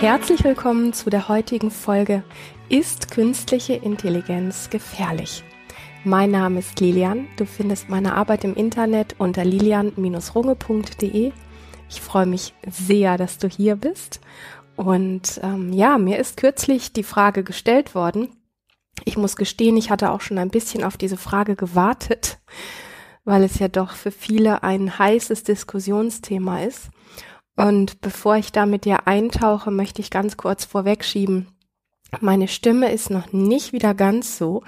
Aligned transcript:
Herzlich 0.00 0.42
willkommen 0.44 0.94
zu 0.94 1.10
der 1.10 1.28
heutigen 1.28 1.70
Folge 1.70 2.24
Ist 2.70 3.10
künstliche 3.10 3.74
Intelligenz 3.74 4.70
gefährlich? 4.70 5.44
Mein 6.04 6.30
Name 6.30 6.60
ist 6.60 6.80
Lilian. 6.80 7.28
Du 7.36 7.44
findest 7.44 7.90
meine 7.90 8.14
Arbeit 8.14 8.44
im 8.44 8.54
Internet 8.54 9.16
unter 9.18 9.44
lilian-runge.de. 9.44 11.32
Ich 11.90 12.00
freue 12.00 12.24
mich 12.24 12.54
sehr, 12.66 13.18
dass 13.18 13.36
du 13.36 13.46
hier 13.46 13.76
bist. 13.76 14.22
Und 14.74 15.38
ähm, 15.42 15.70
ja, 15.74 15.98
mir 15.98 16.18
ist 16.18 16.38
kürzlich 16.38 16.94
die 16.94 17.04
Frage 17.04 17.44
gestellt 17.44 17.94
worden. 17.94 18.30
Ich 19.04 19.18
muss 19.18 19.36
gestehen, 19.36 19.76
ich 19.76 19.90
hatte 19.90 20.12
auch 20.12 20.22
schon 20.22 20.38
ein 20.38 20.48
bisschen 20.48 20.82
auf 20.82 20.96
diese 20.96 21.18
Frage 21.18 21.56
gewartet, 21.56 22.38
weil 23.26 23.44
es 23.44 23.58
ja 23.58 23.68
doch 23.68 23.90
für 23.90 24.12
viele 24.12 24.62
ein 24.62 24.98
heißes 24.98 25.42
Diskussionsthema 25.42 26.62
ist. 26.62 26.88
Und 27.56 28.00
bevor 28.00 28.36
ich 28.36 28.52
da 28.52 28.66
mit 28.66 28.84
dir 28.84 29.06
eintauche, 29.06 29.70
möchte 29.70 30.00
ich 30.00 30.10
ganz 30.10 30.36
kurz 30.36 30.64
vorwegschieben. 30.64 31.48
Meine 32.20 32.48
Stimme 32.48 32.90
ist 32.90 33.08
noch 33.10 33.32
nicht 33.32 33.72
wieder 33.72 33.94
ganz 33.94 34.36
so, 34.36 34.64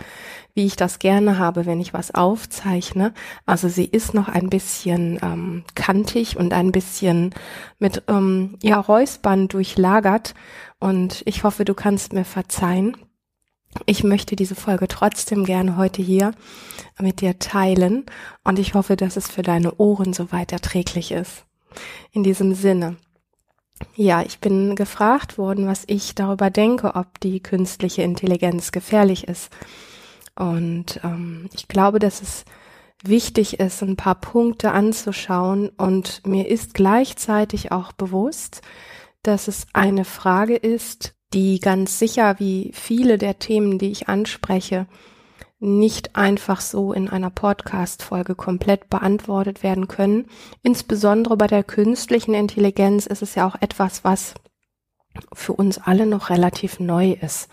wie 0.54 0.64
ich 0.64 0.76
das 0.76 1.00
gerne 1.00 1.38
habe, 1.38 1.66
wenn 1.66 1.80
ich 1.80 1.92
was 1.92 2.14
aufzeichne. 2.14 3.12
Also 3.46 3.68
sie 3.68 3.84
ist 3.84 4.14
noch 4.14 4.28
ein 4.28 4.48
bisschen 4.48 5.18
ähm, 5.22 5.64
kantig 5.74 6.36
und 6.36 6.52
ein 6.52 6.70
bisschen 6.70 7.34
mit 7.80 8.04
ähm, 8.06 8.58
ja 8.62 8.78
Räuspern 8.78 9.48
durchlagert. 9.48 10.34
Und 10.78 11.22
ich 11.26 11.42
hoffe, 11.42 11.64
du 11.64 11.74
kannst 11.74 12.12
mir 12.12 12.24
verzeihen. 12.24 12.96
Ich 13.86 14.04
möchte 14.04 14.36
diese 14.36 14.54
Folge 14.54 14.86
trotzdem 14.86 15.44
gerne 15.44 15.76
heute 15.76 16.02
hier 16.02 16.32
mit 17.00 17.22
dir 17.22 17.38
teilen 17.38 18.04
und 18.44 18.58
ich 18.58 18.74
hoffe, 18.74 18.96
dass 18.96 19.16
es 19.16 19.28
für 19.28 19.42
deine 19.42 19.74
Ohren 19.76 20.12
soweit 20.12 20.52
erträglich 20.52 21.10
ist. 21.10 21.46
In 22.12 22.22
diesem 22.22 22.54
Sinne. 22.54 22.96
Ja, 23.94 24.22
ich 24.22 24.38
bin 24.38 24.76
gefragt 24.76 25.38
worden, 25.38 25.66
was 25.66 25.84
ich 25.86 26.14
darüber 26.14 26.50
denke, 26.50 26.94
ob 26.94 27.20
die 27.20 27.40
künstliche 27.40 28.02
Intelligenz 28.02 28.72
gefährlich 28.72 29.28
ist. 29.28 29.50
Und 30.34 31.00
ähm, 31.04 31.48
ich 31.52 31.68
glaube, 31.68 31.98
dass 31.98 32.22
es 32.22 32.44
wichtig 33.02 33.60
ist, 33.60 33.82
ein 33.82 33.96
paar 33.96 34.14
Punkte 34.14 34.72
anzuschauen. 34.72 35.68
Und 35.70 36.26
mir 36.26 36.48
ist 36.48 36.74
gleichzeitig 36.74 37.72
auch 37.72 37.92
bewusst, 37.92 38.62
dass 39.22 39.48
es 39.48 39.66
eine 39.72 40.04
Frage 40.04 40.56
ist, 40.56 41.14
die 41.32 41.60
ganz 41.60 41.98
sicher 41.98 42.38
wie 42.38 42.70
viele 42.74 43.18
der 43.18 43.38
Themen, 43.38 43.78
die 43.78 43.90
ich 43.90 44.08
anspreche, 44.08 44.86
nicht 45.62 46.16
einfach 46.16 46.60
so 46.60 46.92
in 46.92 47.08
einer 47.08 47.30
Podcast-Folge 47.30 48.34
komplett 48.34 48.90
beantwortet 48.90 49.62
werden 49.62 49.86
können. 49.86 50.26
Insbesondere 50.62 51.36
bei 51.36 51.46
der 51.46 51.62
künstlichen 51.62 52.34
Intelligenz 52.34 53.06
ist 53.06 53.22
es 53.22 53.36
ja 53.36 53.46
auch 53.46 53.54
etwas, 53.60 54.02
was 54.02 54.34
für 55.32 55.52
uns 55.52 55.78
alle 55.78 56.06
noch 56.06 56.30
relativ 56.30 56.80
neu 56.80 57.12
ist. 57.12 57.48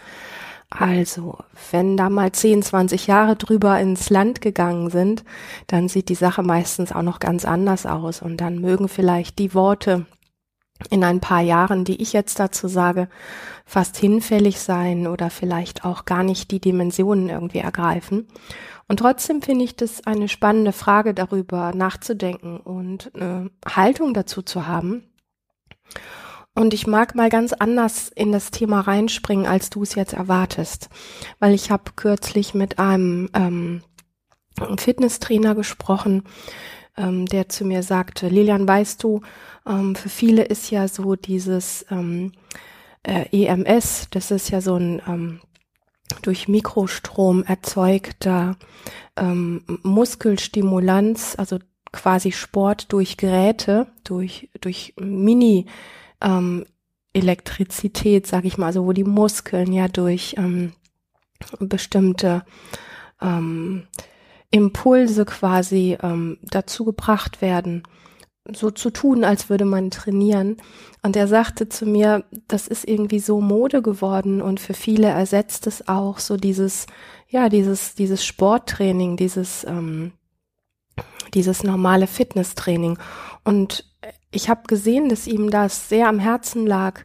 Also, 0.72 1.38
wenn 1.72 1.98
da 1.98 2.10
mal 2.10 2.32
10, 2.32 2.64
20 2.64 3.08
Jahre 3.08 3.36
drüber 3.36 3.80
ins 3.80 4.10
Land 4.10 4.42
gegangen 4.42 4.90
sind, 4.90 5.24
dann 5.68 5.88
sieht 5.88 6.10
die 6.10 6.16
Sache 6.16 6.42
meistens 6.42 6.92
auch 6.92 7.02
noch 7.02 7.20
ganz 7.20 7.46
anders 7.46 7.86
aus 7.86 8.22
und 8.22 8.38
dann 8.38 8.60
mögen 8.60 8.88
vielleicht 8.88 9.40
die 9.40 9.54
Worte, 9.54 10.06
in 10.90 11.04
ein 11.04 11.20
paar 11.20 11.42
Jahren, 11.42 11.84
die 11.84 12.02
ich 12.02 12.14
jetzt 12.14 12.40
dazu 12.40 12.68
sage, 12.68 13.10
fast 13.66 13.98
hinfällig 13.98 14.60
sein 14.60 15.08
oder 15.08 15.30
vielleicht 15.30 15.86
auch 15.86 16.06
gar 16.06 16.24
nicht 16.24 16.52
die 16.52 16.60
Dimensionen 16.60 17.30
irgendwie 17.30 17.60
ergreifen. 17.60 18.28
Und 18.88 18.98
trotzdem 18.98 19.42
finde 19.42 19.66
ich 19.66 19.76
das 19.76 20.08
eine 20.08 20.28
spannende 20.28 20.72
Frage 20.72 21.14
darüber 21.14 21.74
nachzudenken 21.76 22.60
und 22.60 23.12
eine 23.14 23.52
Haltung 23.68 24.14
dazu 24.14 24.42
zu 24.42 24.68
haben. 24.68 25.04
Und 26.56 26.74
ich 26.74 26.88
mag 26.88 27.14
mal 27.14 27.30
ganz 27.30 27.54
anders 27.54 28.10
in 28.10 28.32
das 28.32 28.52
Thema 28.52 28.82
reinspringen, 28.82 29.46
als 29.46 29.70
du 29.70 29.84
es 29.84 29.96
jetzt 29.96 30.14
erwartest, 30.14 30.90
weil 31.40 31.54
ich 31.54 31.72
habe 31.72 31.92
kürzlich 31.96 32.54
mit 32.54 32.80
einem 32.80 33.30
ähm, 33.34 33.82
Fitnesstrainer 34.78 35.56
gesprochen, 35.56 36.24
ähm, 37.00 37.26
der 37.26 37.50
zu 37.50 37.66
mir 37.66 37.82
sagte, 37.82 38.28
Lilian, 38.28 38.68
weißt 38.68 39.02
du, 39.04 39.22
ähm, 39.66 39.96
für 39.96 40.10
viele 40.10 40.44
ist 40.44 40.70
ja 40.70 40.88
so 40.88 41.16
dieses 41.16 41.86
ähm, 41.90 42.34
äh, 43.04 43.26
EMS, 43.32 44.08
das 44.12 44.30
ist 44.32 44.50
ja 44.52 44.62
so 44.62 44.76
ein 44.76 45.02
ähm, 45.08 45.40
durch 46.22 46.48
Mikrostrom 46.48 47.44
erzeugter 47.44 48.58
ähm, 49.16 49.64
Muskelstimulanz, 49.84 51.36
also 51.38 51.60
quasi 51.92 52.32
Sport 52.32 52.92
durch 52.92 53.18
Geräte, 53.18 53.88
durch, 54.04 54.50
durch 54.62 54.94
Mini 55.00 55.66
ähm, 56.22 56.66
Elektrizität, 57.14 58.28
sag 58.28 58.46
ich 58.46 58.58
mal, 58.58 58.68
also 58.68 58.86
wo 58.86 58.94
die 58.94 59.04
Muskeln 59.04 59.72
ja 59.74 59.88
durch 59.88 60.36
ähm, 60.38 60.74
bestimmte 61.60 62.44
ähm, 63.22 63.88
Impulse 64.52 65.26
quasi 65.26 65.98
ähm, 66.02 66.38
dazu 66.42 66.86
gebracht 66.86 67.42
werden, 67.42 67.84
so 68.52 68.72
zu 68.72 68.90
tun, 68.90 69.24
als 69.24 69.50
würde 69.50 69.66
man 69.66 69.92
trainieren. 69.92 70.58
Und 71.04 71.16
er 71.16 71.28
sagte 71.28 71.70
zu 71.70 71.86
mir, 71.86 72.24
das 72.48 72.68
ist 72.68 72.88
irgendwie 72.88 73.20
so 73.20 73.42
Mode 73.42 73.82
geworden 73.82 74.42
und 74.42 74.60
für 74.60 74.74
viele 74.74 75.08
ersetzt 75.08 75.68
es 75.68 75.88
auch 75.88 76.20
so 76.20 76.36
dieses, 76.36 76.88
ja, 77.28 77.50
dieses, 77.50 77.96
dieses 77.96 78.26
Sporttraining, 78.26 79.18
dieses, 79.18 79.64
ähm, 79.66 80.14
dieses 81.34 81.64
normale 81.64 82.08
Fitnesstraining. 82.08 82.98
Und 83.44 83.86
ich 84.32 84.50
habe 84.50 84.64
gesehen, 84.68 85.10
dass 85.10 85.28
ihm 85.28 85.52
das 85.52 85.90
sehr 85.90 86.08
am 86.08 86.20
Herzen 86.20 86.66
lag, 86.66 87.04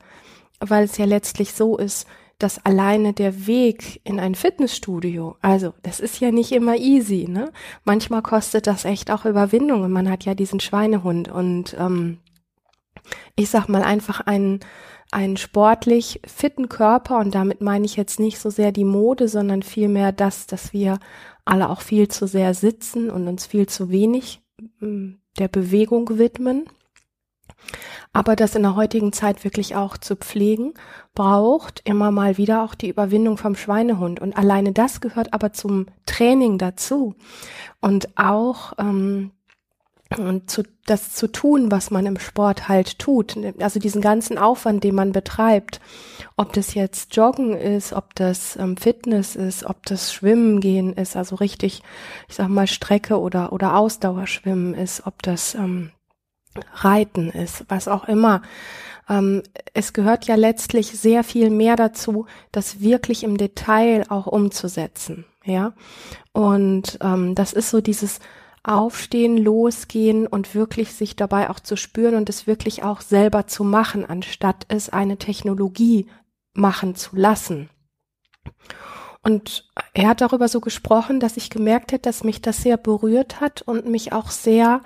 weil 0.60 0.84
es 0.84 0.96
ja 0.96 1.04
letztlich 1.04 1.52
so 1.52 1.76
ist, 1.76 2.06
dass 2.44 2.62
alleine 2.66 3.14
der 3.14 3.46
Weg 3.46 4.02
in 4.04 4.20
ein 4.20 4.34
Fitnessstudio, 4.34 5.36
also 5.40 5.72
das 5.82 5.98
ist 5.98 6.20
ja 6.20 6.30
nicht 6.30 6.52
immer 6.52 6.76
easy, 6.76 7.26
ne? 7.26 7.50
Manchmal 7.84 8.20
kostet 8.20 8.66
das 8.66 8.84
echt 8.84 9.10
auch 9.10 9.24
Überwindung 9.24 9.80
und 9.80 9.90
man 9.90 10.10
hat 10.10 10.26
ja 10.26 10.34
diesen 10.34 10.60
Schweinehund 10.60 11.28
und 11.28 11.74
ähm, 11.78 12.18
ich 13.34 13.48
sag 13.48 13.68
mal 13.68 13.82
einfach 13.82 14.20
einen, 14.20 14.60
einen 15.10 15.38
sportlich 15.38 16.20
fitten 16.26 16.68
Körper 16.68 17.18
und 17.18 17.34
damit 17.34 17.62
meine 17.62 17.86
ich 17.86 17.96
jetzt 17.96 18.20
nicht 18.20 18.38
so 18.38 18.50
sehr 18.50 18.72
die 18.72 18.84
Mode, 18.84 19.26
sondern 19.26 19.62
vielmehr 19.62 20.12
das, 20.12 20.46
dass 20.46 20.74
wir 20.74 20.98
alle 21.46 21.70
auch 21.70 21.80
viel 21.80 22.08
zu 22.08 22.26
sehr 22.26 22.52
sitzen 22.52 23.08
und 23.08 23.26
uns 23.26 23.46
viel 23.46 23.66
zu 23.66 23.88
wenig 23.88 24.42
hm, 24.80 25.18
der 25.38 25.48
Bewegung 25.48 26.18
widmen 26.18 26.66
aber 28.14 28.36
das 28.36 28.54
in 28.54 28.62
der 28.62 28.76
heutigen 28.76 29.12
Zeit 29.12 29.44
wirklich 29.44 29.74
auch 29.76 29.98
zu 29.98 30.16
pflegen, 30.16 30.72
braucht 31.14 31.82
immer 31.84 32.12
mal 32.12 32.38
wieder 32.38 32.62
auch 32.62 32.74
die 32.74 32.88
Überwindung 32.88 33.36
vom 33.36 33.56
Schweinehund. 33.56 34.20
Und 34.20 34.38
alleine 34.38 34.72
das 34.72 35.00
gehört 35.00 35.34
aber 35.34 35.52
zum 35.52 35.86
Training 36.06 36.56
dazu. 36.56 37.16
Und 37.80 38.16
auch 38.16 38.72
ähm, 38.78 39.32
und 40.16 40.48
zu, 40.48 40.62
das 40.86 41.12
zu 41.12 41.26
tun, 41.26 41.72
was 41.72 41.90
man 41.90 42.06
im 42.06 42.18
Sport 42.18 42.68
halt 42.68 43.00
tut. 43.00 43.36
Also 43.58 43.80
diesen 43.80 44.00
ganzen 44.00 44.38
Aufwand, 44.38 44.84
den 44.84 44.94
man 44.94 45.10
betreibt. 45.10 45.80
Ob 46.36 46.52
das 46.52 46.74
jetzt 46.74 47.16
Joggen 47.16 47.56
ist, 47.56 47.92
ob 47.92 48.14
das 48.14 48.54
ähm, 48.56 48.76
Fitness 48.76 49.34
ist, 49.34 49.64
ob 49.64 49.84
das 49.86 50.12
Schwimmen 50.12 50.60
gehen 50.60 50.92
ist, 50.92 51.16
also 51.16 51.36
richtig, 51.36 51.82
ich 52.28 52.34
sag 52.36 52.48
mal, 52.48 52.68
Strecke 52.68 53.18
oder, 53.18 53.52
oder 53.52 53.76
Ausdauerschwimmen 53.76 54.74
ist, 54.74 55.04
ob 55.06 55.20
das 55.22 55.54
ähm, 55.54 55.90
Reiten 56.74 57.30
ist, 57.30 57.64
was 57.68 57.88
auch 57.88 58.04
immer. 58.04 58.42
Ähm, 59.08 59.42
es 59.74 59.92
gehört 59.92 60.26
ja 60.26 60.34
letztlich 60.34 60.88
sehr 60.88 61.24
viel 61.24 61.50
mehr 61.50 61.76
dazu, 61.76 62.26
das 62.52 62.80
wirklich 62.80 63.24
im 63.24 63.36
Detail 63.36 64.04
auch 64.08 64.26
umzusetzen, 64.26 65.24
ja. 65.44 65.72
Und 66.32 66.98
ähm, 67.02 67.34
das 67.34 67.52
ist 67.52 67.70
so 67.70 67.80
dieses 67.80 68.20
Aufstehen, 68.62 69.36
losgehen 69.36 70.26
und 70.26 70.54
wirklich 70.54 70.94
sich 70.94 71.16
dabei 71.16 71.50
auch 71.50 71.60
zu 71.60 71.76
spüren 71.76 72.14
und 72.14 72.30
es 72.30 72.46
wirklich 72.46 72.82
auch 72.82 73.02
selber 73.02 73.46
zu 73.46 73.62
machen, 73.62 74.06
anstatt 74.06 74.64
es 74.68 74.88
eine 74.88 75.18
Technologie 75.18 76.06
machen 76.54 76.94
zu 76.94 77.14
lassen. 77.14 77.68
Und 79.22 79.70
er 79.92 80.08
hat 80.08 80.20
darüber 80.20 80.48
so 80.48 80.60
gesprochen, 80.60 81.20
dass 81.20 81.36
ich 81.36 81.50
gemerkt 81.50 81.92
hätte, 81.92 82.02
dass 82.02 82.24
mich 82.24 82.42
das 82.42 82.62
sehr 82.62 82.76
berührt 82.76 83.40
hat 83.40 83.62
und 83.62 83.86
mich 83.86 84.12
auch 84.12 84.30
sehr 84.30 84.82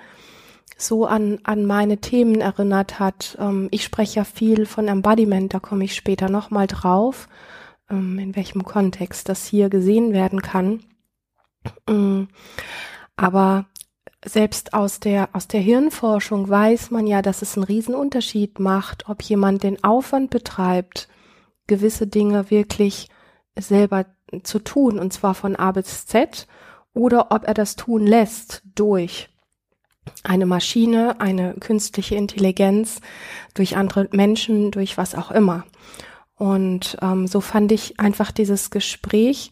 so 0.81 1.05
an, 1.05 1.39
an 1.43 1.65
meine 1.65 1.97
Themen 1.97 2.41
erinnert 2.41 2.99
hat. 2.99 3.37
Ähm, 3.39 3.67
ich 3.71 3.83
spreche 3.83 4.17
ja 4.17 4.23
viel 4.23 4.65
von 4.65 4.87
Embodiment, 4.87 5.53
da 5.53 5.59
komme 5.59 5.83
ich 5.83 5.95
später 5.95 6.29
nochmal 6.29 6.67
drauf, 6.67 7.27
ähm, 7.89 8.17
in 8.19 8.35
welchem 8.35 8.63
Kontext 8.63 9.29
das 9.29 9.45
hier 9.45 9.69
gesehen 9.69 10.13
werden 10.13 10.41
kann. 10.41 10.81
Ähm, 11.87 12.29
aber 13.15 13.65
selbst 14.25 14.73
aus 14.73 14.99
der, 14.99 15.29
aus 15.33 15.47
der 15.47 15.61
Hirnforschung 15.61 16.47
weiß 16.49 16.91
man 16.91 17.07
ja, 17.07 17.21
dass 17.21 17.41
es 17.41 17.55
einen 17.55 17.65
Riesenunterschied 17.65 18.59
macht, 18.59 19.09
ob 19.09 19.21
jemand 19.21 19.63
den 19.63 19.83
Aufwand 19.83 20.29
betreibt, 20.29 21.07
gewisse 21.67 22.07
Dinge 22.07 22.49
wirklich 22.49 23.09
selber 23.57 24.05
zu 24.43 24.59
tun, 24.59 24.99
und 24.99 25.11
zwar 25.11 25.35
von 25.35 25.55
A 25.55 25.71
bis 25.71 26.05
Z, 26.05 26.47
oder 26.93 27.31
ob 27.31 27.45
er 27.45 27.53
das 27.53 27.75
tun 27.75 28.05
lässt 28.05 28.63
durch 28.75 29.29
eine 30.23 30.45
Maschine, 30.45 31.19
eine 31.19 31.53
künstliche 31.55 32.15
Intelligenz, 32.15 33.01
durch 33.53 33.77
andere 33.77 34.07
Menschen, 34.11 34.71
durch 34.71 34.97
was 34.97 35.15
auch 35.15 35.31
immer. 35.31 35.65
Und 36.35 36.97
ähm, 37.01 37.27
so 37.27 37.41
fand 37.41 37.71
ich 37.71 37.99
einfach 37.99 38.31
dieses 38.31 38.69
Gespräch, 38.69 39.51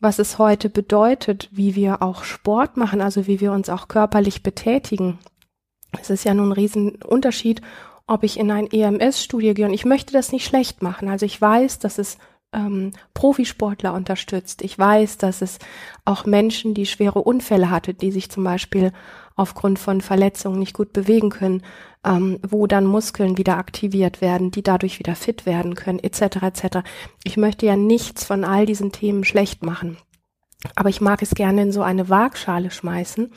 was 0.00 0.18
es 0.18 0.38
heute 0.38 0.70
bedeutet, 0.70 1.48
wie 1.50 1.74
wir 1.74 2.02
auch 2.02 2.22
Sport 2.22 2.76
machen, 2.76 3.00
also 3.00 3.26
wie 3.26 3.40
wir 3.40 3.52
uns 3.52 3.68
auch 3.68 3.88
körperlich 3.88 4.42
betätigen. 4.42 5.18
Es 6.00 6.10
ist 6.10 6.24
ja 6.24 6.34
nun 6.34 6.50
ein 6.50 6.52
Riesenunterschied, 6.52 7.62
ob 8.06 8.22
ich 8.22 8.38
in 8.38 8.50
ein 8.50 8.70
EMS-Studio 8.70 9.54
gehe. 9.54 9.66
Und 9.66 9.74
ich 9.74 9.84
möchte 9.84 10.12
das 10.12 10.32
nicht 10.32 10.46
schlecht 10.46 10.82
machen. 10.82 11.08
Also 11.08 11.26
ich 11.26 11.40
weiß, 11.40 11.78
dass 11.80 11.98
es 11.98 12.18
ähm, 12.52 12.92
Profisportler 13.14 13.92
unterstützt. 13.94 14.62
Ich 14.62 14.78
weiß, 14.78 15.18
dass 15.18 15.42
es 15.42 15.58
auch 16.04 16.24
Menschen, 16.24 16.74
die 16.74 16.86
schwere 16.86 17.20
Unfälle 17.20 17.70
hatte, 17.70 17.94
die 17.94 18.10
sich 18.10 18.30
zum 18.30 18.44
Beispiel 18.44 18.92
aufgrund 19.36 19.78
von 19.78 20.00
Verletzungen 20.00 20.58
nicht 20.58 20.74
gut 20.74 20.92
bewegen 20.92 21.30
können, 21.30 21.62
ähm, 22.04 22.38
wo 22.46 22.66
dann 22.66 22.86
Muskeln 22.86 23.38
wieder 23.38 23.56
aktiviert 23.56 24.20
werden, 24.20 24.50
die 24.50 24.62
dadurch 24.62 24.98
wieder 24.98 25.14
fit 25.14 25.46
werden 25.46 25.74
können, 25.74 25.98
etc. 25.98 26.42
etc. 26.42 26.78
Ich 27.24 27.36
möchte 27.36 27.66
ja 27.66 27.76
nichts 27.76 28.24
von 28.24 28.44
all 28.44 28.66
diesen 28.66 28.92
Themen 28.92 29.24
schlecht 29.24 29.62
machen. 29.62 29.98
Aber 30.74 30.88
ich 30.88 31.00
mag 31.00 31.22
es 31.22 31.30
gerne 31.30 31.62
in 31.62 31.72
so 31.72 31.82
eine 31.82 32.08
Waagschale 32.08 32.70
schmeißen, 32.70 33.32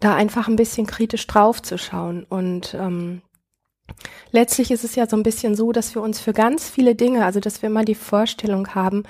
da 0.00 0.14
einfach 0.14 0.48
ein 0.48 0.56
bisschen 0.56 0.86
kritisch 0.86 1.26
drauf 1.26 1.62
zu 1.62 1.78
schauen 1.78 2.24
und 2.24 2.74
ähm, 2.74 3.22
Letztlich 4.30 4.70
ist 4.70 4.84
es 4.84 4.94
ja 4.94 5.06
so 5.06 5.16
ein 5.16 5.22
bisschen 5.22 5.54
so, 5.54 5.72
dass 5.72 5.94
wir 5.94 6.02
uns 6.02 6.18
für 6.20 6.32
ganz 6.32 6.70
viele 6.70 6.94
Dinge, 6.94 7.24
also 7.24 7.40
dass 7.40 7.60
wir 7.62 7.68
immer 7.68 7.84
die 7.84 7.94
Vorstellung 7.94 8.74
haben, 8.74 9.04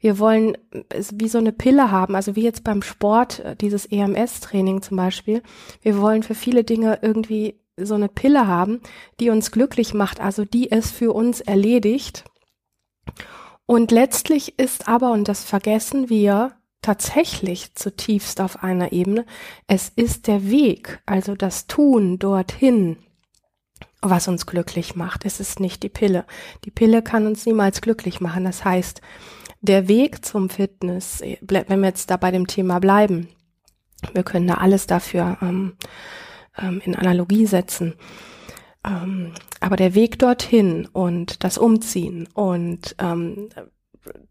wir 0.00 0.18
wollen 0.18 0.56
es 0.90 1.18
wie 1.18 1.28
so 1.28 1.38
eine 1.38 1.52
Pille 1.52 1.90
haben, 1.90 2.14
also 2.14 2.36
wie 2.36 2.42
jetzt 2.42 2.62
beim 2.62 2.82
Sport, 2.82 3.40
äh, 3.40 3.56
dieses 3.56 3.86
EMS-Training 3.86 4.82
zum 4.82 4.96
Beispiel. 4.96 5.42
Wir 5.82 5.98
wollen 5.98 6.22
für 6.22 6.34
viele 6.34 6.62
Dinge 6.64 7.00
irgendwie 7.02 7.58
so 7.76 7.94
eine 7.94 8.08
Pille 8.08 8.46
haben, 8.46 8.80
die 9.20 9.30
uns 9.30 9.50
glücklich 9.50 9.94
macht, 9.94 10.20
also 10.20 10.44
die 10.44 10.70
es 10.70 10.90
für 10.90 11.12
uns 11.12 11.40
erledigt. 11.40 12.24
Und 13.66 13.90
letztlich 13.90 14.58
ist 14.58 14.88
aber, 14.88 15.12
und 15.12 15.28
das 15.28 15.44
vergessen 15.44 16.08
wir 16.08 16.52
tatsächlich 16.82 17.74
zutiefst 17.74 18.40
auf 18.40 18.62
einer 18.62 18.92
Ebene, 18.92 19.26
es 19.66 19.90
ist 19.94 20.26
der 20.26 20.48
Weg, 20.48 21.02
also 21.06 21.34
das 21.34 21.66
Tun 21.66 22.18
dorthin, 22.18 22.96
was 24.00 24.28
uns 24.28 24.46
glücklich 24.46 24.94
macht. 24.94 25.24
Es 25.24 25.40
ist 25.40 25.60
nicht 25.60 25.82
die 25.82 25.88
Pille. 25.88 26.24
Die 26.64 26.70
Pille 26.70 27.02
kann 27.02 27.26
uns 27.26 27.46
niemals 27.46 27.80
glücklich 27.80 28.20
machen. 28.20 28.44
Das 28.44 28.64
heißt, 28.64 29.00
der 29.60 29.88
Weg 29.88 30.24
zum 30.24 30.50
Fitness, 30.50 31.22
wenn 31.40 31.80
wir 31.80 31.88
jetzt 31.88 32.10
da 32.10 32.16
bei 32.16 32.30
dem 32.30 32.46
Thema 32.46 32.78
bleiben, 32.78 33.28
wir 34.14 34.22
können 34.22 34.46
da 34.46 34.54
alles 34.54 34.86
dafür 34.86 35.38
ähm, 35.42 35.74
ähm, 36.56 36.80
in 36.84 36.94
Analogie 36.94 37.46
setzen. 37.46 37.94
Ähm, 38.84 39.32
aber 39.60 39.76
der 39.76 39.94
Weg 39.94 40.18
dorthin 40.20 40.86
und 40.86 41.42
das 41.42 41.58
Umziehen 41.58 42.28
und 42.32 42.94
ähm, 43.00 43.48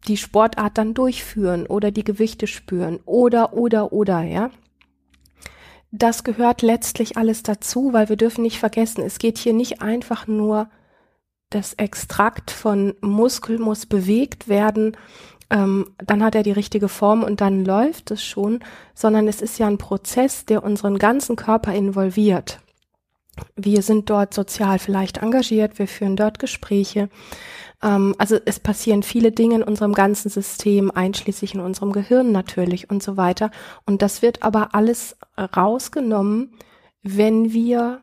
die 0.07 0.17
Sportart 0.17 0.77
dann 0.77 0.93
durchführen 0.93 1.67
oder 1.67 1.91
die 1.91 2.05
Gewichte 2.05 2.47
spüren 2.47 2.99
oder, 3.05 3.53
oder, 3.53 3.91
oder, 3.91 4.23
ja, 4.23 4.49
das 5.92 6.24
gehört 6.24 6.62
letztlich 6.62 7.18
alles 7.18 7.44
dazu, 7.44 7.94
weil 7.94 8.10
wir 8.10 8.18
dürfen 8.18 8.42
nicht 8.42 8.60
vergessen, 8.60 9.01
es 9.01 9.19
geht 9.19 9.38
hier 9.38 9.54
nicht 9.54 9.81
einfach 9.81 10.28
nur 10.28 10.69
das 11.50 11.74
Extrakt 11.75 12.51
von 12.51 12.95
Muskel 13.01 13.57
muss 13.57 13.86
bewegt 13.86 14.50
werden, 14.50 14.98
ähm, 15.50 15.92
dann 15.98 16.24
hat 16.24 16.36
er 16.36 16.44
die 16.44 16.51
richtige 16.51 16.89
Form 16.89 17.24
und 17.24 17.39
dann 17.39 17.63
läuft 17.63 18.12
es 18.12 18.24
schon, 18.24 18.60
sondern 18.94 19.28
es 19.28 19.42
ist 19.42 19.57
ja 19.60 19.68
ein 19.68 19.78
Prozess, 19.78 20.45
der 20.45 20.63
unseren 20.63 20.98
ganzen 20.98 21.38
Körper 21.38 21.74
involviert. 21.74 22.60
Wir 23.56 23.81
sind 23.81 24.10
dort 24.10 24.34
sozial 24.34 24.80
vielleicht 24.80 25.19
engagiert, 25.19 25.80
wir 25.80 25.88
führen 25.88 26.16
dort 26.16 26.39
Gespräche, 26.39 27.10
ähm, 27.81 28.15
also 28.18 28.38
es 28.45 28.59
passieren 28.59 29.03
viele 29.03 29.31
Dinge 29.31 29.56
in 29.56 29.63
unserem 29.63 29.94
ganzen 29.94 30.29
System, 30.29 30.91
einschließlich 30.91 31.53
in 31.53 31.62
unserem 31.62 31.91
Gehirn 31.91 32.31
natürlich 32.31 32.89
und 32.89 33.03
so 33.03 33.18
weiter. 33.18 33.51
Und 33.85 34.01
das 34.01 34.21
wird 34.21 34.44
aber 34.44 34.74
alles 34.74 35.18
rausgenommen, 35.38 36.57
wenn 37.03 37.53
wir 37.53 38.01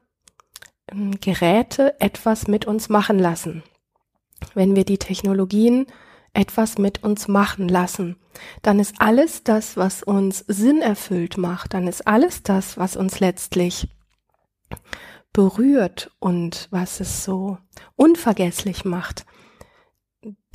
ähm, 0.91 1.21
Geräte 1.21 2.01
etwas 2.01 2.47
mit 2.47 2.67
uns 2.67 2.89
machen 2.89 3.19
lassen. 3.19 3.63
Wenn 4.55 4.77
wir 4.77 4.85
die 4.85 4.99
Technologien 4.99 5.87
etwas 6.35 6.79
mit 6.79 7.03
uns 7.03 7.29
machen 7.29 7.69
lassen, 7.69 8.17
dann 8.63 8.81
ist 8.81 8.97
alles 8.99 9.45
das, 9.45 9.77
was 9.77 10.03
uns 10.03 10.45
Sinn 10.49 10.83
erfüllt 10.83 11.39
macht, 11.39 11.75
dann 11.75 11.87
ist 11.87 12.07
alles 12.07 12.43
das, 12.43 12.77
was 12.77 12.97
uns 12.97 13.21
letztlich 13.21 13.89
berührt 15.33 16.11
und 16.19 16.69
was 16.71 17.01
es 17.01 17.25
so 17.25 17.59
unvergesslich 17.97 18.85
macht, 18.85 19.25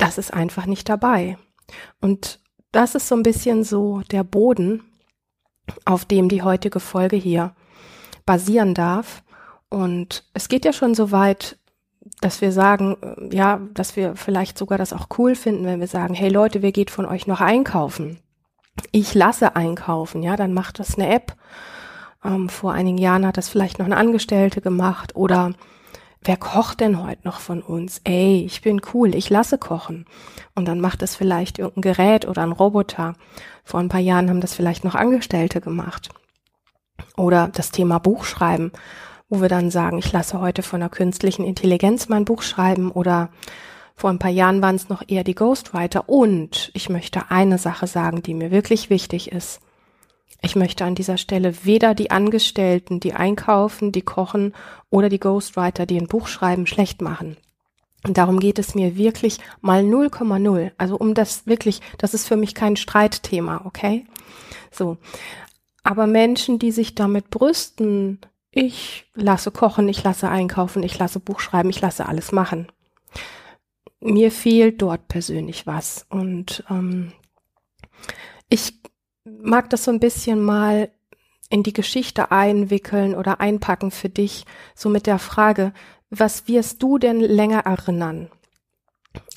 das 0.00 0.18
ist 0.18 0.32
einfach 0.32 0.66
nicht 0.66 0.88
dabei. 0.88 1.36
Und 2.00 2.40
das 2.72 2.94
ist 2.94 3.08
so 3.08 3.14
ein 3.14 3.22
bisschen 3.22 3.64
so 3.64 4.00
der 4.10 4.24
Boden, 4.24 4.82
auf 5.84 6.04
dem 6.04 6.28
die 6.28 6.42
heutige 6.42 6.80
Folge 6.80 7.16
hier 7.16 7.54
basieren 8.26 8.74
darf. 8.74 9.22
Und 9.68 10.24
es 10.34 10.48
geht 10.48 10.64
ja 10.64 10.72
schon 10.72 10.94
so 10.94 11.12
weit, 11.12 11.58
dass 12.20 12.40
wir 12.40 12.50
sagen, 12.50 12.96
äh, 13.02 13.34
ja, 13.34 13.60
dass 13.74 13.96
wir 13.96 14.16
vielleicht 14.16 14.58
sogar 14.58 14.78
das 14.78 14.92
auch 14.92 15.08
cool 15.18 15.34
finden, 15.34 15.66
wenn 15.66 15.80
wir 15.80 15.86
sagen, 15.86 16.14
hey 16.14 16.28
Leute, 16.28 16.62
wer 16.62 16.72
geht 16.72 16.90
von 16.90 17.06
euch 17.06 17.26
noch 17.26 17.40
einkaufen? 17.40 18.18
Ich 18.92 19.14
lasse 19.14 19.54
einkaufen, 19.56 20.22
ja, 20.22 20.36
dann 20.36 20.54
macht 20.54 20.78
das 20.78 20.96
eine 20.96 21.12
App. 21.12 21.36
Ähm, 22.24 22.48
vor 22.48 22.72
einigen 22.72 22.98
Jahren 22.98 23.26
hat 23.26 23.36
das 23.36 23.48
vielleicht 23.48 23.78
noch 23.78 23.86
eine 23.86 23.96
Angestellte 23.96 24.60
gemacht 24.60 25.14
oder 25.14 25.52
wer 26.22 26.36
kocht 26.36 26.80
denn 26.80 27.02
heute 27.02 27.22
noch 27.24 27.40
von 27.40 27.62
uns? 27.62 28.00
Ey, 28.04 28.44
ich 28.44 28.62
bin 28.62 28.80
cool, 28.92 29.14
ich 29.14 29.30
lasse 29.30 29.58
kochen. 29.58 30.06
Und 30.54 30.66
dann 30.66 30.80
macht 30.80 31.02
es 31.02 31.16
vielleicht 31.16 31.58
irgendein 31.58 31.94
Gerät 31.94 32.28
oder 32.28 32.42
ein 32.42 32.52
Roboter. 32.52 33.14
Vor 33.64 33.80
ein 33.80 33.88
paar 33.88 34.00
Jahren 34.00 34.28
haben 34.28 34.40
das 34.40 34.54
vielleicht 34.54 34.84
noch 34.84 34.94
Angestellte 34.94 35.60
gemacht. 35.60 36.10
Oder 37.16 37.48
das 37.48 37.70
Thema 37.70 37.98
Buchschreiben, 37.98 38.72
wo 39.28 39.40
wir 39.40 39.48
dann 39.48 39.70
sagen, 39.70 39.98
ich 39.98 40.12
lasse 40.12 40.40
heute 40.40 40.62
von 40.62 40.80
der 40.80 40.88
künstlichen 40.88 41.44
Intelligenz 41.44 42.08
mein 42.08 42.24
Buch 42.24 42.42
schreiben 42.42 42.90
oder 42.90 43.30
vor 43.94 44.10
ein 44.10 44.18
paar 44.18 44.30
Jahren 44.30 44.62
waren 44.62 44.76
es 44.76 44.88
noch 44.88 45.02
eher 45.08 45.24
die 45.24 45.34
Ghostwriter. 45.34 46.08
Und 46.08 46.70
ich 46.74 46.88
möchte 46.88 47.30
eine 47.30 47.58
Sache 47.58 47.86
sagen, 47.86 48.22
die 48.22 48.34
mir 48.34 48.50
wirklich 48.50 48.88
wichtig 48.88 49.30
ist. 49.30 49.60
Ich 50.42 50.56
möchte 50.56 50.84
an 50.84 50.94
dieser 50.94 51.18
Stelle 51.18 51.64
weder 51.64 51.94
die 51.94 52.10
Angestellten, 52.10 53.00
die 53.00 53.12
einkaufen, 53.12 53.92
die 53.92 54.02
kochen 54.02 54.54
oder 54.88 55.08
die 55.08 55.20
Ghostwriter, 55.20 55.86
die 55.86 55.98
ein 55.98 56.06
Buch 56.08 56.28
schreiben, 56.28 56.66
schlecht 56.66 57.02
machen. 57.02 57.36
Und 58.06 58.16
darum 58.16 58.40
geht 58.40 58.58
es 58.58 58.74
mir 58.74 58.96
wirklich 58.96 59.38
mal 59.60 59.82
0,0. 59.82 60.72
Also 60.78 60.96
um 60.96 61.12
das 61.14 61.46
wirklich, 61.46 61.80
das 61.98 62.14
ist 62.14 62.26
für 62.26 62.36
mich 62.36 62.54
kein 62.54 62.76
Streitthema, 62.76 63.62
okay? 63.64 64.06
So. 64.70 64.96
Aber 65.82 66.06
Menschen, 66.06 66.58
die 66.58 66.72
sich 66.72 66.94
damit 66.94 67.28
brüsten, 67.28 68.20
ich 68.50 69.06
lasse 69.14 69.50
kochen, 69.50 69.88
ich 69.88 70.02
lasse 70.02 70.28
einkaufen, 70.28 70.82
ich 70.82 70.98
lasse 70.98 71.20
Buch 71.20 71.40
schreiben, 71.40 71.70
ich 71.70 71.80
lasse 71.80 72.06
alles 72.06 72.32
machen. 72.32 72.68
Mir 74.00 74.32
fehlt 74.32 74.80
dort 74.80 75.08
persönlich 75.08 75.66
was. 75.66 76.06
Und 76.08 76.64
ähm, 76.70 77.12
ich 78.48 78.74
mag 79.24 79.70
das 79.70 79.84
so 79.84 79.90
ein 79.90 80.00
bisschen 80.00 80.42
mal 80.42 80.90
in 81.50 81.62
die 81.62 81.72
Geschichte 81.72 82.30
einwickeln 82.30 83.14
oder 83.14 83.40
einpacken 83.40 83.90
für 83.90 84.08
dich, 84.08 84.46
so 84.74 84.88
mit 84.88 85.06
der 85.06 85.18
Frage, 85.18 85.72
was 86.10 86.48
wirst 86.48 86.82
du 86.82 86.98
denn 86.98 87.20
länger 87.20 87.60
erinnern? 87.66 88.30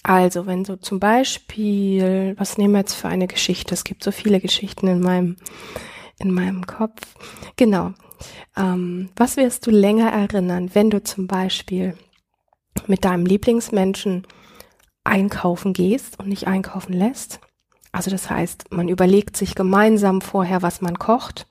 Also, 0.04 0.46
wenn 0.46 0.64
du 0.64 0.80
zum 0.80 1.00
Beispiel, 1.00 2.36
was 2.38 2.58
nehmen 2.58 2.74
wir 2.74 2.82
jetzt 2.82 2.94
für 2.94 3.08
eine 3.08 3.28
Geschichte? 3.28 3.74
Es 3.74 3.84
gibt 3.84 4.04
so 4.04 4.12
viele 4.12 4.40
Geschichten 4.40 4.88
in 4.88 5.00
meinem, 5.00 5.38
in 6.20 6.32
meinem 6.32 6.68
Kopf. 6.68 7.02
Genau. 7.56 7.94
Ähm, 8.56 9.10
was 9.16 9.38
wirst 9.38 9.66
du 9.66 9.72
länger 9.72 10.12
erinnern, 10.12 10.72
wenn 10.74 10.90
du 10.90 11.02
zum 11.02 11.28
Beispiel 11.28 11.98
mit 12.88 13.06
deinem 13.06 13.26
Lieblingsmenschen 13.26 14.28
einkaufen 15.04 15.74
gehst 15.74 16.20
und 16.20 16.28
nicht 16.28 16.48
einkaufen 16.48 16.94
lässt? 16.94 17.40
Also 17.94 18.10
das 18.12 18.30
heißt, 18.30 18.72
man 18.74 18.90
überlegt 18.90 19.38
sich 19.38 19.56
gemeinsam 19.56 20.20
vorher, 20.20 20.62
was 20.62 20.82
man 20.82 20.98
kocht. 20.98 21.48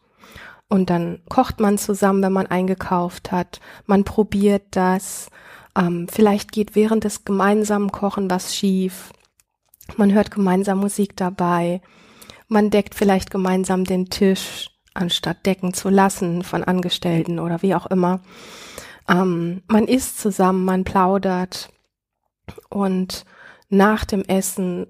Und 0.69 0.91
dann 0.91 1.21
kocht 1.29 1.61
man 1.61 1.79
zusammen, 1.79 2.23
wenn 2.23 2.33
man 2.33 2.47
eingekauft 2.47 3.31
hat. 3.31 3.61
Man 3.87 4.05
probiert 4.05 4.65
das. 4.73 5.31
Ähm, 5.77 6.09
vielleicht 6.11 6.51
geht 6.51 6.75
während 6.75 7.05
des 7.05 7.25
gemeinsamen 7.25 7.93
Kochen 7.93 8.29
was 8.29 8.57
schief. 8.57 9.13
Man 9.97 10.13
hört 10.13 10.31
gemeinsam 10.31 10.81
Musik 10.81 11.17
dabei. 11.17 11.81
Man 12.49 12.71
deckt 12.71 12.95
vielleicht 12.95 13.31
gemeinsam 13.31 13.85
den 13.85 14.11
Tisch, 14.11 14.71
anstatt 14.95 15.47
decken 15.47 15.75
zu 15.75 15.91
lassen 15.91 16.43
von 16.43 16.65
Angestellten 16.65 17.39
oder 17.39 17.63
wie 17.63 17.75
auch 17.75 17.87
immer. 17.87 18.21
Ähm, 19.09 19.63
man 19.69 19.87
isst 19.87 20.19
zusammen, 20.19 20.65
man 20.65 20.83
plaudert. 20.83 21.69
Und 22.69 23.25
nach 23.69 24.05
dem 24.05 24.23
Essen 24.23 24.87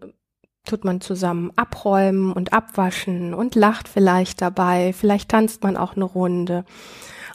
tut 0.65 0.85
man 0.85 1.01
zusammen 1.01 1.53
abräumen 1.57 2.33
und 2.33 2.53
abwaschen 2.53 3.35
und 3.35 3.55
lacht 3.55 3.89
vielleicht 3.89 4.41
dabei. 4.41 4.93
Vielleicht 4.93 5.31
tanzt 5.31 5.63
man 5.63 5.77
auch 5.77 5.97
eine 5.97 6.05
Runde. 6.05 6.65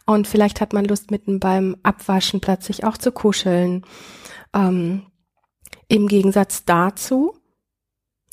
Und 0.06 0.28
vielleicht 0.28 0.62
hat 0.62 0.72
man 0.72 0.86
Lust, 0.86 1.12
mitten 1.12 1.40
beim 1.40 1.76
Abwaschen 1.84 2.40
plötzlich 2.40 2.86
auch 2.86 2.98
zu 2.98 3.12
kuscheln. 3.12 3.86
Ähm, 4.54 5.04
Im 5.90 6.08
Gegensatz 6.08 6.64
dazu, 6.64 7.36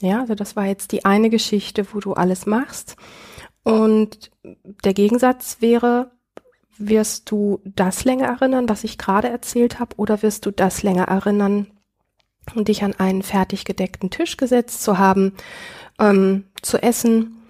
ja, 0.01 0.21
also 0.21 0.35
das 0.35 0.55
war 0.55 0.67
jetzt 0.67 0.93
die 0.93 1.05
eine 1.05 1.31
Geschichte, 1.31 1.87
wo 1.93 1.99
du 1.99 2.13
alles 2.13 2.47
machst. 2.47 2.97
Und 3.65 4.31
der 4.85 4.95
Gegensatz 4.95 5.57
wäre, 5.61 6.13
wirst 6.77 7.31
du 7.31 7.61
das 7.65 8.05
länger 8.05 8.27
erinnern, 8.27 8.69
was 8.69 8.85
ich 8.85 8.99
gerade 8.99 9.29
erzählt 9.29 9.81
habe, 9.81 9.97
oder 9.97 10.23
wirst 10.23 10.47
du 10.47 10.51
das 10.53 10.83
länger 10.83 11.05
erinnern, 11.05 11.69
dich 12.57 12.85
an 12.85 12.95
einen 12.95 13.23
fertig 13.23 13.65
gedeckten 13.65 14.11
Tisch 14.11 14.37
gesetzt 14.37 14.83
zu 14.83 14.99
haben, 14.99 15.35
ähm, 15.99 16.45
zu 16.63 16.83
essen 16.83 17.43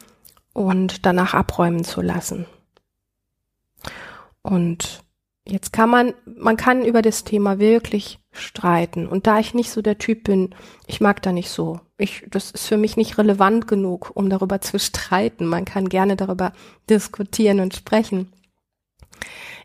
und 0.53 1.07
danach 1.07 1.35
abräumen 1.35 1.85
zu 1.85 2.01
lassen? 2.01 2.47
Und 4.43 5.03
jetzt 5.47 5.73
kann 5.73 5.91
man, 5.91 6.15
man 6.27 6.57
kann 6.57 6.85
über 6.85 7.03
das 7.03 7.25
Thema 7.25 7.59
wirklich 7.59 8.21
streiten. 8.31 9.07
Und 9.07 9.27
da 9.27 9.39
ich 9.39 9.55
nicht 9.55 9.71
so 9.71 9.81
der 9.83 9.99
Typ 9.99 10.25
bin, 10.25 10.55
ich 10.87 11.01
mag 11.01 11.23
da 11.23 11.33
nicht 11.33 11.51
so. 11.51 11.81
Ich, 11.97 12.27
das 12.31 12.51
ist 12.51 12.67
für 12.67 12.77
mich 12.77 12.97
nicht 12.97 13.19
relevant 13.19 13.69
genug, 13.69 14.11
um 14.15 14.29
darüber 14.29 14.61
zu 14.61 14.79
streiten. 14.79 15.47
Man 15.47 15.65
kann 15.65 15.89
gerne 15.89 16.17
darüber 16.17 16.53
diskutieren 16.91 17.61
und 17.61 17.75
sprechen. 17.75 18.33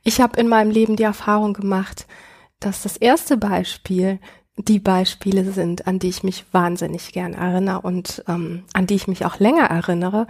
Ich 0.03 0.21
habe 0.21 0.39
in 0.39 0.47
meinem 0.47 0.71
Leben 0.71 0.95
die 0.95 1.03
Erfahrung 1.03 1.53
gemacht, 1.53 2.07
dass 2.59 2.83
das 2.83 2.97
erste 2.97 3.37
Beispiel 3.37 4.19
die 4.67 4.79
Beispiele 4.79 5.51
sind, 5.51 5.87
an 5.87 5.99
die 5.99 6.09
ich 6.09 6.23
mich 6.23 6.45
wahnsinnig 6.51 7.11
gern 7.13 7.33
erinnere 7.33 7.81
und 7.81 8.23
ähm, 8.27 8.63
an 8.73 8.87
die 8.87 8.95
ich 8.95 9.07
mich 9.07 9.25
auch 9.25 9.39
länger 9.39 9.63
erinnere, 9.63 10.27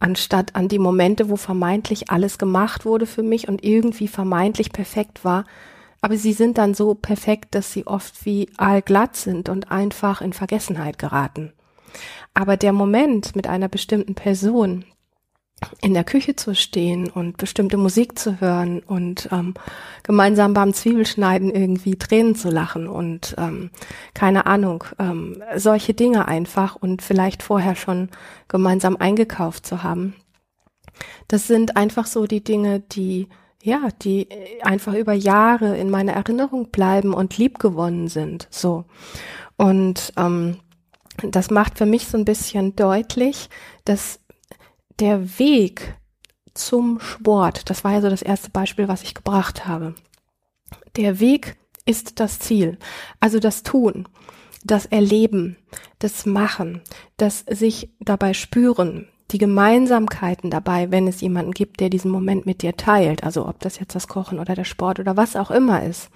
anstatt 0.00 0.54
an 0.54 0.68
die 0.68 0.78
Momente, 0.78 1.30
wo 1.30 1.36
vermeintlich 1.36 2.10
alles 2.10 2.38
gemacht 2.38 2.84
wurde 2.84 3.06
für 3.06 3.22
mich 3.22 3.48
und 3.48 3.64
irgendwie 3.64 4.08
vermeintlich 4.08 4.72
perfekt 4.72 5.24
war. 5.24 5.44
Aber 6.00 6.16
sie 6.16 6.32
sind 6.32 6.58
dann 6.58 6.74
so 6.74 6.94
perfekt, 6.94 7.54
dass 7.54 7.72
sie 7.72 7.86
oft 7.86 8.24
wie 8.24 8.50
allglatt 8.56 9.16
sind 9.16 9.48
und 9.48 9.72
einfach 9.72 10.20
in 10.20 10.32
Vergessenheit 10.32 10.98
geraten. 10.98 11.52
Aber 12.34 12.56
der 12.56 12.72
Moment 12.72 13.34
mit 13.34 13.48
einer 13.48 13.68
bestimmten 13.68 14.14
Person, 14.14 14.84
in 15.80 15.94
der 15.94 16.04
Küche 16.04 16.36
zu 16.36 16.54
stehen 16.54 17.10
und 17.10 17.36
bestimmte 17.36 17.76
Musik 17.76 18.18
zu 18.18 18.40
hören 18.40 18.80
und 18.80 19.28
ähm, 19.32 19.54
gemeinsam 20.02 20.54
beim 20.54 20.72
Zwiebelschneiden 20.72 21.50
irgendwie 21.50 21.96
Tränen 21.96 22.34
zu 22.34 22.48
lachen 22.48 22.86
und 22.86 23.34
ähm, 23.38 23.70
keine 24.14 24.46
Ahnung, 24.46 24.84
ähm, 24.98 25.42
solche 25.56 25.94
Dinge 25.94 26.28
einfach 26.28 26.76
und 26.76 27.02
vielleicht 27.02 27.42
vorher 27.42 27.74
schon 27.74 28.08
gemeinsam 28.46 28.96
eingekauft 28.96 29.66
zu 29.66 29.82
haben. 29.82 30.14
Das 31.26 31.46
sind 31.46 31.76
einfach 31.76 32.06
so 32.06 32.26
die 32.26 32.42
Dinge, 32.42 32.80
die 32.80 33.28
ja, 33.60 33.88
die 34.02 34.28
einfach 34.62 34.94
über 34.94 35.12
Jahre 35.12 35.76
in 35.76 35.90
meiner 35.90 36.12
Erinnerung 36.12 36.70
bleiben 36.70 37.12
und 37.12 37.36
liebgewonnen 37.38 38.06
sind. 38.06 38.46
So. 38.50 38.84
Und 39.56 40.12
ähm, 40.16 40.58
das 41.22 41.50
macht 41.50 41.76
für 41.76 41.86
mich 41.86 42.06
so 42.06 42.16
ein 42.16 42.24
bisschen 42.24 42.76
deutlich, 42.76 43.50
dass 43.84 44.20
der 45.00 45.38
Weg 45.38 45.96
zum 46.54 47.00
Sport, 47.00 47.70
das 47.70 47.84
war 47.84 47.92
ja 47.92 48.00
so 48.00 48.10
das 48.10 48.22
erste 48.22 48.50
Beispiel, 48.50 48.88
was 48.88 49.02
ich 49.02 49.14
gebracht 49.14 49.66
habe. 49.66 49.94
Der 50.96 51.20
Weg 51.20 51.56
ist 51.86 52.20
das 52.20 52.38
Ziel. 52.38 52.78
Also 53.20 53.38
das 53.38 53.62
Tun, 53.62 54.08
das 54.64 54.86
Erleben, 54.86 55.56
das 55.98 56.26
Machen, 56.26 56.82
das 57.16 57.44
sich 57.48 57.90
dabei 58.00 58.34
spüren, 58.34 59.08
die 59.30 59.38
Gemeinsamkeiten 59.38 60.50
dabei, 60.50 60.90
wenn 60.90 61.06
es 61.06 61.20
jemanden 61.20 61.52
gibt, 61.52 61.80
der 61.80 61.90
diesen 61.90 62.10
Moment 62.10 62.46
mit 62.46 62.62
dir 62.62 62.76
teilt. 62.76 63.24
Also 63.24 63.46
ob 63.46 63.60
das 63.60 63.78
jetzt 63.78 63.94
das 63.94 64.08
Kochen 64.08 64.38
oder 64.38 64.54
der 64.54 64.64
Sport 64.64 65.00
oder 65.00 65.16
was 65.16 65.36
auch 65.36 65.50
immer 65.50 65.82
ist. 65.82 66.10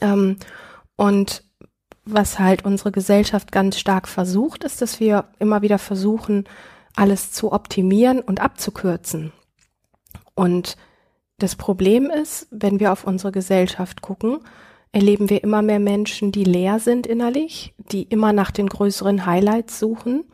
Ähm, 0.00 0.36
und 0.96 1.44
was 2.04 2.38
halt 2.38 2.64
unsere 2.64 2.90
Gesellschaft 2.92 3.52
ganz 3.52 3.78
stark 3.78 4.08
versucht, 4.08 4.64
ist, 4.64 4.80
dass 4.80 4.98
wir 4.98 5.26
immer 5.38 5.60
wieder 5.62 5.78
versuchen, 5.78 6.44
alles 6.98 7.30
zu 7.32 7.52
optimieren 7.52 8.20
und 8.20 8.40
abzukürzen. 8.40 9.32
Und 10.34 10.76
das 11.38 11.54
Problem 11.54 12.10
ist, 12.10 12.48
wenn 12.50 12.80
wir 12.80 12.92
auf 12.92 13.04
unsere 13.04 13.30
Gesellschaft 13.30 14.02
gucken, 14.02 14.40
erleben 14.90 15.30
wir 15.30 15.44
immer 15.44 15.62
mehr 15.62 15.78
Menschen, 15.78 16.32
die 16.32 16.44
leer 16.44 16.80
sind 16.80 17.06
innerlich, 17.06 17.74
die 17.78 18.02
immer 18.02 18.32
nach 18.32 18.50
den 18.50 18.68
größeren 18.68 19.26
Highlights 19.26 19.78
suchen, 19.78 20.24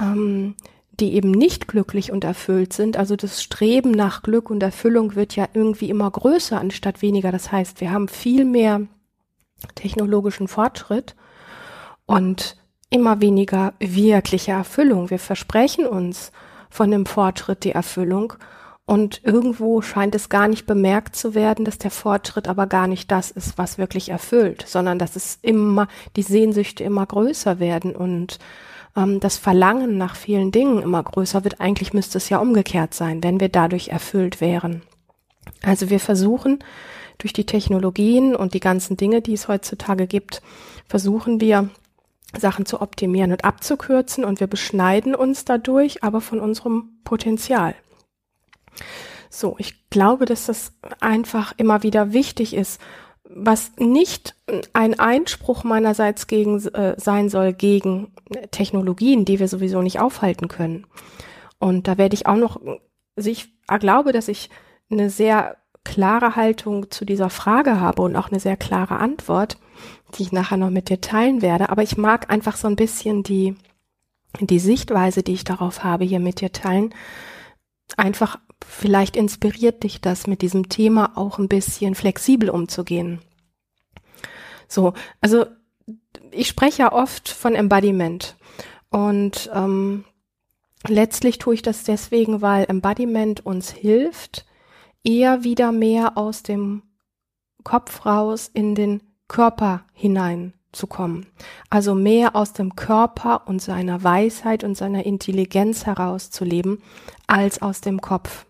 ähm, 0.00 0.54
die 0.92 1.14
eben 1.14 1.30
nicht 1.30 1.68
glücklich 1.68 2.10
und 2.10 2.24
erfüllt 2.24 2.72
sind. 2.72 2.96
Also 2.96 3.16
das 3.16 3.42
Streben 3.42 3.90
nach 3.90 4.22
Glück 4.22 4.50
und 4.50 4.62
Erfüllung 4.62 5.14
wird 5.14 5.36
ja 5.36 5.48
irgendwie 5.52 5.90
immer 5.90 6.10
größer 6.10 6.58
anstatt 6.58 7.02
weniger. 7.02 7.32
Das 7.32 7.52
heißt, 7.52 7.80
wir 7.80 7.90
haben 7.90 8.08
viel 8.08 8.44
mehr 8.44 8.86
technologischen 9.74 10.48
Fortschritt 10.48 11.16
und 12.06 12.56
immer 12.92 13.20
weniger 13.20 13.72
wirkliche 13.78 14.52
Erfüllung. 14.52 15.10
Wir 15.10 15.18
versprechen 15.18 15.86
uns 15.86 16.30
von 16.70 16.90
dem 16.90 17.06
Fortschritt 17.06 17.64
die 17.64 17.72
Erfüllung 17.72 18.34
und 18.84 19.22
irgendwo 19.24 19.80
scheint 19.80 20.14
es 20.14 20.28
gar 20.28 20.48
nicht 20.48 20.66
bemerkt 20.66 21.16
zu 21.16 21.34
werden, 21.34 21.64
dass 21.64 21.78
der 21.78 21.90
Fortschritt 21.90 22.48
aber 22.48 22.66
gar 22.66 22.86
nicht 22.86 23.10
das 23.10 23.30
ist, 23.30 23.56
was 23.56 23.78
wirklich 23.78 24.08
erfüllt, 24.08 24.64
sondern 24.66 24.98
dass 24.98 25.16
es 25.16 25.38
immer, 25.40 25.88
die 26.16 26.22
Sehnsüchte 26.22 26.84
immer 26.84 27.06
größer 27.06 27.60
werden 27.60 27.94
und 27.94 28.38
ähm, 28.96 29.20
das 29.20 29.38
Verlangen 29.38 29.96
nach 29.96 30.16
vielen 30.16 30.52
Dingen 30.52 30.82
immer 30.82 31.02
größer 31.02 31.44
wird. 31.44 31.60
Eigentlich 31.60 31.92
müsste 31.92 32.18
es 32.18 32.28
ja 32.28 32.38
umgekehrt 32.38 32.92
sein, 32.92 33.22
wenn 33.22 33.40
wir 33.40 33.48
dadurch 33.48 33.88
erfüllt 33.88 34.40
wären. 34.40 34.82
Also 35.62 35.90
wir 35.90 36.00
versuchen 36.00 36.58
durch 37.18 37.32
die 37.32 37.46
Technologien 37.46 38.34
und 38.34 38.52
die 38.52 38.60
ganzen 38.60 38.96
Dinge, 38.96 39.22
die 39.22 39.34
es 39.34 39.48
heutzutage 39.48 40.06
gibt, 40.06 40.42
versuchen 40.86 41.40
wir 41.40 41.70
Sachen 42.36 42.66
zu 42.66 42.80
optimieren 42.80 43.32
und 43.32 43.44
abzukürzen 43.44 44.24
und 44.24 44.40
wir 44.40 44.46
beschneiden 44.46 45.14
uns 45.14 45.44
dadurch 45.44 46.02
aber 46.02 46.20
von 46.20 46.40
unserem 46.40 47.00
Potenzial. 47.04 47.74
So, 49.28 49.56
ich 49.58 49.88
glaube, 49.90 50.24
dass 50.24 50.46
das 50.46 50.72
einfach 51.00 51.54
immer 51.56 51.82
wieder 51.82 52.12
wichtig 52.12 52.54
ist, 52.54 52.80
was 53.24 53.72
nicht 53.78 54.34
ein 54.72 54.98
Einspruch 54.98 55.64
meinerseits 55.64 56.26
gegen 56.26 56.62
äh, 56.74 56.94
sein 56.98 57.28
soll 57.28 57.52
gegen 57.52 58.12
Technologien, 58.50 59.24
die 59.24 59.38
wir 59.38 59.48
sowieso 59.48 59.80
nicht 59.80 60.00
aufhalten 60.00 60.48
können. 60.48 60.86
Und 61.58 61.88
da 61.88 61.96
werde 61.96 62.14
ich 62.14 62.26
auch 62.26 62.36
noch, 62.36 62.60
also 63.16 63.30
ich 63.30 63.54
glaube, 63.66 64.12
dass 64.12 64.28
ich 64.28 64.50
eine 64.90 65.08
sehr 65.08 65.56
klare 65.84 66.36
Haltung 66.36 66.90
zu 66.90 67.04
dieser 67.04 67.30
Frage 67.30 67.80
habe 67.80 68.02
und 68.02 68.16
auch 68.16 68.30
eine 68.30 68.40
sehr 68.40 68.56
klare 68.56 68.98
Antwort 68.98 69.56
die 70.12 70.22
ich 70.22 70.32
nachher 70.32 70.56
noch 70.56 70.70
mit 70.70 70.88
dir 70.88 71.00
teilen 71.00 71.42
werde. 71.42 71.70
Aber 71.70 71.82
ich 71.82 71.96
mag 71.96 72.30
einfach 72.30 72.56
so 72.56 72.68
ein 72.68 72.76
bisschen 72.76 73.22
die, 73.22 73.56
die 74.40 74.58
Sichtweise, 74.58 75.22
die 75.22 75.34
ich 75.34 75.44
darauf 75.44 75.84
habe, 75.84 76.04
hier 76.04 76.20
mit 76.20 76.40
dir 76.40 76.52
teilen. 76.52 76.94
Einfach, 77.96 78.38
vielleicht 78.66 79.16
inspiriert 79.16 79.82
dich 79.82 80.00
das, 80.00 80.26
mit 80.26 80.42
diesem 80.42 80.68
Thema 80.68 81.16
auch 81.16 81.38
ein 81.38 81.48
bisschen 81.48 81.94
flexibel 81.94 82.50
umzugehen. 82.50 83.20
So, 84.68 84.94
also 85.20 85.46
ich 86.30 86.48
spreche 86.48 86.82
ja 86.82 86.92
oft 86.92 87.28
von 87.28 87.54
Embodiment. 87.54 88.36
Und 88.90 89.50
ähm, 89.54 90.04
letztlich 90.86 91.38
tue 91.38 91.54
ich 91.54 91.62
das 91.62 91.84
deswegen, 91.84 92.40
weil 92.42 92.66
Embodiment 92.68 93.44
uns 93.44 93.70
hilft, 93.70 94.46
eher 95.04 95.44
wieder 95.44 95.72
mehr 95.72 96.16
aus 96.16 96.42
dem 96.42 96.82
Kopf 97.64 98.06
raus 98.06 98.50
in 98.52 98.74
den 98.74 99.02
Körper 99.32 99.84
hineinzukommen. 99.94 101.24
Also 101.70 101.94
mehr 101.94 102.36
aus 102.36 102.52
dem 102.52 102.76
Körper 102.76 103.48
und 103.48 103.62
seiner 103.62 104.04
Weisheit 104.04 104.62
und 104.62 104.76
seiner 104.76 105.06
Intelligenz 105.06 105.86
herauszuleben, 105.86 106.82
als 107.26 107.62
aus 107.62 107.80
dem 107.80 108.02
Kopf. 108.02 108.44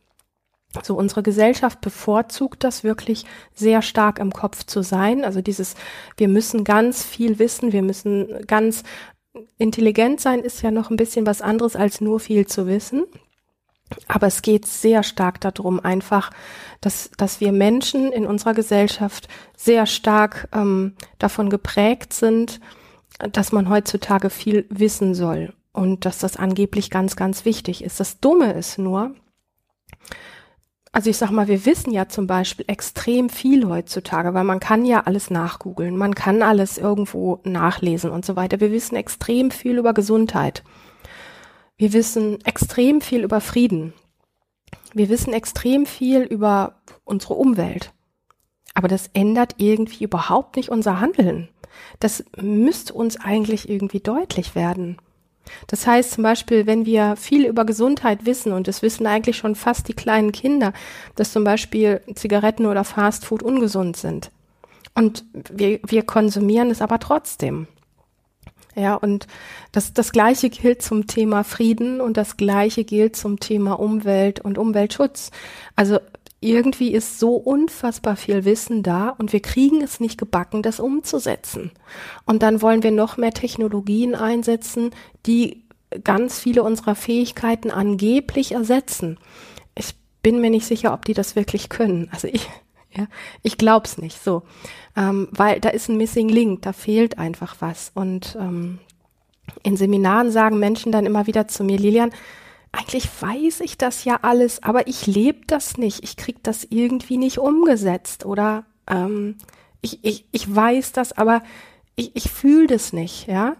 So 0.82 0.96
unsere 0.96 1.22
Gesellschaft 1.22 1.80
bevorzugt 1.82 2.64
das 2.64 2.82
wirklich 2.82 3.26
sehr 3.54 3.80
stark 3.80 4.18
im 4.18 4.32
Kopf 4.32 4.64
zu 4.64 4.82
sein. 4.82 5.24
Also 5.24 5.40
dieses, 5.40 5.76
wir 6.16 6.26
müssen 6.26 6.64
ganz 6.64 7.04
viel 7.04 7.38
wissen, 7.38 7.72
wir 7.72 7.82
müssen 7.82 8.44
ganz 8.48 8.82
intelligent 9.58 10.20
sein, 10.20 10.40
ist 10.40 10.62
ja 10.62 10.72
noch 10.72 10.90
ein 10.90 10.96
bisschen 10.96 11.26
was 11.26 11.42
anderes 11.42 11.76
als 11.76 12.00
nur 12.00 12.18
viel 12.18 12.46
zu 12.46 12.66
wissen. 12.66 13.04
Aber 14.08 14.26
es 14.26 14.42
geht 14.42 14.66
sehr 14.66 15.02
stark 15.02 15.40
darum, 15.40 15.80
einfach, 15.80 16.30
dass, 16.80 17.10
dass 17.16 17.40
wir 17.40 17.52
Menschen 17.52 18.12
in 18.12 18.26
unserer 18.26 18.54
Gesellschaft 18.54 19.28
sehr 19.56 19.86
stark 19.86 20.48
ähm, 20.52 20.94
davon 21.18 21.50
geprägt 21.50 22.12
sind, 22.12 22.60
dass 23.18 23.52
man 23.52 23.68
heutzutage 23.68 24.30
viel 24.30 24.66
wissen 24.70 25.14
soll 25.14 25.54
und 25.72 26.04
dass 26.04 26.18
das 26.18 26.36
angeblich 26.36 26.90
ganz, 26.90 27.16
ganz 27.16 27.44
wichtig 27.44 27.84
ist. 27.84 28.00
Das 28.00 28.20
Dumme 28.20 28.52
ist 28.52 28.78
nur, 28.78 29.14
also 30.92 31.08
ich 31.08 31.16
sag 31.16 31.30
mal, 31.30 31.48
wir 31.48 31.64
wissen 31.64 31.90
ja 31.90 32.08
zum 32.08 32.26
Beispiel 32.26 32.66
extrem 32.68 33.30
viel 33.30 33.66
heutzutage, 33.68 34.34
weil 34.34 34.44
man 34.44 34.60
kann 34.60 34.84
ja 34.84 35.00
alles 35.00 35.30
nachgoogeln, 35.30 35.96
man 35.96 36.14
kann 36.14 36.42
alles 36.42 36.78
irgendwo 36.78 37.40
nachlesen 37.44 38.10
und 38.10 38.24
so 38.24 38.36
weiter. 38.36 38.60
Wir 38.60 38.72
wissen 38.72 38.96
extrem 38.96 39.50
viel 39.50 39.78
über 39.78 39.94
Gesundheit. 39.94 40.62
Wir 41.82 41.92
wissen 41.92 42.38
extrem 42.44 43.00
viel 43.00 43.24
über 43.24 43.40
Frieden. 43.40 43.92
wir 44.94 45.08
wissen 45.08 45.32
extrem 45.32 45.84
viel 45.84 46.22
über 46.22 46.76
unsere 47.02 47.34
Umwelt. 47.34 47.92
Aber 48.72 48.86
das 48.86 49.10
ändert 49.14 49.56
irgendwie 49.56 50.04
überhaupt 50.04 50.54
nicht 50.54 50.68
unser 50.68 51.00
Handeln. 51.00 51.48
Das 51.98 52.24
müsste 52.40 52.94
uns 52.94 53.16
eigentlich 53.16 53.68
irgendwie 53.68 53.98
deutlich 53.98 54.54
werden. 54.54 54.98
Das 55.66 55.84
heißt 55.84 56.12
zum 56.12 56.22
Beispiel, 56.22 56.68
wenn 56.68 56.86
wir 56.86 57.16
viel 57.16 57.46
über 57.46 57.64
Gesundheit 57.64 58.26
wissen, 58.26 58.52
und 58.52 58.68
das 58.68 58.82
wissen 58.82 59.04
eigentlich 59.08 59.36
schon 59.36 59.56
fast 59.56 59.88
die 59.88 59.94
kleinen 59.94 60.30
Kinder, 60.30 60.72
dass 61.16 61.32
zum 61.32 61.42
Beispiel 61.42 62.00
Zigaretten 62.14 62.66
oder 62.66 62.84
Fastfood 62.84 63.42
ungesund 63.42 63.96
sind. 63.96 64.30
Und 64.94 65.24
wir, 65.50 65.80
wir 65.84 66.04
konsumieren 66.04 66.70
es 66.70 66.80
aber 66.80 67.00
trotzdem. 67.00 67.66
Ja, 68.74 68.94
und 68.94 69.26
das, 69.70 69.92
das 69.92 70.12
Gleiche 70.12 70.48
gilt 70.48 70.82
zum 70.82 71.06
Thema 71.06 71.44
Frieden 71.44 72.00
und 72.00 72.16
das 72.16 72.36
Gleiche 72.36 72.84
gilt 72.84 73.16
zum 73.16 73.38
Thema 73.38 73.78
Umwelt 73.78 74.40
und 74.40 74.56
Umweltschutz. 74.56 75.30
Also 75.76 75.98
irgendwie 76.40 76.92
ist 76.92 77.18
so 77.20 77.36
unfassbar 77.36 78.16
viel 78.16 78.44
Wissen 78.44 78.82
da 78.82 79.10
und 79.10 79.32
wir 79.32 79.40
kriegen 79.40 79.80
es 79.80 80.00
nicht 80.00 80.18
gebacken, 80.18 80.62
das 80.62 80.80
umzusetzen. 80.80 81.70
Und 82.24 82.42
dann 82.42 82.60
wollen 82.62 82.82
wir 82.82 82.90
noch 82.90 83.16
mehr 83.16 83.32
Technologien 83.32 84.14
einsetzen, 84.14 84.90
die 85.26 85.62
ganz 86.02 86.40
viele 86.40 86.62
unserer 86.62 86.94
Fähigkeiten 86.94 87.70
angeblich 87.70 88.52
ersetzen. 88.52 89.18
Ich 89.76 89.94
bin 90.22 90.40
mir 90.40 90.50
nicht 90.50 90.66
sicher, 90.66 90.92
ob 90.92 91.04
die 91.04 91.14
das 91.14 91.36
wirklich 91.36 91.68
können. 91.68 92.08
Also 92.10 92.26
ich, 92.26 92.48
ja, 92.94 93.06
ich 93.42 93.58
glaub's 93.58 93.98
nicht. 93.98 94.22
So, 94.22 94.42
ähm, 94.96 95.28
weil 95.30 95.60
da 95.60 95.70
ist 95.70 95.88
ein 95.88 95.96
Missing 95.96 96.28
Link, 96.28 96.62
da 96.62 96.72
fehlt 96.72 97.18
einfach 97.18 97.56
was. 97.60 97.90
Und 97.94 98.36
ähm, 98.40 98.78
in 99.62 99.76
Seminaren 99.76 100.30
sagen 100.30 100.58
Menschen 100.58 100.92
dann 100.92 101.06
immer 101.06 101.26
wieder 101.26 101.48
zu 101.48 101.64
mir, 101.64 101.78
Lilian, 101.78 102.12
eigentlich 102.72 103.08
weiß 103.20 103.60
ich 103.60 103.76
das 103.76 104.04
ja 104.04 104.20
alles, 104.22 104.62
aber 104.62 104.86
ich 104.88 105.06
lebe 105.06 105.46
das 105.46 105.76
nicht. 105.76 106.02
Ich 106.02 106.16
krieg 106.16 106.42
das 106.42 106.66
irgendwie 106.68 107.18
nicht 107.18 107.38
umgesetzt 107.38 108.24
oder 108.24 108.64
ähm, 108.88 109.36
ich, 109.82 110.02
ich, 110.02 110.24
ich 110.32 110.54
weiß 110.54 110.92
das, 110.92 111.12
aber 111.12 111.42
ich, 111.96 112.12
ich 112.14 112.30
fühle 112.30 112.68
das 112.68 112.92
nicht, 112.92 113.26
ja. 113.26 113.56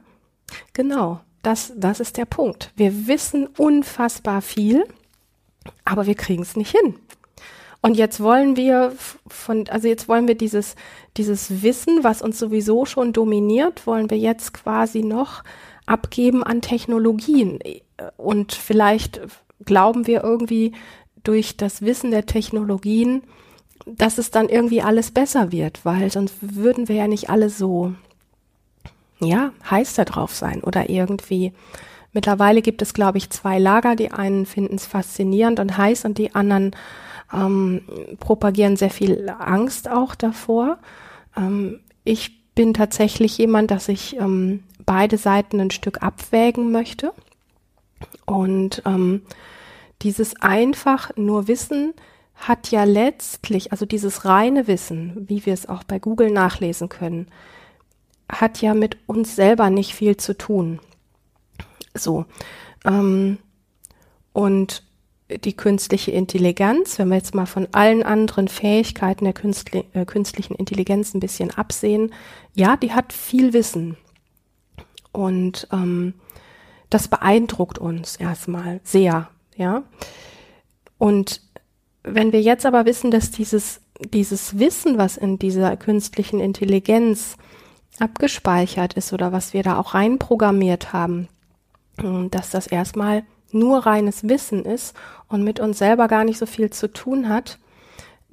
Genau, 0.72 1.20
das, 1.42 1.72
das 1.76 2.00
ist 2.00 2.16
der 2.16 2.24
Punkt. 2.24 2.72
Wir 2.76 3.06
wissen 3.06 3.46
unfassbar 3.46 4.40
viel, 4.40 4.84
aber 5.84 6.06
wir 6.06 6.14
kriegen 6.14 6.42
es 6.42 6.56
nicht 6.56 6.70
hin. 6.70 6.96
Und 7.82 7.96
jetzt 7.96 8.20
wollen 8.20 8.56
wir 8.56 8.92
von, 9.26 9.68
also 9.68 9.88
jetzt 9.88 10.08
wollen 10.08 10.28
wir 10.28 10.36
dieses, 10.36 10.76
dieses 11.16 11.62
Wissen, 11.62 12.04
was 12.04 12.22
uns 12.22 12.38
sowieso 12.38 12.84
schon 12.84 13.12
dominiert, 13.12 13.88
wollen 13.88 14.08
wir 14.08 14.18
jetzt 14.18 14.54
quasi 14.54 15.02
noch 15.02 15.42
abgeben 15.84 16.44
an 16.44 16.62
Technologien. 16.62 17.58
Und 18.16 18.52
vielleicht 18.52 19.20
glauben 19.64 20.06
wir 20.06 20.22
irgendwie 20.22 20.72
durch 21.24 21.56
das 21.56 21.82
Wissen 21.82 22.12
der 22.12 22.24
Technologien, 22.24 23.22
dass 23.84 24.18
es 24.18 24.30
dann 24.30 24.48
irgendwie 24.48 24.80
alles 24.80 25.10
besser 25.10 25.50
wird, 25.50 25.84
weil 25.84 26.10
sonst 26.10 26.36
würden 26.40 26.88
wir 26.88 26.94
ja 26.94 27.08
nicht 27.08 27.30
alle 27.30 27.50
so, 27.50 27.94
ja, 29.18 29.52
heiß 29.68 29.94
da 29.94 30.04
drauf 30.04 30.34
sein 30.36 30.62
oder 30.62 30.88
irgendwie. 30.88 31.52
Mittlerweile 32.12 32.62
gibt 32.62 32.80
es, 32.80 32.94
glaube 32.94 33.18
ich, 33.18 33.30
zwei 33.30 33.58
Lager. 33.58 33.96
Die 33.96 34.12
einen 34.12 34.46
finden 34.46 34.76
es 34.76 34.86
faszinierend 34.86 35.58
und 35.58 35.76
heiß 35.76 36.04
und 36.04 36.18
die 36.18 36.34
anderen 36.36 36.76
ähm, 37.32 37.82
propagieren 38.20 38.76
sehr 38.76 38.90
viel 38.90 39.28
Angst 39.28 39.88
auch 39.88 40.14
davor. 40.14 40.78
Ähm, 41.36 41.80
ich 42.04 42.54
bin 42.54 42.74
tatsächlich 42.74 43.38
jemand, 43.38 43.70
dass 43.70 43.88
ich 43.88 44.16
ähm, 44.18 44.62
beide 44.84 45.16
Seiten 45.16 45.60
ein 45.60 45.70
Stück 45.70 46.02
abwägen 46.02 46.70
möchte. 46.70 47.12
Und 48.26 48.82
ähm, 48.84 49.22
dieses 50.02 50.40
einfach 50.40 51.16
nur 51.16 51.48
Wissen 51.48 51.94
hat 52.34 52.70
ja 52.70 52.84
letztlich, 52.84 53.72
also 53.72 53.86
dieses 53.86 54.24
reine 54.24 54.66
Wissen, 54.66 55.28
wie 55.28 55.46
wir 55.46 55.54
es 55.54 55.68
auch 55.68 55.84
bei 55.84 55.98
Google 55.98 56.30
nachlesen 56.30 56.88
können, 56.88 57.28
hat 58.30 58.60
ja 58.60 58.74
mit 58.74 58.96
uns 59.06 59.36
selber 59.36 59.70
nicht 59.70 59.94
viel 59.94 60.16
zu 60.16 60.36
tun. 60.36 60.80
So. 61.94 62.24
Ähm, 62.84 63.38
und 64.32 64.82
die 65.38 65.56
künstliche 65.56 66.10
Intelligenz, 66.10 66.98
wenn 66.98 67.08
wir 67.08 67.16
jetzt 67.16 67.34
mal 67.34 67.46
von 67.46 67.68
allen 67.72 68.02
anderen 68.02 68.48
Fähigkeiten 68.48 69.24
der 69.24 69.34
Künstli 69.34 69.84
äh, 69.92 70.04
künstlichen 70.04 70.54
Intelligenz 70.54 71.14
ein 71.14 71.20
bisschen 71.20 71.50
absehen, 71.50 72.12
ja, 72.54 72.76
die 72.76 72.92
hat 72.92 73.12
viel 73.12 73.52
Wissen. 73.52 73.96
Und 75.12 75.68
ähm, 75.72 76.14
das 76.90 77.08
beeindruckt 77.08 77.78
uns 77.78 78.16
erstmal 78.16 78.80
sehr, 78.84 79.28
ja. 79.56 79.82
Und 80.98 81.40
wenn 82.02 82.32
wir 82.32 82.40
jetzt 82.40 82.66
aber 82.66 82.84
wissen, 82.84 83.10
dass 83.10 83.30
dieses, 83.30 83.80
dieses 84.12 84.58
Wissen, 84.58 84.98
was 84.98 85.16
in 85.16 85.38
dieser 85.38 85.76
künstlichen 85.76 86.40
Intelligenz 86.40 87.36
abgespeichert 87.98 88.94
ist 88.94 89.12
oder 89.12 89.32
was 89.32 89.52
wir 89.52 89.62
da 89.62 89.78
auch 89.78 89.94
reinprogrammiert 89.94 90.92
haben, 90.92 91.28
dass 92.30 92.50
das 92.50 92.66
erstmal 92.66 93.24
nur 93.54 93.86
reines 93.86 94.28
Wissen 94.28 94.64
ist 94.64 94.96
und 95.28 95.44
mit 95.44 95.60
uns 95.60 95.78
selber 95.78 96.08
gar 96.08 96.24
nicht 96.24 96.38
so 96.38 96.46
viel 96.46 96.70
zu 96.70 96.92
tun 96.92 97.28
hat, 97.28 97.58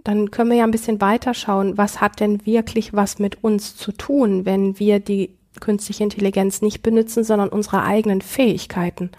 dann 0.03 0.31
können 0.31 0.49
wir 0.49 0.57
ja 0.57 0.63
ein 0.63 0.71
bisschen 0.71 1.01
weiter 1.01 1.33
schauen, 1.33 1.77
was 1.77 2.01
hat 2.01 2.19
denn 2.19 2.45
wirklich 2.45 2.93
was 2.93 3.19
mit 3.19 3.43
uns 3.43 3.75
zu 3.75 3.91
tun, 3.91 4.45
wenn 4.45 4.79
wir 4.79 4.99
die 4.99 5.35
künstliche 5.59 6.03
Intelligenz 6.03 6.61
nicht 6.61 6.81
benutzen, 6.81 7.23
sondern 7.23 7.49
unsere 7.49 7.83
eigenen 7.83 8.21
Fähigkeiten. 8.21 9.11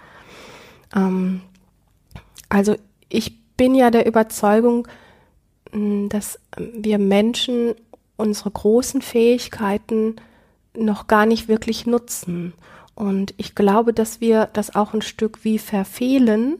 Ähm, 0.95 1.41
also 2.49 2.75
ich 3.09 3.39
bin 3.55 3.75
ja 3.75 3.91
der 3.91 4.07
Überzeugung, 4.07 4.87
hm, 5.71 6.09
dass 6.09 6.39
wir 6.57 6.97
Menschen 6.97 7.75
unsere 8.17 8.51
großen 8.51 9.01
Fähigkeiten 9.01 10.15
noch 10.75 11.07
gar 11.07 11.25
nicht 11.25 11.47
wirklich 11.47 11.85
nutzen. 11.85 12.53
Und 12.95 13.33
ich 13.37 13.55
glaube, 13.55 13.93
dass 13.93 14.21
wir 14.21 14.47
das 14.53 14.75
auch 14.75 14.93
ein 14.93 15.01
Stück 15.01 15.43
wie 15.43 15.59
verfehlen, 15.59 16.59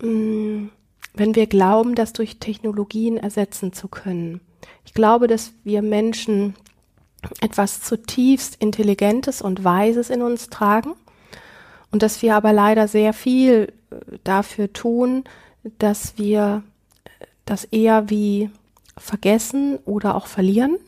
hm, 0.00 0.70
wenn 1.14 1.34
wir 1.34 1.46
glauben, 1.46 1.94
das 1.94 2.12
durch 2.12 2.38
Technologien 2.38 3.16
ersetzen 3.16 3.72
zu 3.72 3.88
können. 3.88 4.40
Ich 4.84 4.94
glaube, 4.94 5.26
dass 5.26 5.52
wir 5.64 5.82
Menschen 5.82 6.54
etwas 7.40 7.80
zutiefst 7.80 8.56
Intelligentes 8.60 9.42
und 9.42 9.64
Weises 9.64 10.10
in 10.10 10.22
uns 10.22 10.48
tragen 10.48 10.92
und 11.90 12.02
dass 12.02 12.22
wir 12.22 12.36
aber 12.36 12.52
leider 12.52 12.88
sehr 12.88 13.12
viel 13.12 13.72
äh, 13.90 14.18
dafür 14.24 14.72
tun, 14.72 15.24
dass 15.78 16.18
wir 16.18 16.62
das 17.44 17.64
eher 17.64 18.10
wie 18.10 18.50
vergessen 18.96 19.78
oder 19.84 20.14
auch 20.14 20.26
verlieren. 20.26 20.78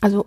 Also 0.00 0.26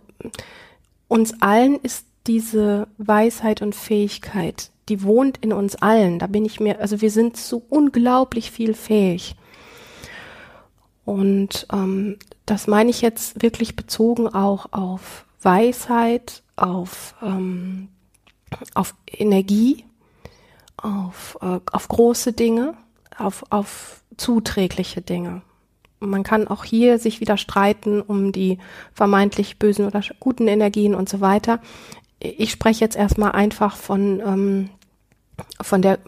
uns 1.08 1.42
allen 1.42 1.80
ist 1.82 2.06
diese 2.30 2.88
Weisheit 3.00 3.64
und 3.64 3.74
Fähigkeit, 3.74 4.70
die 4.88 5.02
wohnt 5.02 5.40
in 5.40 5.52
uns 5.52 5.76
allen. 5.76 6.20
Da 6.20 6.28
bin 6.28 6.46
ich 6.46 6.60
mir, 6.60 6.80
also 6.80 7.02
wir 7.02 7.10
sind 7.10 7.36
so 7.36 7.64
unglaublich 7.70 8.52
viel 8.52 8.76
fähig. 8.76 9.36
Und 11.06 11.66
ähm, 11.74 12.18
das 12.46 12.68
meine 12.68 12.92
ich 12.92 13.02
jetzt 13.02 13.42
wirklich 13.42 13.76
bezogen 13.76 14.28
auch 14.28 14.72
auf 14.72 15.26
Weisheit, 15.42 16.44
auf, 16.56 17.16
ähm, 17.24 17.90
auf 18.76 18.94
Energie, 19.08 19.86
auf, 20.78 21.36
äh, 21.42 21.60
auf 21.72 21.88
große 21.88 22.34
Dinge, 22.34 22.76
auf, 23.18 23.44
auf 23.50 24.04
zuträgliche 24.18 25.02
Dinge. 25.02 25.42
Man 26.00 26.24
kann 26.24 26.48
auch 26.48 26.64
hier 26.64 27.00
sich 27.00 27.22
wieder 27.22 27.38
streiten 27.38 28.02
um 28.02 28.32
die 28.32 28.60
vermeintlich 28.94 29.58
bösen 29.58 29.86
oder 29.86 30.02
guten 30.20 30.48
Energien 30.48 30.94
und 30.94 31.10
so 31.10 31.22
weiter. 31.22 31.60
Ich 32.20 32.52
spreche 32.52 32.84
jetzt 32.84 32.96
erstmal 32.96 33.32
einfach 33.32 33.76
von, 33.78 34.20
ähm, 34.20 34.70
von 35.62 35.82
der 35.82 36.00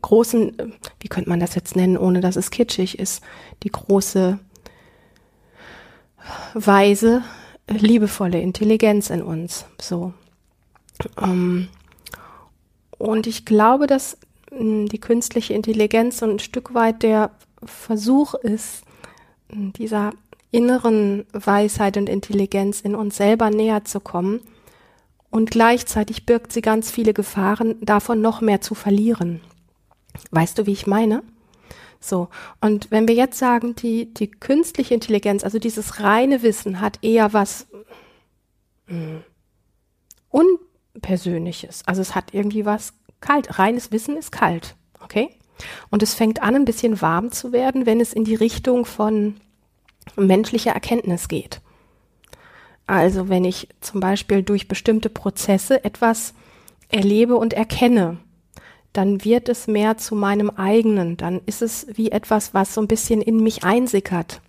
großen, 0.00 0.74
wie 1.00 1.08
könnte 1.08 1.28
man 1.28 1.40
das 1.40 1.54
jetzt 1.54 1.76
nennen, 1.76 1.96
ohne 1.96 2.20
dass 2.20 2.36
es 2.36 2.50
kitschig 2.50 2.98
ist, 2.98 3.22
die 3.62 3.70
große 3.70 4.38
weise, 6.54 7.22
liebevolle 7.68 8.40
Intelligenz 8.40 9.10
in 9.10 9.22
uns. 9.22 9.64
So. 9.80 10.12
Ähm, 11.20 11.68
und 12.98 13.26
ich 13.26 13.44
glaube, 13.44 13.86
dass 13.86 14.18
hm, 14.50 14.88
die 14.88 15.00
künstliche 15.00 15.54
Intelligenz 15.54 16.18
so 16.18 16.26
ein 16.26 16.38
Stück 16.38 16.74
weit 16.74 17.02
der 17.02 17.30
Versuch 17.64 18.34
ist, 18.34 18.82
dieser 19.50 20.12
inneren 20.50 21.26
Weisheit 21.32 21.96
und 21.96 22.08
Intelligenz 22.08 22.80
in 22.80 22.94
uns 22.94 23.16
selber 23.16 23.50
näher 23.50 23.84
zu 23.84 24.00
kommen. 24.00 24.40
Und 25.30 25.50
gleichzeitig 25.50 26.26
birgt 26.26 26.52
sie 26.52 26.62
ganz 26.62 26.90
viele 26.90 27.12
Gefahren, 27.12 27.76
davon 27.80 28.20
noch 28.20 28.40
mehr 28.40 28.60
zu 28.60 28.74
verlieren. 28.74 29.40
Weißt 30.30 30.58
du, 30.58 30.66
wie 30.66 30.72
ich 30.72 30.86
meine? 30.86 31.22
So. 32.00 32.28
Und 32.60 32.90
wenn 32.90 33.08
wir 33.08 33.14
jetzt 33.14 33.38
sagen, 33.38 33.74
die, 33.74 34.12
die 34.12 34.30
künstliche 34.30 34.94
Intelligenz, 34.94 35.44
also 35.44 35.58
dieses 35.58 36.00
reine 36.00 36.42
Wissen 36.42 36.80
hat 36.80 36.98
eher 37.02 37.32
was 37.32 37.66
mh, 38.86 38.96
hm, 38.96 39.24
Unpersönliches. 40.30 41.82
Also 41.86 42.02
es 42.02 42.14
hat 42.14 42.34
irgendwie 42.34 42.66
was 42.66 42.92
kalt. 43.20 43.58
Reines 43.58 43.92
Wissen 43.92 44.16
ist 44.16 44.32
kalt. 44.32 44.76
Okay? 45.00 45.30
Und 45.90 46.02
es 46.02 46.14
fängt 46.14 46.42
an, 46.42 46.54
ein 46.54 46.64
bisschen 46.64 47.00
warm 47.00 47.32
zu 47.32 47.52
werden, 47.52 47.86
wenn 47.86 48.00
es 48.00 48.12
in 48.12 48.24
die 48.24 48.34
Richtung 48.34 48.84
von 48.84 49.36
menschlicher 50.16 50.72
Erkenntnis 50.72 51.28
geht. 51.28 51.60
Also 52.88 53.28
wenn 53.28 53.44
ich 53.44 53.68
zum 53.82 54.00
Beispiel 54.00 54.42
durch 54.42 54.66
bestimmte 54.66 55.10
Prozesse 55.10 55.84
etwas 55.84 56.32
erlebe 56.88 57.36
und 57.36 57.52
erkenne, 57.52 58.16
dann 58.94 59.22
wird 59.26 59.50
es 59.50 59.66
mehr 59.66 59.98
zu 59.98 60.16
meinem 60.16 60.48
eigenen, 60.48 61.18
dann 61.18 61.42
ist 61.44 61.60
es 61.60 61.86
wie 61.92 62.10
etwas, 62.10 62.54
was 62.54 62.72
so 62.72 62.80
ein 62.80 62.88
bisschen 62.88 63.20
in 63.20 63.42
mich 63.42 63.62
einsickert. 63.62 64.40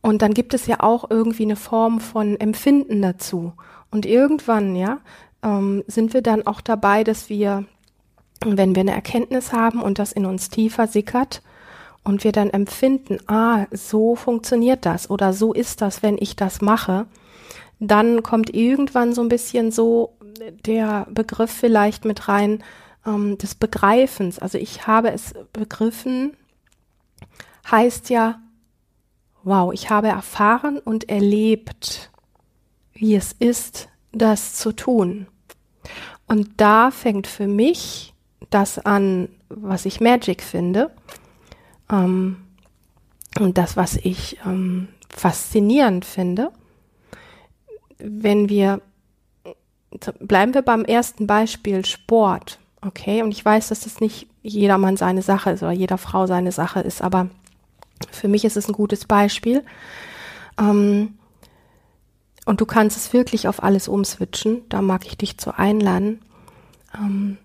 Und 0.00 0.22
dann 0.22 0.34
gibt 0.34 0.54
es 0.54 0.66
ja 0.66 0.80
auch 0.80 1.08
irgendwie 1.08 1.44
eine 1.44 1.54
Form 1.54 2.00
von 2.00 2.38
Empfinden 2.40 3.00
dazu. 3.00 3.52
Und 3.92 4.04
irgendwann, 4.04 4.74
ja, 4.74 4.98
ähm, 5.44 5.84
sind 5.86 6.12
wir 6.12 6.20
dann 6.20 6.48
auch 6.48 6.60
dabei, 6.60 7.04
dass 7.04 7.28
wir, 7.28 7.64
wenn 8.44 8.74
wir 8.74 8.80
eine 8.80 8.90
Erkenntnis 8.94 9.52
haben 9.52 9.80
und 9.80 10.00
das 10.00 10.10
in 10.10 10.26
uns 10.26 10.50
tiefer 10.50 10.88
sickert 10.88 11.42
und 12.04 12.24
wir 12.24 12.32
dann 12.32 12.50
empfinden, 12.50 13.18
ah, 13.28 13.66
so 13.70 14.16
funktioniert 14.16 14.84
das 14.86 15.08
oder 15.10 15.32
so 15.32 15.52
ist 15.52 15.80
das, 15.80 16.02
wenn 16.02 16.18
ich 16.18 16.36
das 16.36 16.60
mache, 16.60 17.06
dann 17.78 18.22
kommt 18.22 18.54
irgendwann 18.54 19.12
so 19.12 19.22
ein 19.22 19.28
bisschen 19.28 19.70
so 19.70 20.16
der 20.64 21.06
Begriff 21.10 21.50
vielleicht 21.50 22.04
mit 22.04 22.28
rein 22.28 22.62
ähm, 23.06 23.38
des 23.38 23.54
Begreifens. 23.54 24.38
Also 24.38 24.58
ich 24.58 24.86
habe 24.86 25.10
es 25.10 25.34
begriffen, 25.52 26.36
heißt 27.70 28.10
ja, 28.10 28.40
wow, 29.42 29.72
ich 29.72 29.90
habe 29.90 30.08
erfahren 30.08 30.78
und 30.78 31.08
erlebt, 31.08 32.10
wie 32.92 33.14
es 33.14 33.32
ist, 33.32 33.88
das 34.12 34.54
zu 34.54 34.72
tun. 34.72 35.26
Und 36.26 36.60
da 36.60 36.90
fängt 36.90 37.26
für 37.26 37.46
mich 37.46 38.14
das 38.50 38.78
an, 38.78 39.28
was 39.48 39.86
ich 39.86 40.00
Magic 40.00 40.42
finde. 40.42 40.90
Ähm, 41.92 42.36
und 43.38 43.58
das, 43.58 43.76
was 43.76 43.96
ich 43.96 44.38
ähm, 44.44 44.88
faszinierend 45.08 46.04
finde. 46.04 46.50
Wenn 47.98 48.48
wir, 48.48 48.80
bleiben 50.20 50.54
wir 50.54 50.62
beim 50.62 50.84
ersten 50.84 51.26
Beispiel 51.26 51.84
Sport. 51.84 52.58
Okay, 52.80 53.22
und 53.22 53.30
ich 53.30 53.44
weiß, 53.44 53.68
dass 53.68 53.80
das 53.80 54.00
nicht 54.00 54.26
jedermann 54.42 54.96
seine 54.96 55.22
Sache 55.22 55.50
ist 55.50 55.62
oder 55.62 55.72
jeder 55.72 55.98
Frau 55.98 56.26
seine 56.26 56.50
Sache 56.50 56.80
ist, 56.80 57.00
aber 57.00 57.28
für 58.10 58.26
mich 58.26 58.44
ist 58.44 58.56
es 58.56 58.68
ein 58.68 58.72
gutes 58.72 59.04
Beispiel. 59.04 59.64
Ähm, 60.58 61.18
und 62.44 62.60
du 62.60 62.66
kannst 62.66 62.96
es 62.96 63.12
wirklich 63.12 63.46
auf 63.46 63.62
alles 63.62 63.86
umswitchen. 63.86 64.62
Da 64.68 64.82
mag 64.82 65.06
ich 65.06 65.16
dich 65.16 65.38
zu 65.38 65.56
einladen. 65.56 66.20
Ähm, 66.92 67.38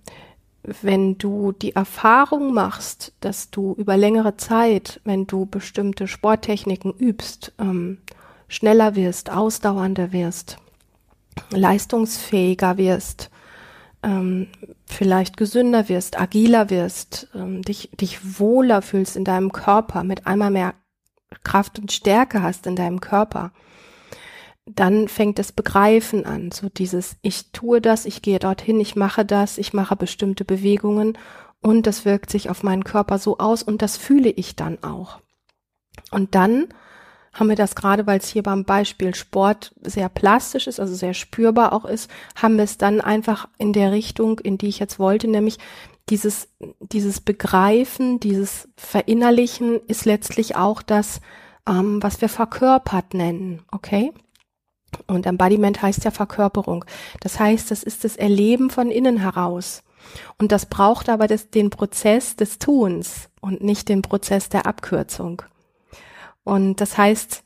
wenn 0.82 1.18
du 1.18 1.54
die 1.54 1.74
Erfahrung 1.74 2.54
machst, 2.54 3.14
dass 3.22 3.50
du 3.50 3.74
über 3.76 3.96
längere 3.96 4.36
Zeit, 4.36 5.00
wenn 5.06 5.26
du 5.26 5.46
bestimmte 5.46 6.08
Sporttechniken 6.08 6.92
übst, 6.92 7.54
ähm, 7.58 8.00
schneller 8.50 8.96
wirst, 8.96 9.32
ausdauernder 9.32 10.12
wirst, 10.12 10.58
leistungsfähiger 11.52 12.78
wirst, 12.78 13.30
ähm, 14.04 14.48
vielleicht 14.86 15.38
gesünder 15.38 15.88
wirst, 15.88 16.20
agiler 16.20 16.70
wirst, 16.70 17.30
ähm, 17.34 17.62
dich, 17.62 17.90
dich 18.00 18.40
wohler 18.40 18.82
fühlst 18.82 19.16
in 19.16 19.24
deinem 19.24 19.52
Körper, 19.52 20.04
mit 20.04 20.28
einmal 20.28 20.52
mehr 20.52 20.74
Kraft 21.44 21.80
und 21.80 21.92
Stärke 21.92 22.42
hast 22.42 22.68
in 22.68 22.76
deinem 22.76 23.00
Körper, 23.00 23.52
dann 24.68 25.08
fängt 25.08 25.40
das 25.40 25.52
Begreifen 25.52 26.26
an. 26.26 26.52
So 26.52 26.70
dieses, 26.70 27.16
ich 27.22 27.52
tue 27.52 27.82
das, 27.82 28.06
ich 28.06 28.22
gehe 28.22 28.40
dorthin, 28.40 28.80
ich 28.80 28.96
mache 28.96 29.26
das, 29.26 29.58
ich 29.58 29.74
mache 29.74 29.96
bestimmte 29.96 30.46
Bewegungen 30.46 31.18
und 31.62 31.88
das 31.88 32.06
wirkt 32.06 32.30
sich 32.30 32.50
auf 32.50 32.64
meinen 32.64 32.84
Körper 32.84 33.18
so 33.18 33.38
aus 33.38 33.64
und 33.64 33.82
das 33.82 33.98
fühle 33.98 34.30
ich 34.30 34.56
dann 34.56 34.84
auch. 34.84 35.20
Und 36.12 36.36
dann 36.36 36.68
haben 37.34 37.50
wir 37.50 37.56
das 37.56 37.76
gerade, 37.76 38.08
weil 38.08 38.20
es 38.20 38.30
hier 38.30 38.44
beim 38.44 38.64
Beispiel 38.66 39.14
Sport 39.14 39.74
sehr 39.82 40.10
plastisch 40.10 40.68
ist, 40.68 40.80
also 40.80 40.96
sehr 40.96 41.14
spürbar 41.14 41.72
auch 41.72 41.86
ist, 41.86 42.10
haben 42.36 42.58
wir 42.58 42.64
es 42.64 42.78
dann 42.78 43.00
einfach 43.00 43.48
in 43.58 43.74
der 43.74 43.92
Richtung, 43.92 44.40
in 44.40 44.58
die 44.58 44.68
ich 44.68 44.80
jetzt 44.80 44.98
wollte, 45.00 45.28
nämlich 45.28 45.58
dieses, 46.10 46.48
dieses 46.80 47.22
Begreifen, 47.22 48.20
dieses 48.20 48.70
Verinnerlichen 48.76 49.80
ist 49.88 50.06
letztlich 50.06 50.56
auch 50.56 50.82
das, 50.82 51.22
ähm, 51.68 52.02
was 52.02 52.22
wir 52.22 52.30
verkörpert 52.30 53.14
nennen, 53.14 53.62
okay? 53.72 54.14
Und 55.06 55.26
Embodiment 55.26 55.82
heißt 55.82 56.04
ja 56.06 56.12
Verkörperung. 56.12 56.86
Das 57.20 57.40
heißt, 57.40 57.72
das 57.72 57.84
ist 57.84 58.04
das 58.04 58.16
Erleben 58.16 58.70
von 58.70 58.90
innen 58.90 59.18
heraus. 59.18 59.84
Und 60.38 60.52
das 60.52 60.68
braucht 60.68 61.10
aber 61.10 61.28
das, 61.28 61.50
den 61.50 61.70
Prozess 61.70 62.36
des 62.36 62.60
Tuns 62.60 63.30
und 63.42 63.64
nicht 63.64 63.90
den 63.90 64.02
Prozess 64.02 64.50
der 64.50 64.66
Abkürzung. 64.66 65.42
Und 66.44 66.80
das 66.80 66.98
heißt, 66.98 67.44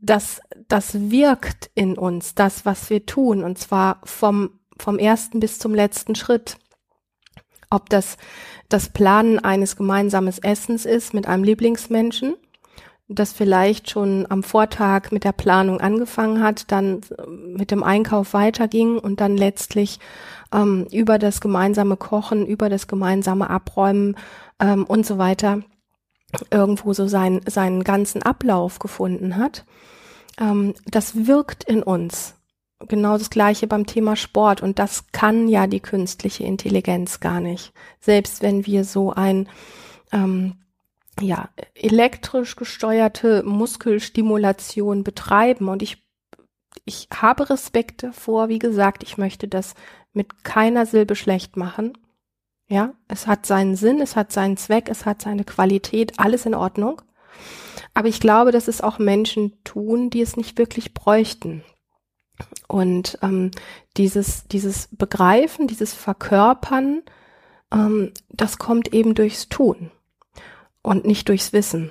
dass 0.00 0.40
das 0.68 1.10
wirkt 1.10 1.70
in 1.74 1.96
uns, 1.96 2.34
das, 2.34 2.64
was 2.64 2.90
wir 2.90 3.06
tun, 3.06 3.42
und 3.44 3.58
zwar 3.58 4.00
vom, 4.04 4.60
vom 4.78 4.98
ersten 4.98 5.40
bis 5.40 5.58
zum 5.58 5.74
letzten 5.74 6.14
Schritt. 6.14 6.56
Ob 7.70 7.88
das 7.88 8.16
das 8.68 8.88
Planen 8.90 9.38
eines 9.38 9.76
gemeinsamen 9.76 10.32
Essens 10.42 10.86
ist 10.86 11.14
mit 11.14 11.26
einem 11.26 11.44
Lieblingsmenschen 11.44 12.34
das 13.14 13.32
vielleicht 13.32 13.90
schon 13.90 14.26
am 14.28 14.42
Vortag 14.42 15.10
mit 15.10 15.24
der 15.24 15.32
Planung 15.32 15.80
angefangen 15.80 16.42
hat, 16.42 16.70
dann 16.70 17.00
mit 17.28 17.70
dem 17.70 17.82
Einkauf 17.82 18.34
weiterging 18.34 18.98
und 18.98 19.20
dann 19.20 19.36
letztlich 19.36 19.98
ähm, 20.52 20.86
über 20.90 21.18
das 21.18 21.40
gemeinsame 21.40 21.96
Kochen, 21.96 22.46
über 22.46 22.68
das 22.68 22.86
gemeinsame 22.86 23.50
Abräumen 23.50 24.16
ähm, 24.60 24.84
und 24.84 25.06
so 25.06 25.18
weiter 25.18 25.62
irgendwo 26.50 26.92
so 26.92 27.06
seinen, 27.06 27.42
seinen 27.46 27.84
ganzen 27.84 28.22
Ablauf 28.22 28.78
gefunden 28.78 29.36
hat. 29.36 29.64
Ähm, 30.40 30.74
das 30.86 31.26
wirkt 31.26 31.64
in 31.64 31.82
uns. 31.82 32.34
Genau 32.88 33.16
das 33.16 33.30
gleiche 33.30 33.66
beim 33.66 33.86
Thema 33.86 34.16
Sport 34.16 34.60
und 34.60 34.78
das 34.78 35.04
kann 35.12 35.46
ja 35.46 35.66
die 35.66 35.80
künstliche 35.80 36.44
Intelligenz 36.44 37.20
gar 37.20 37.40
nicht. 37.40 37.72
Selbst 38.00 38.42
wenn 38.42 38.66
wir 38.66 38.84
so 38.84 39.12
ein 39.12 39.48
ähm, 40.10 40.56
ja, 41.20 41.50
elektrisch 41.74 42.56
gesteuerte 42.56 43.42
Muskelstimulation 43.42 45.04
betreiben. 45.04 45.68
Und 45.68 45.82
ich, 45.82 46.02
ich 46.84 47.08
habe 47.14 47.50
Respekt 47.50 48.02
davor. 48.02 48.48
Wie 48.48 48.58
gesagt, 48.58 49.02
ich 49.02 49.18
möchte 49.18 49.48
das 49.48 49.74
mit 50.12 50.44
keiner 50.44 50.86
Silbe 50.86 51.14
schlecht 51.14 51.56
machen. 51.56 51.98
Ja, 52.68 52.94
es 53.08 53.26
hat 53.26 53.44
seinen 53.44 53.76
Sinn, 53.76 54.00
es 54.00 54.16
hat 54.16 54.32
seinen 54.32 54.56
Zweck, 54.56 54.88
es 54.88 55.04
hat 55.04 55.20
seine 55.20 55.44
Qualität, 55.44 56.18
alles 56.18 56.46
in 56.46 56.54
Ordnung. 56.54 57.02
Aber 57.92 58.08
ich 58.08 58.20
glaube, 58.20 58.50
dass 58.52 58.68
es 58.68 58.80
auch 58.80 58.98
Menschen 58.98 59.62
tun, 59.64 60.08
die 60.08 60.22
es 60.22 60.36
nicht 60.36 60.56
wirklich 60.56 60.94
bräuchten. 60.94 61.62
Und 62.68 63.18
ähm, 63.20 63.50
dieses, 63.98 64.44
dieses 64.48 64.88
Begreifen, 64.90 65.66
dieses 65.66 65.92
Verkörpern, 65.92 67.02
ähm, 67.70 68.12
das 68.30 68.56
kommt 68.56 68.94
eben 68.94 69.14
durchs 69.14 69.50
Tun 69.50 69.90
und 70.82 71.04
nicht 71.04 71.28
durchs 71.28 71.52
Wissen. 71.52 71.90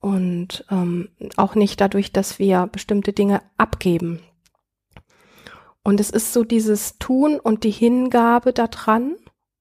Und 0.00 0.64
ähm, 0.70 1.10
auch 1.36 1.54
nicht 1.54 1.80
dadurch, 1.80 2.12
dass 2.12 2.38
wir 2.38 2.66
bestimmte 2.66 3.12
Dinge 3.12 3.42
abgeben. 3.58 4.20
Und 5.82 6.00
es 6.00 6.10
ist 6.10 6.32
so 6.32 6.44
dieses 6.44 6.98
Tun 6.98 7.38
und 7.38 7.64
die 7.64 7.70
Hingabe 7.70 8.52
daran, 8.52 9.16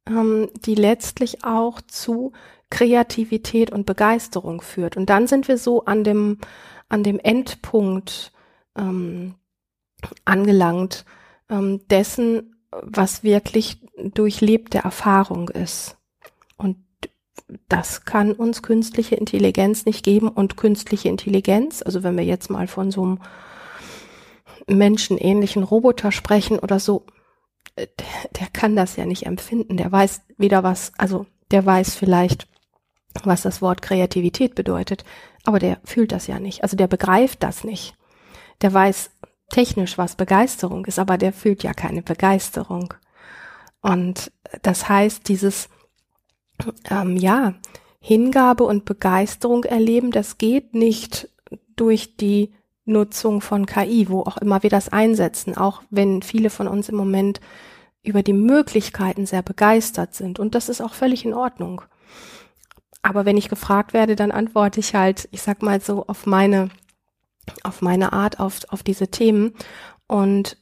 ähm, 0.07 0.49
die 0.65 0.75
letztlich 0.75 1.43
auch 1.43 1.81
zu 1.81 2.33
Kreativität 2.69 3.71
und 3.71 3.85
Begeisterung 3.85 4.61
führt. 4.61 4.95
Und 4.95 5.09
dann 5.09 5.27
sind 5.27 5.47
wir 5.47 5.57
so 5.57 5.85
an 5.85 6.03
dem, 6.03 6.37
an 6.87 7.03
dem 7.03 7.19
Endpunkt 7.19 8.31
ähm, 8.77 9.35
angelangt, 10.25 11.05
ähm, 11.49 11.87
dessen, 11.87 12.55
was 12.71 13.23
wirklich 13.23 13.81
durchlebte 13.97 14.79
Erfahrung 14.79 15.49
ist. 15.49 15.97
Das 17.67 18.05
kann 18.05 18.33
uns 18.33 18.61
künstliche 18.61 19.15
Intelligenz 19.15 19.85
nicht 19.85 20.03
geben 20.03 20.29
und 20.29 20.57
künstliche 20.57 21.09
Intelligenz, 21.09 21.81
also 21.81 22.03
wenn 22.03 22.17
wir 22.17 22.23
jetzt 22.23 22.49
mal 22.49 22.67
von 22.67 22.91
so 22.91 23.03
einem 23.03 23.19
menschenähnlichen 24.67 25.63
Roboter 25.63 26.11
sprechen 26.11 26.59
oder 26.59 26.79
so, 26.79 27.05
äh, 27.75 27.87
der, 27.97 28.29
der 28.39 28.47
kann 28.47 28.75
das 28.75 28.95
ja 28.95 29.05
nicht 29.05 29.25
empfinden. 29.25 29.77
Der 29.77 29.91
weiß 29.91 30.21
weder 30.37 30.63
was, 30.63 30.91
also 30.97 31.25
der 31.51 31.65
weiß 31.65 31.95
vielleicht, 31.95 32.47
was 33.23 33.41
das 33.41 33.61
Wort 33.61 33.81
Kreativität 33.81 34.55
bedeutet, 34.55 35.03
aber 35.43 35.59
der 35.59 35.79
fühlt 35.83 36.11
das 36.11 36.27
ja 36.27 36.39
nicht. 36.39 36.63
Also 36.63 36.77
der 36.77 36.87
begreift 36.87 37.41
das 37.41 37.63
nicht. 37.63 37.95
Der 38.61 38.73
weiß 38.73 39.11
technisch, 39.49 39.97
was 39.97 40.15
Begeisterung 40.15 40.85
ist, 40.85 40.99
aber 40.99 41.17
der 41.17 41.33
fühlt 41.33 41.63
ja 41.63 41.73
keine 41.73 42.03
Begeisterung. 42.03 42.93
Und 43.81 44.31
das 44.61 44.89
heißt, 44.89 45.27
dieses 45.27 45.69
ähm, 46.89 47.17
ja, 47.17 47.53
Hingabe 47.99 48.63
und 48.63 48.85
Begeisterung 48.85 49.65
erleben, 49.65 50.11
das 50.11 50.37
geht 50.37 50.73
nicht 50.73 51.29
durch 51.75 52.15
die 52.17 52.53
Nutzung 52.85 53.41
von 53.41 53.65
KI, 53.65 54.07
wo 54.09 54.21
auch 54.21 54.37
immer 54.37 54.63
wir 54.63 54.69
das 54.69 54.89
einsetzen, 54.89 55.55
auch 55.55 55.83
wenn 55.89 56.21
viele 56.21 56.49
von 56.49 56.67
uns 56.67 56.89
im 56.89 56.95
Moment 56.95 57.39
über 58.01 58.23
die 58.23 58.33
Möglichkeiten 58.33 59.25
sehr 59.25 59.41
begeistert 59.41 60.15
sind. 60.15 60.39
Und 60.39 60.55
das 60.55 60.69
ist 60.69 60.81
auch 60.81 60.93
völlig 60.93 61.25
in 61.25 61.33
Ordnung. 61.33 61.81
Aber 63.01 63.25
wenn 63.25 63.37
ich 63.37 63.49
gefragt 63.49 63.93
werde, 63.93 64.15
dann 64.15 64.31
antworte 64.31 64.79
ich 64.79 64.95
halt, 64.95 65.29
ich 65.31 65.41
sag 65.41 65.61
mal 65.61 65.79
so, 65.79 66.05
auf 66.07 66.25
meine, 66.25 66.69
auf 67.63 67.81
meine 67.81 68.13
Art, 68.13 68.39
auf, 68.39 68.61
auf 68.69 68.83
diese 68.83 69.09
Themen. 69.09 69.53
Und 70.07 70.57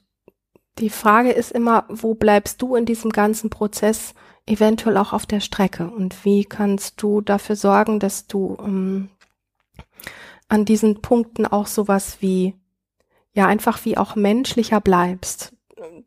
die 0.80 0.90
Frage 0.90 1.32
ist 1.32 1.52
immer, 1.52 1.86
wo 1.90 2.14
bleibst 2.14 2.62
du 2.62 2.76
in 2.76 2.86
diesem 2.86 3.12
ganzen 3.12 3.50
Prozess 3.50 4.14
eventuell 4.48 4.98
auch 4.98 5.14
auf 5.14 5.26
der 5.26 5.40
Strecke? 5.40 5.90
Und 5.90 6.26
wie 6.26 6.46
kannst 6.46 7.02
du 7.02 7.22
dafür 7.22 7.56
sorgen, 7.56 8.00
dass 8.00 8.28
du 8.28 8.58
ähm, 8.60 9.10
an 10.48 10.66
diesen 10.66 11.02
Punkten 11.02 11.46
auch 11.46 11.68
sowas 11.68 12.18
wie, 12.22 12.56
ja, 13.34 13.46
einfach 13.46 13.86
wie 13.86 13.98
auch 13.98 14.16
menschlicher 14.16 14.82
bleibst? 14.82 15.54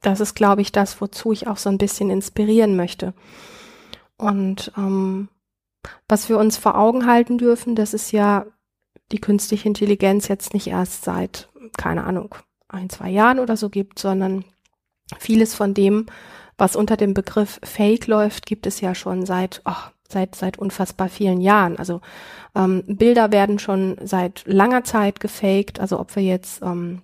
Das 0.01 0.19
ist, 0.21 0.35
glaube 0.35 0.63
ich, 0.63 0.73
das, 0.73 1.01
wozu 1.01 1.33
ich 1.33 1.47
auch 1.47 1.59
so 1.59 1.69
ein 1.69 1.79
bisschen 1.79 2.11
inspirieren 2.11 2.75
möchte. 2.75 3.15
Und 4.17 4.73
ähm, 4.77 5.29
was 6.09 6.29
wir 6.29 6.39
uns 6.39 6.57
vor 6.57 6.77
Augen 6.77 7.07
halten 7.07 7.39
dürfen, 7.39 7.75
das 7.75 7.95
ist 7.95 8.11
ja 8.11 8.47
die 9.13 9.21
künstliche 9.21 9.69
Intelligenz 9.69 10.29
jetzt 10.29 10.55
nicht 10.55 10.67
erst 10.67 11.05
seit, 11.05 11.49
keine 11.77 12.05
Ahnung, 12.05 12.35
ein, 12.69 12.89
zwei 12.91 13.11
Jahren 13.11 13.39
oder 13.39 13.57
so 13.57 13.69
gibt, 13.69 13.99
sondern 13.99 14.45
vieles 15.19 15.55
von 15.55 15.75
dem, 15.75 16.07
was 16.61 16.77
unter 16.77 16.97
dem 16.97 17.15
Begriff 17.15 17.59
Fake 17.63 18.07
läuft, 18.07 18.47
gibt 18.47 18.67
es 18.67 18.81
ja 18.81 18.95
schon 18.95 19.27
seit, 19.27 19.63
oh, 19.65 19.91
seit, 20.09 20.35
seit 20.35 20.59
unfassbar 20.59 21.09
vielen 21.09 21.41
Jahren. 21.41 21.79
Also 21.79 22.01
ähm, 22.55 22.85
Bilder 22.87 23.33
werden 23.33 23.59
schon 23.59 23.97
seit 24.03 24.43
langer 24.47 24.85
Zeit 24.85 25.21
gefaked, 25.21 25.81
also 25.81 25.99
ob 25.99 26.15
wir 26.15 26.23
jetzt 26.23 26.63
ähm, 26.63 27.03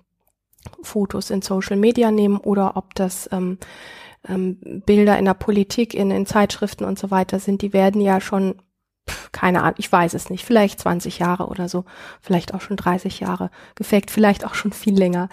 Fotos 0.83 1.31
in 1.31 1.42
Social 1.42 1.77
Media 1.77 2.11
nehmen 2.11 2.37
oder 2.37 2.77
ob 2.77 2.95
das 2.95 3.29
ähm, 3.33 3.59
ähm, 4.29 4.59
Bilder 4.85 5.19
in 5.19 5.25
der 5.25 5.35
Politik, 5.35 5.95
in, 5.95 6.11
in 6.11 6.27
Zeitschriften 6.27 6.85
und 6.85 6.99
so 6.99 7.11
weiter 7.11 7.38
sind, 7.38 7.62
die 7.62 7.73
werden 7.73 8.01
ja 8.01 8.21
schon 8.21 8.57
keine 9.33 9.62
Ahnung, 9.62 9.77
ich 9.79 9.90
weiß 9.90 10.14
es 10.14 10.31
nicht, 10.31 10.45
vielleicht 10.45 10.81
20 10.81 11.19
Jahre 11.19 11.47
oder 11.47 11.69
so, 11.69 11.85
vielleicht 12.21 12.55
auch 12.55 12.61
schon 12.61 12.77
30 12.77 13.21
Jahre 13.21 13.51
gefaked, 13.77 14.11
vielleicht 14.11 14.45
auch 14.45 14.55
schon 14.55 14.73
viel 14.73 14.99
länger. 14.99 15.29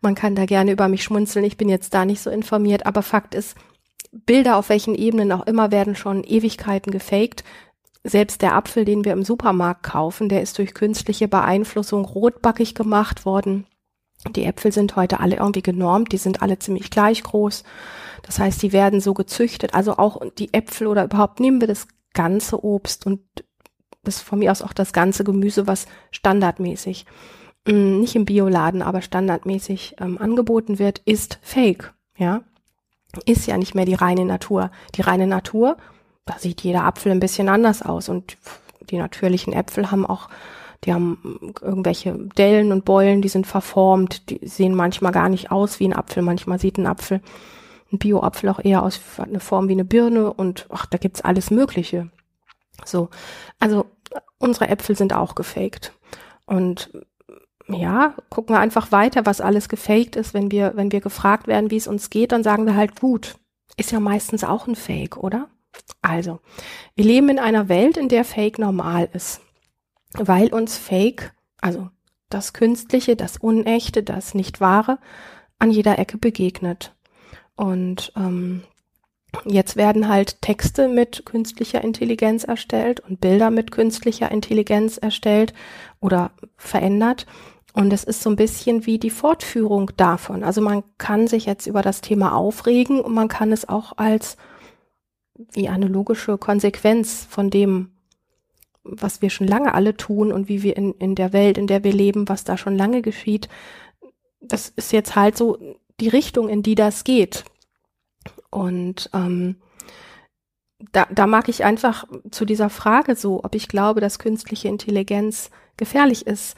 Man 0.00 0.14
kann 0.14 0.34
da 0.34 0.46
gerne 0.46 0.72
über 0.72 0.88
mich 0.88 1.02
schmunzeln, 1.02 1.44
ich 1.44 1.56
bin 1.56 1.68
jetzt 1.68 1.94
da 1.94 2.04
nicht 2.04 2.20
so 2.20 2.30
informiert, 2.30 2.86
aber 2.86 3.02
Fakt 3.02 3.34
ist, 3.34 3.56
Bilder 4.12 4.56
auf 4.56 4.68
welchen 4.68 4.94
Ebenen 4.94 5.32
auch 5.32 5.46
immer 5.46 5.70
werden 5.70 5.94
schon 5.94 6.24
Ewigkeiten 6.24 6.90
gefaked. 6.92 7.44
Selbst 8.04 8.42
der 8.42 8.54
Apfel, 8.54 8.84
den 8.84 9.04
wir 9.04 9.12
im 9.12 9.24
Supermarkt 9.24 9.82
kaufen, 9.82 10.28
der 10.28 10.40
ist 10.40 10.56
durch 10.58 10.72
künstliche 10.72 11.28
Beeinflussung 11.28 12.04
rotbackig 12.04 12.74
gemacht 12.74 13.26
worden. 13.26 13.66
Die 14.34 14.44
Äpfel 14.44 14.72
sind 14.72 14.96
heute 14.96 15.20
alle 15.20 15.36
irgendwie 15.36 15.62
genormt, 15.62 16.12
die 16.12 16.16
sind 16.16 16.42
alle 16.42 16.58
ziemlich 16.58 16.90
gleich 16.90 17.22
groß. 17.22 17.64
Das 18.22 18.38
heißt, 18.38 18.62
die 18.62 18.72
werden 18.72 19.00
so 19.00 19.14
gezüchtet. 19.14 19.74
Also 19.74 19.96
auch 19.96 20.20
die 20.38 20.52
Äpfel 20.54 20.86
oder 20.86 21.04
überhaupt 21.04 21.38
nehmen 21.38 21.60
wir 21.60 21.68
das 21.68 21.86
ganze 22.14 22.64
Obst 22.64 23.06
und 23.06 23.20
das 24.02 24.20
von 24.20 24.38
mir 24.38 24.50
aus 24.50 24.62
auch 24.62 24.72
das 24.72 24.92
ganze 24.92 25.22
Gemüse, 25.22 25.66
was 25.66 25.86
standardmäßig, 26.10 27.04
nicht 27.72 28.16
im 28.16 28.24
Bioladen, 28.24 28.82
aber 28.82 29.02
standardmäßig 29.02 29.96
ähm, 30.00 30.18
angeboten 30.18 30.78
wird, 30.78 31.00
ist 31.04 31.38
fake. 31.42 31.92
Ja, 32.16 32.42
ist 33.24 33.46
ja 33.46 33.56
nicht 33.56 33.74
mehr 33.74 33.84
die 33.84 33.94
reine 33.94 34.24
Natur. 34.24 34.70
Die 34.94 35.02
reine 35.02 35.26
Natur, 35.26 35.76
da 36.26 36.38
sieht 36.38 36.62
jeder 36.62 36.84
Apfel 36.84 37.12
ein 37.12 37.20
bisschen 37.20 37.48
anders 37.48 37.82
aus 37.82 38.08
und 38.08 38.36
die 38.90 38.98
natürlichen 38.98 39.52
Äpfel 39.52 39.90
haben 39.90 40.06
auch 40.06 40.28
die 40.84 40.94
haben 40.94 41.52
irgendwelche 41.60 42.12
Dellen 42.38 42.70
und 42.70 42.84
Beulen, 42.84 43.20
die 43.20 43.28
sind 43.28 43.48
verformt, 43.48 44.30
die 44.30 44.46
sehen 44.46 44.76
manchmal 44.76 45.10
gar 45.10 45.28
nicht 45.28 45.50
aus 45.50 45.80
wie 45.80 45.88
ein 45.88 45.92
Apfel, 45.92 46.22
manchmal 46.22 46.60
sieht 46.60 46.78
ein 46.78 46.86
Apfel 46.86 47.20
ein 47.92 47.98
Bio-Apfel 47.98 48.48
auch 48.50 48.62
eher 48.62 48.82
aus 48.82 49.00
eine 49.18 49.40
Form 49.40 49.68
wie 49.68 49.72
eine 49.72 49.84
Birne 49.84 50.32
und 50.32 50.66
ach, 50.70 50.86
da 50.86 50.98
gibt's 50.98 51.22
alles 51.22 51.50
Mögliche. 51.50 52.10
So, 52.84 53.08
also 53.58 53.86
unsere 54.38 54.68
Äpfel 54.68 54.96
sind 54.96 55.12
auch 55.12 55.34
gefaked. 55.34 55.92
Und 56.46 56.90
ja, 57.68 58.14
gucken 58.30 58.54
wir 58.54 58.60
einfach 58.60 58.92
weiter, 58.92 59.26
was 59.26 59.40
alles 59.40 59.68
gefaked 59.68 60.16
ist. 60.16 60.34
Wenn 60.34 60.50
wir, 60.50 60.72
wenn 60.74 60.92
wir 60.92 61.00
gefragt 61.00 61.46
werden, 61.46 61.70
wie 61.70 61.76
es 61.76 61.86
uns 61.86 62.10
geht, 62.10 62.32
dann 62.32 62.42
sagen 62.42 62.66
wir 62.66 62.76
halt 62.76 63.00
gut. 63.00 63.36
Ist 63.76 63.92
ja 63.92 64.00
meistens 64.00 64.44
auch 64.44 64.66
ein 64.66 64.74
Fake, 64.74 65.16
oder? 65.16 65.48
Also, 66.02 66.40
wir 66.94 67.04
leben 67.04 67.28
in 67.28 67.38
einer 67.38 67.68
Welt, 67.68 67.96
in 67.96 68.08
der 68.08 68.24
Fake 68.24 68.58
normal 68.58 69.08
ist. 69.12 69.40
Weil 70.14 70.52
uns 70.52 70.78
Fake, 70.78 71.34
also 71.60 71.90
das 72.30 72.52
Künstliche, 72.52 73.16
das 73.16 73.36
Unechte, 73.36 74.02
das 74.02 74.34
Nicht-Wahre, 74.34 74.98
an 75.58 75.70
jeder 75.70 75.98
Ecke 75.98 76.18
begegnet. 76.18 76.94
Und 77.56 78.12
ähm, 78.16 78.62
jetzt 79.44 79.76
werden 79.76 80.08
halt 80.08 80.40
Texte 80.40 80.88
mit 80.88 81.26
künstlicher 81.26 81.82
Intelligenz 81.82 82.44
erstellt 82.44 83.00
und 83.00 83.20
Bilder 83.20 83.50
mit 83.50 83.70
künstlicher 83.70 84.30
Intelligenz 84.30 84.96
erstellt 84.96 85.52
oder 86.00 86.30
verändert. 86.56 87.26
Und 87.78 87.92
es 87.92 88.02
ist 88.02 88.22
so 88.22 88.30
ein 88.30 88.34
bisschen 88.34 88.86
wie 88.86 88.98
die 88.98 89.08
Fortführung 89.08 89.92
davon. 89.96 90.42
Also 90.42 90.60
man 90.60 90.82
kann 90.98 91.28
sich 91.28 91.46
jetzt 91.46 91.68
über 91.68 91.80
das 91.80 92.00
Thema 92.00 92.34
aufregen 92.34 93.00
und 93.00 93.14
man 93.14 93.28
kann 93.28 93.52
es 93.52 93.68
auch 93.68 93.92
als 93.98 94.36
wie 95.52 95.68
eine 95.68 95.86
logische 95.86 96.38
Konsequenz 96.38 97.24
von 97.30 97.50
dem, 97.50 97.92
was 98.82 99.22
wir 99.22 99.30
schon 99.30 99.46
lange 99.46 99.74
alle 99.74 99.96
tun 99.96 100.32
und 100.32 100.48
wie 100.48 100.64
wir 100.64 100.76
in, 100.76 100.92
in 100.94 101.14
der 101.14 101.32
Welt, 101.32 101.56
in 101.56 101.68
der 101.68 101.84
wir 101.84 101.92
leben, 101.92 102.28
was 102.28 102.42
da 102.42 102.56
schon 102.56 102.76
lange 102.76 103.00
geschieht. 103.00 103.48
Das 104.40 104.70
ist 104.70 104.90
jetzt 104.90 105.14
halt 105.14 105.36
so 105.36 105.56
die 106.00 106.08
Richtung, 106.08 106.48
in 106.48 106.64
die 106.64 106.74
das 106.74 107.04
geht. 107.04 107.44
Und 108.50 109.08
ähm, 109.14 109.54
da, 110.90 111.06
da 111.12 111.28
mag 111.28 111.48
ich 111.48 111.62
einfach 111.62 112.08
zu 112.32 112.44
dieser 112.44 112.70
Frage 112.70 113.14
so, 113.14 113.44
ob 113.44 113.54
ich 113.54 113.68
glaube, 113.68 114.00
dass 114.00 114.18
künstliche 114.18 114.66
Intelligenz 114.66 115.52
gefährlich 115.76 116.26
ist, 116.26 116.56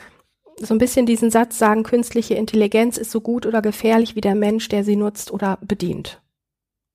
so 0.60 0.74
ein 0.74 0.78
bisschen 0.78 1.06
diesen 1.06 1.30
Satz 1.30 1.58
sagen, 1.58 1.82
künstliche 1.82 2.34
Intelligenz 2.34 2.98
ist 2.98 3.10
so 3.10 3.20
gut 3.20 3.46
oder 3.46 3.62
gefährlich 3.62 4.14
wie 4.14 4.20
der 4.20 4.34
Mensch, 4.34 4.68
der 4.68 4.84
sie 4.84 4.96
nutzt 4.96 5.32
oder 5.32 5.58
bedient. 5.62 6.20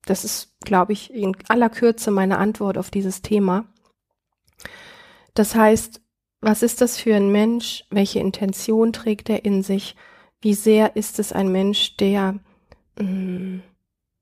Das 0.06 0.24
ist, 0.24 0.54
glaube 0.60 0.92
ich, 0.92 1.12
in 1.12 1.36
aller 1.48 1.68
Kürze 1.68 2.12
meine 2.12 2.38
Antwort 2.38 2.78
auf 2.78 2.90
dieses 2.90 3.22
Thema. 3.22 3.66
Das 5.34 5.56
heißt, 5.56 6.00
was 6.40 6.62
ist 6.62 6.80
das 6.80 6.96
für 6.96 7.16
ein 7.16 7.32
Mensch? 7.32 7.84
Welche 7.90 8.20
Intention 8.20 8.92
trägt 8.92 9.28
er 9.28 9.44
in 9.44 9.62
sich? 9.64 9.96
Wie 10.40 10.54
sehr 10.54 10.94
ist 10.94 11.18
es 11.18 11.32
ein 11.32 11.50
Mensch, 11.50 11.96
der 11.96 12.38
mh, 12.98 13.02
mm, 13.02 13.62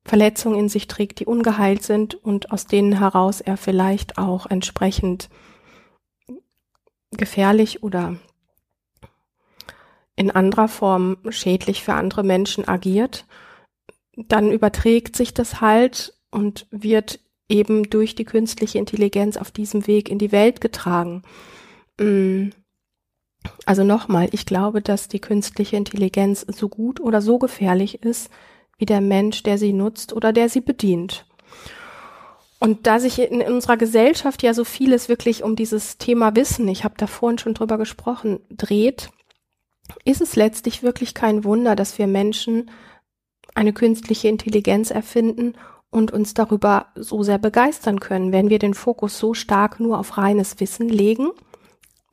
Verletzungen 0.06 0.58
in 0.58 0.68
sich 0.68 0.86
trägt, 0.86 1.20
die 1.20 1.26
ungeheilt 1.26 1.82
sind 1.82 2.14
und 2.14 2.50
aus 2.50 2.66
denen 2.66 2.98
heraus 2.98 3.40
er 3.40 3.56
vielleicht 3.56 4.18
auch 4.18 4.46
entsprechend 4.46 5.28
gefährlich 7.10 7.82
oder 7.82 8.16
in 10.16 10.30
anderer 10.30 10.68
Form 10.68 11.16
schädlich 11.28 11.82
für 11.82 11.94
andere 11.94 12.22
Menschen 12.22 12.68
agiert, 12.68 13.26
dann 14.16 14.52
überträgt 14.52 15.16
sich 15.16 15.34
das 15.34 15.60
halt 15.60 16.14
und 16.30 16.66
wird 16.70 17.20
eben 17.48 17.90
durch 17.90 18.14
die 18.14 18.24
künstliche 18.24 18.78
Intelligenz 18.78 19.36
auf 19.36 19.50
diesem 19.50 19.86
Weg 19.86 20.08
in 20.08 20.18
die 20.18 20.32
Welt 20.32 20.60
getragen. 20.60 21.22
Mm. 21.98 22.50
Also 23.66 23.84
nochmal, 23.84 24.28
ich 24.32 24.46
glaube, 24.46 24.80
dass 24.80 25.08
die 25.08 25.20
künstliche 25.20 25.76
Intelligenz 25.76 26.46
so 26.48 26.70
gut 26.70 26.98
oder 26.98 27.20
so 27.20 27.38
gefährlich 27.38 28.02
ist, 28.02 28.30
wie 28.78 28.86
der 28.86 29.02
Mensch, 29.02 29.42
der 29.42 29.58
sie 29.58 29.74
nutzt 29.74 30.14
oder 30.14 30.32
der 30.32 30.48
sie 30.48 30.62
bedient. 30.62 31.26
Und 32.58 32.86
da 32.86 32.98
sich 32.98 33.18
in 33.18 33.42
unserer 33.42 33.76
Gesellschaft 33.76 34.42
ja 34.42 34.54
so 34.54 34.64
vieles 34.64 35.10
wirklich 35.10 35.42
um 35.42 35.56
dieses 35.56 35.98
Thema 35.98 36.34
Wissen, 36.34 36.66
ich 36.68 36.84
habe 36.84 36.94
da 36.96 37.06
vorhin 37.06 37.36
schon 37.36 37.52
drüber 37.52 37.76
gesprochen, 37.76 38.40
dreht, 38.48 39.10
ist 40.04 40.20
es 40.20 40.36
letztlich 40.36 40.82
wirklich 40.82 41.14
kein 41.14 41.44
Wunder, 41.44 41.76
dass 41.76 41.98
wir 41.98 42.06
Menschen 42.06 42.70
eine 43.54 43.72
künstliche 43.72 44.28
Intelligenz 44.28 44.90
erfinden 44.90 45.54
und 45.90 46.10
uns 46.10 46.34
darüber 46.34 46.86
so 46.96 47.22
sehr 47.22 47.38
begeistern 47.38 48.00
können, 48.00 48.32
wenn 48.32 48.50
wir 48.50 48.58
den 48.58 48.74
Fokus 48.74 49.18
so 49.18 49.34
stark 49.34 49.78
nur 49.78 49.98
auf 49.98 50.18
reines 50.18 50.58
Wissen 50.58 50.88
legen 50.88 51.30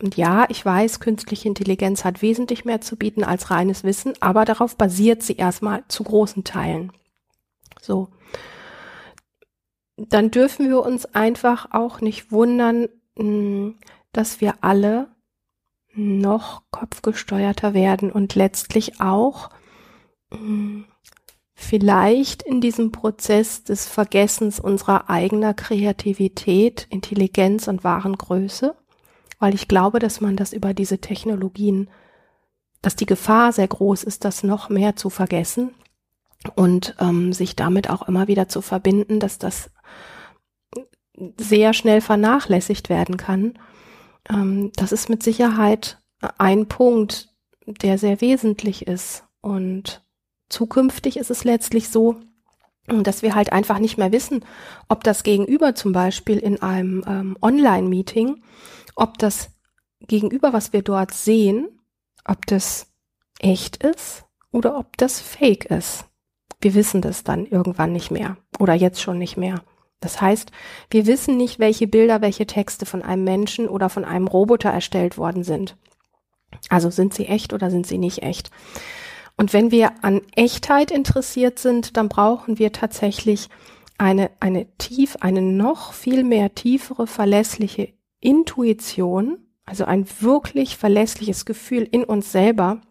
und 0.02 0.18
ja, 0.18 0.46
ich 0.50 0.66
weiß, 0.66 1.00
künstliche 1.00 1.48
Intelligenz 1.48 2.04
hat 2.04 2.22
wesentlich 2.22 2.66
mehr 2.66 2.82
zu 2.82 2.96
bieten 2.96 3.24
als 3.24 3.52
reines 3.52 3.84
Wissen, 3.84 4.14
aber 4.20 4.46
darauf 4.46 4.76
basiert 4.76 5.22
sie 5.22 5.36
erstmal 5.36 5.84
zu 5.88 6.04
großen 6.04 6.44
Teilen. 6.44 6.92
So. 7.80 8.10
Dann 9.98 10.32
dürfen 10.32 10.70
wir 10.70 10.84
uns 10.84 11.06
einfach 11.14 11.68
auch 11.72 12.02
nicht 12.02 12.32
wundern, 12.32 12.90
hm, 13.16 13.76
dass 14.12 14.42
wir 14.42 14.56
alle 14.62 15.11
noch 15.94 16.64
kopfgesteuerter 16.72 17.74
werden 17.74 18.12
und 18.12 18.36
letztlich 18.36 19.02
auch 19.02 19.50
hm, 20.34 20.86
vielleicht 21.54 22.44
in 22.44 22.62
diesem 22.62 22.92
Prozess 22.92 23.64
des 23.64 23.88
Vergessens 23.88 24.60
unserer 24.60 25.10
eigener 25.10 25.54
Kreativität, 25.54 26.88
Intelligenz 26.90 27.68
und 27.68 27.84
wahren 27.84 28.18
Größe 28.18 28.76
weil 29.42 29.56
ich 29.56 29.68
glaube, 29.68 29.98
dass 29.98 30.22
man 30.22 30.38
das 30.38 30.54
über 30.54 30.74
diese 30.76 31.00
Technologien, 31.00 31.90
dass 32.84 32.96
die 32.96 33.08
Gefahr 33.08 33.52
sehr 33.52 33.68
groß 33.68 34.04
ist, 34.04 34.24
das 34.24 34.44
noch 34.44 34.70
mehr 34.70 34.96
zu 34.96 35.10
vergessen, 35.10 35.74
und 36.56 36.96
ähm, 37.00 37.34
sich 37.34 37.56
damit 37.56 37.90
auch 37.90 38.08
immer 38.08 38.28
wieder 38.28 38.48
zu 38.48 38.62
verbinden, 38.62 39.20
dass 39.20 39.38
das 39.38 39.70
sehr 41.40 41.74
schnell 41.74 42.02
vernachlässigt 42.02 42.90
werden 42.90 43.18
kann. 43.18 43.60
Ähm, 44.30 44.72
das 44.76 44.92
ist 44.92 45.10
mit 45.10 45.24
Sicherheit 45.24 46.00
ein 46.38 46.68
Punkt, 46.68 47.30
der 47.66 47.98
sehr 47.98 48.22
wesentlich 48.22 48.88
ist. 48.88 49.24
Und 49.42 50.04
zukünftig 50.50 51.18
ist 51.18 51.32
es 51.32 51.44
letztlich 51.44 51.90
so, 51.90 52.20
dass 52.88 53.22
wir 53.22 53.36
halt 53.36 53.52
einfach 53.52 53.80
nicht 53.80 53.98
mehr 53.98 54.12
wissen, 54.12 54.44
ob 54.90 55.04
das 55.04 55.24
Gegenüber 55.24 55.76
zum 55.76 55.94
Beispiel 55.94 56.38
in 56.38 56.62
einem 56.62 57.04
ähm, 57.08 57.38
Online-Meeting, 57.42 58.44
ob 58.96 59.18
das 59.18 59.52
Gegenüber, 60.02 60.52
was 60.54 60.74
wir 60.74 60.82
dort 60.82 61.14
sehen, 61.14 61.80
ob 62.26 62.46
das 62.48 62.92
echt 63.40 63.78
ist 63.78 64.26
oder 64.52 64.78
ob 64.78 64.98
das 64.98 65.20
fake 65.20 65.66
ist. 65.66 66.06
Wir 66.60 66.74
wissen 66.74 67.02
das 67.02 67.24
dann 67.24 67.46
irgendwann 67.46 67.92
nicht 67.92 68.12
mehr 68.12 68.38
oder 68.60 68.74
jetzt 68.74 69.02
schon 69.02 69.18
nicht 69.18 69.38
mehr. 69.38 69.64
Das 70.02 70.20
heißt, 70.20 70.52
wir 70.90 71.06
wissen 71.06 71.38
nicht, 71.38 71.60
welche 71.60 71.88
Bilder, 71.88 72.22
welche 72.22 72.48
Texte 72.48 72.86
von 72.86 73.02
einem 73.04 73.24
Menschen 73.24 73.70
oder 73.70 73.90
von 73.90 74.04
einem 74.04 74.28
Roboter 74.28 74.72
erstellt 74.72 75.18
worden 75.18 75.44
sind. 75.44 75.78
Also 76.70 76.90
sind 76.90 77.14
sie 77.14 77.28
echt 77.28 77.54
oder 77.54 77.72
sind 77.72 77.88
sie 77.88 77.98
nicht 77.98 78.24
echt? 78.24 78.52
Und 79.38 79.54
wenn 79.54 79.72
wir 79.72 80.04
an 80.04 80.22
Echtheit 80.36 80.92
interessiert 80.92 81.60
sind, 81.60 81.96
dann 81.98 82.10
brauchen 82.10 82.60
wir 82.60 82.72
tatsächlich 82.74 83.48
eine, 83.98 84.32
eine 84.40 84.66
tief, 84.78 85.18
eine 85.22 85.42
noch 85.42 85.94
viel 85.94 86.24
mehr 86.24 86.54
tiefere, 86.56 87.06
verlässliche 87.08 87.94
Intuition, 88.20 89.38
also 89.66 89.86
ein 89.86 90.08
wirklich 90.20 90.78
verlässliches 90.78 91.46
Gefühl 91.46 91.88
in 91.90 92.04
uns 92.04 92.32
selber, 92.32 92.82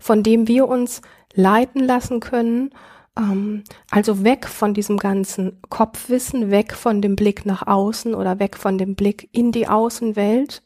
von 0.00 0.22
dem 0.22 0.48
wir 0.48 0.68
uns 0.68 1.02
leiten 1.34 1.82
lassen 1.82 2.20
können, 2.20 2.70
ähm, 3.16 3.64
also 3.90 4.24
weg 4.24 4.46
von 4.46 4.74
diesem 4.74 4.96
ganzen 4.96 5.60
Kopfwissen, 5.68 6.50
weg 6.50 6.74
von 6.74 7.02
dem 7.02 7.16
Blick 7.16 7.46
nach 7.46 7.66
außen 7.66 8.14
oder 8.14 8.38
weg 8.38 8.56
von 8.56 8.78
dem 8.78 8.94
Blick 8.94 9.28
in 9.32 9.52
die 9.52 9.68
Außenwelt, 9.68 10.62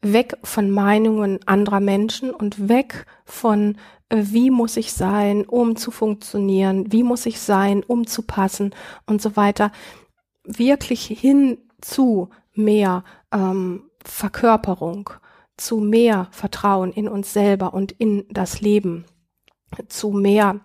weg 0.00 0.36
von 0.42 0.70
Meinungen 0.70 1.40
anderer 1.46 1.80
Menschen 1.80 2.30
und 2.30 2.68
weg 2.68 3.06
von 3.24 3.76
äh, 4.08 4.18
wie 4.26 4.50
muss 4.50 4.76
ich 4.76 4.92
sein, 4.92 5.44
um 5.44 5.76
zu 5.76 5.90
funktionieren, 5.90 6.92
wie 6.92 7.02
muss 7.02 7.26
ich 7.26 7.40
sein, 7.40 7.82
um 7.82 8.06
zu 8.06 8.22
passen 8.22 8.74
und 9.06 9.22
so 9.22 9.36
weiter, 9.36 9.72
wirklich 10.44 11.06
hin 11.06 11.58
zu 11.80 12.28
mehr 12.54 13.04
ähm, 13.32 13.90
Verkörperung, 14.04 15.10
zu 15.56 15.78
mehr 15.78 16.28
Vertrauen 16.32 16.92
in 16.92 17.08
uns 17.08 17.32
selber 17.32 17.72
und 17.74 17.92
in 17.92 18.24
das 18.30 18.60
Leben, 18.60 19.04
zu 19.88 20.10
mehr 20.10 20.60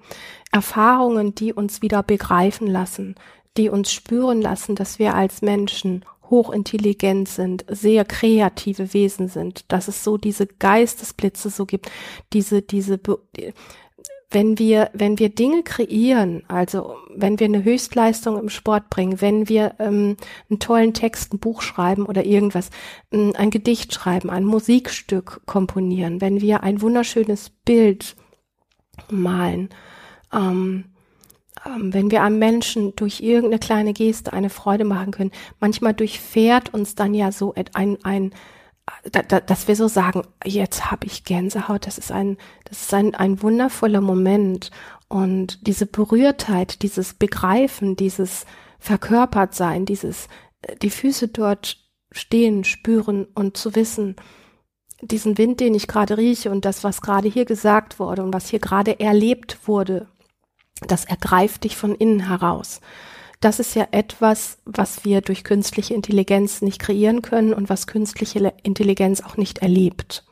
Erfahrungen, 0.52 1.36
die 1.36 1.54
uns 1.54 1.82
wieder 1.82 2.04
begreifen 2.04 2.68
lassen, 2.68 3.16
die 3.58 3.70
uns 3.70 3.92
spüren 3.92 4.42
lassen, 4.42 4.76
dass 4.76 5.00
wir 5.00 5.16
als 5.16 5.42
Menschen 5.42 6.06
hochintelligent 6.30 7.28
sind, 7.28 7.66
sehr 7.70 8.06
kreative 8.06 8.94
Wesen 8.94 9.28
sind, 9.28 9.72
dass 9.72 9.88
es 9.88 10.04
so 10.04 10.18
diese 10.18 10.46
Geistesblitze 10.46 11.50
so 11.50 11.66
gibt, 11.66 11.90
diese, 12.34 12.62
diese, 12.62 13.00
wenn 14.30 14.60
wir, 14.60 14.90
wenn 14.94 15.20
wir 15.20 15.30
Dinge 15.30 15.64
kreieren, 15.64 16.44
also 16.48 16.96
wenn 17.16 17.40
wir 17.40 17.46
eine 17.46 17.64
Höchstleistung 17.64 18.38
im 18.38 18.50
Sport 18.50 18.90
bringen, 18.90 19.22
wenn 19.22 19.48
wir 19.48 19.76
ähm, 19.80 20.18
einen 20.50 20.60
tollen 20.60 20.94
Text, 20.94 21.34
ein 21.34 21.40
Buch 21.40 21.62
schreiben 21.62 22.06
oder 22.06 22.26
irgendwas, 22.26 22.70
ähm, 23.12 23.34
ein 23.38 23.52
Gedicht 23.52 23.94
schreiben, 23.94 24.30
ein 24.30 24.44
Musikstück 24.44 25.42
komponieren, 25.46 26.20
wenn 26.20 26.42
wir 26.42 26.64
ein 26.64 26.82
wunderschönes 26.82 27.52
Bild 27.64 28.16
malen, 29.10 29.70
ähm, 30.34 30.86
ähm, 31.66 31.94
wenn 31.94 32.12
wir 32.12 32.24
einem 32.24 32.40
Menschen 32.40 32.96
durch 32.96 33.22
irgendeine 33.22 33.60
kleine 33.60 33.94
Geste 33.94 34.34
eine 34.34 34.50
Freude 34.50 34.84
machen 34.84 35.12
können, 35.12 35.32
manchmal 35.60 35.94
durchfährt 35.94 36.74
uns 36.74 36.96
dann 36.96 37.14
ja 37.14 37.32
so 37.32 37.54
ein, 37.74 37.98
ein 38.04 38.32
da, 39.12 39.22
da, 39.22 39.40
dass 39.40 39.68
wir 39.68 39.76
so 39.76 39.88
sagen, 39.88 40.24
jetzt 40.46 40.92
habe 40.92 41.06
ich 41.08 41.24
Gänsehaut, 41.24 41.88
das 41.88 41.98
ist 41.98 42.12
ein, 42.12 42.38
das 42.66 42.84
ist 42.84 42.94
ein, 42.94 43.16
ein 43.16 43.42
wundervoller 43.42 44.02
Moment. 44.02 44.72
Und 45.10 45.68
diese 45.68 45.86
Berührtheit, 45.86 46.82
dieses 46.84 47.14
Begreifen, 47.14 47.96
dieses 47.96 48.46
Verkörpertsein, 48.80 49.86
dieses, 49.86 50.28
äh, 50.62 50.76
die 50.78 50.90
Füße 50.90 51.30
dort 51.30 51.78
stehen, 52.12 52.64
spüren 52.64 53.26
und 53.36 53.58
zu 53.58 53.76
wissen, 53.76 54.16
diesen 55.02 55.38
Wind, 55.38 55.60
den 55.60 55.76
ich 55.76 55.88
gerade 55.88 56.18
rieche 56.18 56.52
und 56.52 56.66
das, 56.66 56.84
was 56.84 57.02
gerade 57.02 57.28
hier 57.28 57.46
gesagt 57.46 58.00
wurde 58.00 58.24
und 58.24 58.34
was 58.34 58.50
hier 58.50 58.60
gerade 58.60 59.00
erlebt 59.00 59.60
wurde, 59.66 60.08
das 60.88 61.06
ergreift 61.06 61.64
dich 61.64 61.76
von 61.76 61.96
innen 61.96 62.28
heraus 62.28 62.82
das 63.40 63.60
ist 63.60 63.76
ja 63.76 63.88
etwas, 63.92 64.58
was 64.66 65.06
wir 65.06 65.22
durch 65.22 65.44
künstliche 65.44 65.94
Intelligenz 65.94 66.62
nicht 66.62 66.80
kreieren 66.80 67.22
können 67.22 67.54
und 67.54 67.70
was 67.70 67.88
künstliche 67.88 68.54
Intelligenz 68.64 69.22
auch 69.22 69.38
nicht 69.38 69.60
erlebt. 69.60 70.24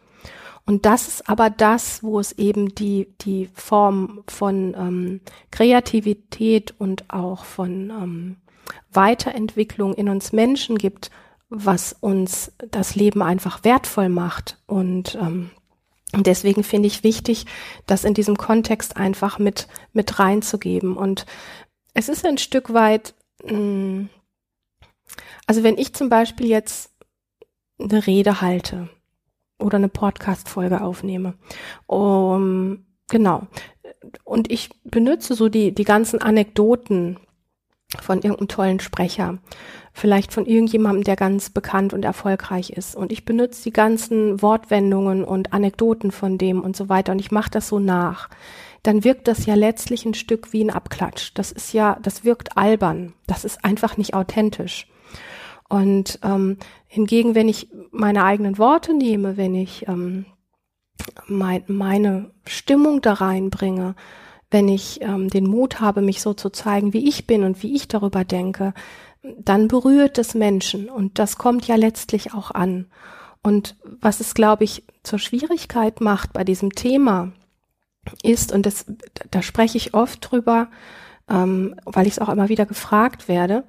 Und 0.66 0.88
das 0.88 1.08
ist 1.08 1.30
aber 1.30 1.52
das, 1.52 2.02
wo 2.02 2.20
es 2.20 2.32
eben 2.32 2.74
die, 2.74 3.08
die 3.22 3.50
Form 3.54 4.24
von 4.28 4.74
ähm, 4.76 5.22
Kreativität 5.52 6.74
und 6.80 7.06
auch 7.10 7.46
von 7.46 7.92
ähm, 7.92 8.38
Weiterentwicklung 8.92 9.94
in 9.94 10.10
uns 10.10 10.32
Menschen 10.32 10.80
gibt, 10.80 11.12
was 11.64 11.96
uns 12.00 12.52
das 12.72 12.96
Leben 12.96 13.22
einfach 13.22 13.64
wertvoll 13.64 14.10
macht. 14.10 14.58
Und 14.68 15.16
ähm, 15.16 15.52
deswegen 16.14 16.64
finde 16.64 16.88
ich 16.88 17.04
wichtig, 17.04 17.46
das 17.86 18.04
in 18.04 18.14
diesem 18.14 18.38
Kontext 18.38 18.98
einfach 18.98 19.40
mit, 19.40 19.68
mit 19.94 20.20
reinzugeben. 20.20 20.98
Und 20.98 21.26
es 21.94 22.10
ist 22.10 22.26
ein 22.26 22.38
Stück 22.38 22.74
weit, 22.74 23.14
hm, 23.44 24.10
also 25.48 25.64
wenn 25.64 25.78
ich 25.78 25.94
zum 25.94 26.10
Beispiel 26.10 26.48
jetzt 26.48 26.92
eine 27.80 28.06
Rede 28.06 28.42
halte 28.42 28.90
oder 29.60 29.78
eine 29.78 29.90
Podcast-Folge 29.90 30.82
aufnehme, 30.82 31.36
um, 31.88 32.86
genau, 33.10 33.48
und 34.24 34.52
ich 34.52 34.70
benutze 34.84 35.36
so 35.36 35.50
die, 35.50 35.74
die 35.74 35.84
ganzen 35.84 36.22
Anekdoten 36.22 37.18
von 38.00 38.22
irgendeinem 38.22 38.48
tollen 38.48 38.80
Sprecher, 38.80 39.40
vielleicht 39.96 40.34
von 40.34 40.46
irgendjemandem, 40.46 41.06
der 41.06 41.16
ganz 41.16 41.50
bekannt 41.50 41.94
und 41.94 42.06
erfolgreich 42.06 42.70
ist. 42.70 42.96
Und 42.96 43.12
ich 43.12 43.26
benutze 43.26 43.64
die 43.64 43.74
ganzen 43.74 44.42
Wortwendungen 44.42 45.24
und 45.24 45.54
Anekdoten 45.54 46.12
von 46.12 46.38
dem 46.38 46.62
und 46.62 46.76
so 46.76 46.90
weiter 46.90 47.14
und 47.14 47.20
ich 47.20 47.32
mache 47.32 47.50
das 47.50 47.68
so 47.70 47.80
nach 47.80 48.30
dann 48.86 49.04
wirkt 49.04 49.28
das 49.28 49.48
ja 49.48 49.56
letztlich 49.56 50.06
ein 50.06 50.14
Stück 50.14 50.54
wie 50.54 50.64
ein 50.64 50.70
Abklatsch. 50.70 51.32
Das 51.34 51.52
ist 51.52 51.74
ja, 51.74 51.98
das 52.04 52.24
wirkt 52.24 52.56
albern. 52.56 53.14
Das 53.26 53.44
ist 53.44 53.66
einfach 53.66 53.98
nicht 53.98 54.14
authentisch. 54.14 54.88
Und 55.68 56.20
ähm, 56.24 56.58
hingegen, 56.86 57.34
wenn 57.34 57.50
ich 57.50 57.70
meine 57.92 58.24
eigenen 58.24 58.60
Worte 58.60 58.94
nehme, 58.94 59.38
wenn 59.38 59.56
ich 59.56 59.88
ähm, 59.88 60.28
mein, 61.28 61.64
meine 61.66 62.32
Stimmung 62.46 63.02
da 63.02 63.14
reinbringe, 63.14 63.96
wenn 64.52 64.68
ich 64.68 65.02
ähm, 65.02 65.30
den 65.30 65.48
Mut 65.48 65.80
habe, 65.80 66.02
mich 66.02 66.22
so 66.22 66.36
zu 66.36 66.52
zeigen, 66.52 66.94
wie 66.94 67.10
ich 67.10 67.26
bin 67.26 67.44
und 67.44 67.64
wie 67.64 67.76
ich 67.76 67.88
darüber 67.88 68.24
denke, 68.24 68.76
dann 69.40 69.68
berührt 69.68 70.18
es 70.18 70.34
Menschen 70.34 70.90
und 70.90 71.20
das 71.20 71.38
kommt 71.38 71.68
ja 71.68 71.76
letztlich 71.76 72.34
auch 72.34 72.52
an. 72.52 72.88
Und 73.42 73.76
was 73.84 74.20
es, 74.20 74.34
glaube 74.34 74.64
ich, 74.64 74.84
zur 75.04 75.20
Schwierigkeit 75.20 76.02
macht 76.02 76.34
bei 76.34 76.44
diesem 76.44 76.74
Thema, 76.74 77.32
ist, 78.24 78.52
und 78.52 78.66
das, 78.66 78.86
da 79.32 79.42
spreche 79.42 79.78
ich 79.78 79.94
oft 79.94 80.32
drüber, 80.32 80.70
ähm, 81.30 81.76
weil 81.86 82.08
ich 82.08 82.14
es 82.14 82.20
auch 82.20 82.30
immer 82.30 82.50
wieder 82.50 82.66
gefragt 82.66 83.28
werde, 83.28 83.64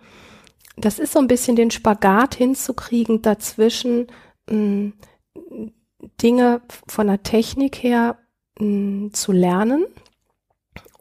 das 0.77 0.99
ist 0.99 1.13
so 1.13 1.19
ein 1.19 1.29
bisschen 1.29 1.57
den 1.57 1.71
Spagat 1.71 2.35
hinzukriegen 2.35 3.23
dazwischen, 3.23 4.09
mh, 4.49 4.93
Dinge 6.23 6.61
von 6.87 7.07
der 7.07 7.23
Technik 7.23 7.83
her 7.83 8.19
mh, 8.59 9.13
zu 9.13 9.33
lernen 9.33 9.87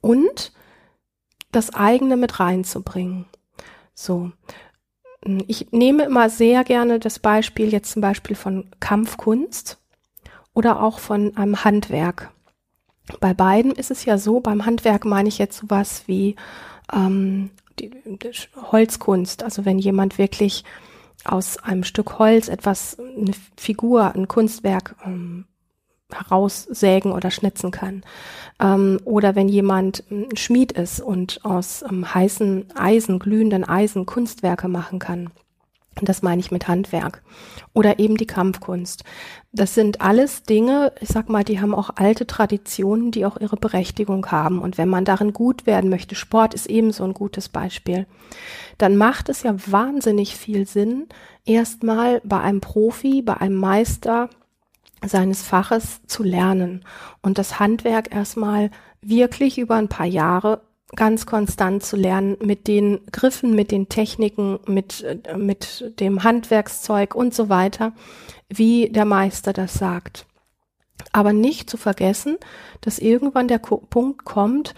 und 0.01 0.53
das 1.51 1.73
eigene 1.73 2.17
mit 2.17 2.39
reinzubringen. 2.39 3.25
So. 3.95 4.31
Ich 5.47 5.71
nehme 5.71 6.03
immer 6.03 6.29
sehr 6.29 6.63
gerne 6.63 6.99
das 6.99 7.17
Beispiel 7.17 7.69
jetzt 7.71 7.91
zum 7.91 8.01
Beispiel 8.01 8.35
von 8.35 8.69
Kampfkunst 8.79 9.79
oder 10.53 10.83
auch 10.83 10.99
von 10.99 11.35
einem 11.35 11.63
Handwerk. 11.63 12.31
Bei 13.19 13.33
beiden 13.33 13.71
ist 13.71 13.89
es 13.89 14.05
ja 14.05 14.17
so, 14.17 14.39
beim 14.39 14.65
Handwerk 14.65 15.05
meine 15.05 15.29
ich 15.29 15.39
jetzt 15.39 15.57
sowas 15.57 16.03
wie 16.05 16.35
ähm, 16.93 17.49
die, 17.79 17.89
die 18.05 18.31
Holzkunst, 18.71 19.43
also 19.43 19.65
wenn 19.65 19.79
jemand 19.79 20.17
wirklich 20.17 20.63
aus 21.23 21.57
einem 21.57 21.83
Stück 21.83 22.19
Holz 22.19 22.47
etwas, 22.47 22.99
eine 22.99 23.33
Figur, 23.57 24.13
ein 24.13 24.27
Kunstwerk 24.27 24.95
ähm, 25.05 25.45
heraussägen 26.13 27.11
oder 27.11 27.31
schnitzen 27.31 27.71
kann. 27.71 28.03
Ähm, 28.59 28.99
oder 29.05 29.35
wenn 29.35 29.49
jemand 29.49 30.03
ein 30.11 30.35
Schmied 30.35 30.71
ist 30.71 31.01
und 31.01 31.43
aus 31.43 31.83
ähm, 31.89 32.13
heißen 32.13 32.67
Eisen, 32.75 33.19
glühenden 33.19 33.63
Eisen 33.63 34.05
Kunstwerke 34.05 34.67
machen 34.67 34.99
kann. 34.99 35.31
Das 36.01 36.21
meine 36.21 36.41
ich 36.41 36.51
mit 36.51 36.67
Handwerk. 36.67 37.23
Oder 37.73 37.99
eben 37.99 38.17
die 38.17 38.27
Kampfkunst. 38.27 39.05
Das 39.53 39.73
sind 39.73 40.01
alles 40.01 40.43
Dinge, 40.43 40.91
ich 40.99 41.07
sag 41.07 41.29
mal, 41.29 41.45
die 41.45 41.61
haben 41.61 41.73
auch 41.73 41.91
alte 41.95 42.27
Traditionen, 42.27 43.11
die 43.11 43.25
auch 43.25 43.37
ihre 43.39 43.55
Berechtigung 43.55 44.25
haben. 44.29 44.59
Und 44.59 44.77
wenn 44.77 44.89
man 44.89 45.05
darin 45.05 45.31
gut 45.31 45.65
werden 45.65 45.89
möchte, 45.89 46.15
Sport 46.15 46.53
ist 46.53 46.65
ebenso 46.65 47.05
ein 47.05 47.13
gutes 47.13 47.47
Beispiel, 47.47 48.07
dann 48.77 48.97
macht 48.97 49.29
es 49.29 49.43
ja 49.43 49.55
wahnsinnig 49.67 50.35
viel 50.35 50.67
Sinn, 50.67 51.07
erstmal 51.45 52.19
bei 52.25 52.41
einem 52.41 52.59
Profi, 52.59 53.21
bei 53.21 53.37
einem 53.37 53.55
Meister 53.55 54.29
seines 55.07 55.41
Faches 55.43 56.01
zu 56.07 56.23
lernen 56.23 56.83
und 57.21 57.37
das 57.37 57.59
Handwerk 57.59 58.13
erstmal 58.13 58.71
wirklich 59.01 59.57
über 59.57 59.75
ein 59.75 59.89
paar 59.89 60.05
Jahre 60.05 60.61
ganz 60.95 61.25
konstant 61.25 61.83
zu 61.83 61.95
lernen 61.95 62.37
mit 62.41 62.67
den 62.67 63.01
Griffen, 63.11 63.55
mit 63.55 63.71
den 63.71 63.89
Techniken, 63.89 64.59
mit, 64.67 65.03
äh, 65.03 65.37
mit 65.37 65.99
dem 65.99 66.23
Handwerkszeug 66.23 67.15
und 67.15 67.33
so 67.33 67.49
weiter, 67.49 67.93
wie 68.49 68.89
der 68.89 69.05
Meister 69.05 69.53
das 69.53 69.73
sagt. 69.73 70.25
Aber 71.11 71.33
nicht 71.33 71.69
zu 71.69 71.77
vergessen, 71.77 72.37
dass 72.81 72.99
irgendwann 72.99 73.47
der 73.47 73.59
Punkt 73.59 74.25
kommt, 74.25 74.75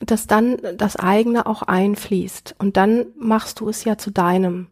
dass 0.00 0.26
dann 0.26 0.56
das 0.76 0.96
eigene 0.96 1.46
auch 1.46 1.62
einfließt 1.62 2.56
und 2.58 2.76
dann 2.76 3.06
machst 3.18 3.60
du 3.60 3.68
es 3.68 3.84
ja 3.84 3.98
zu 3.98 4.10
deinem. 4.10 4.68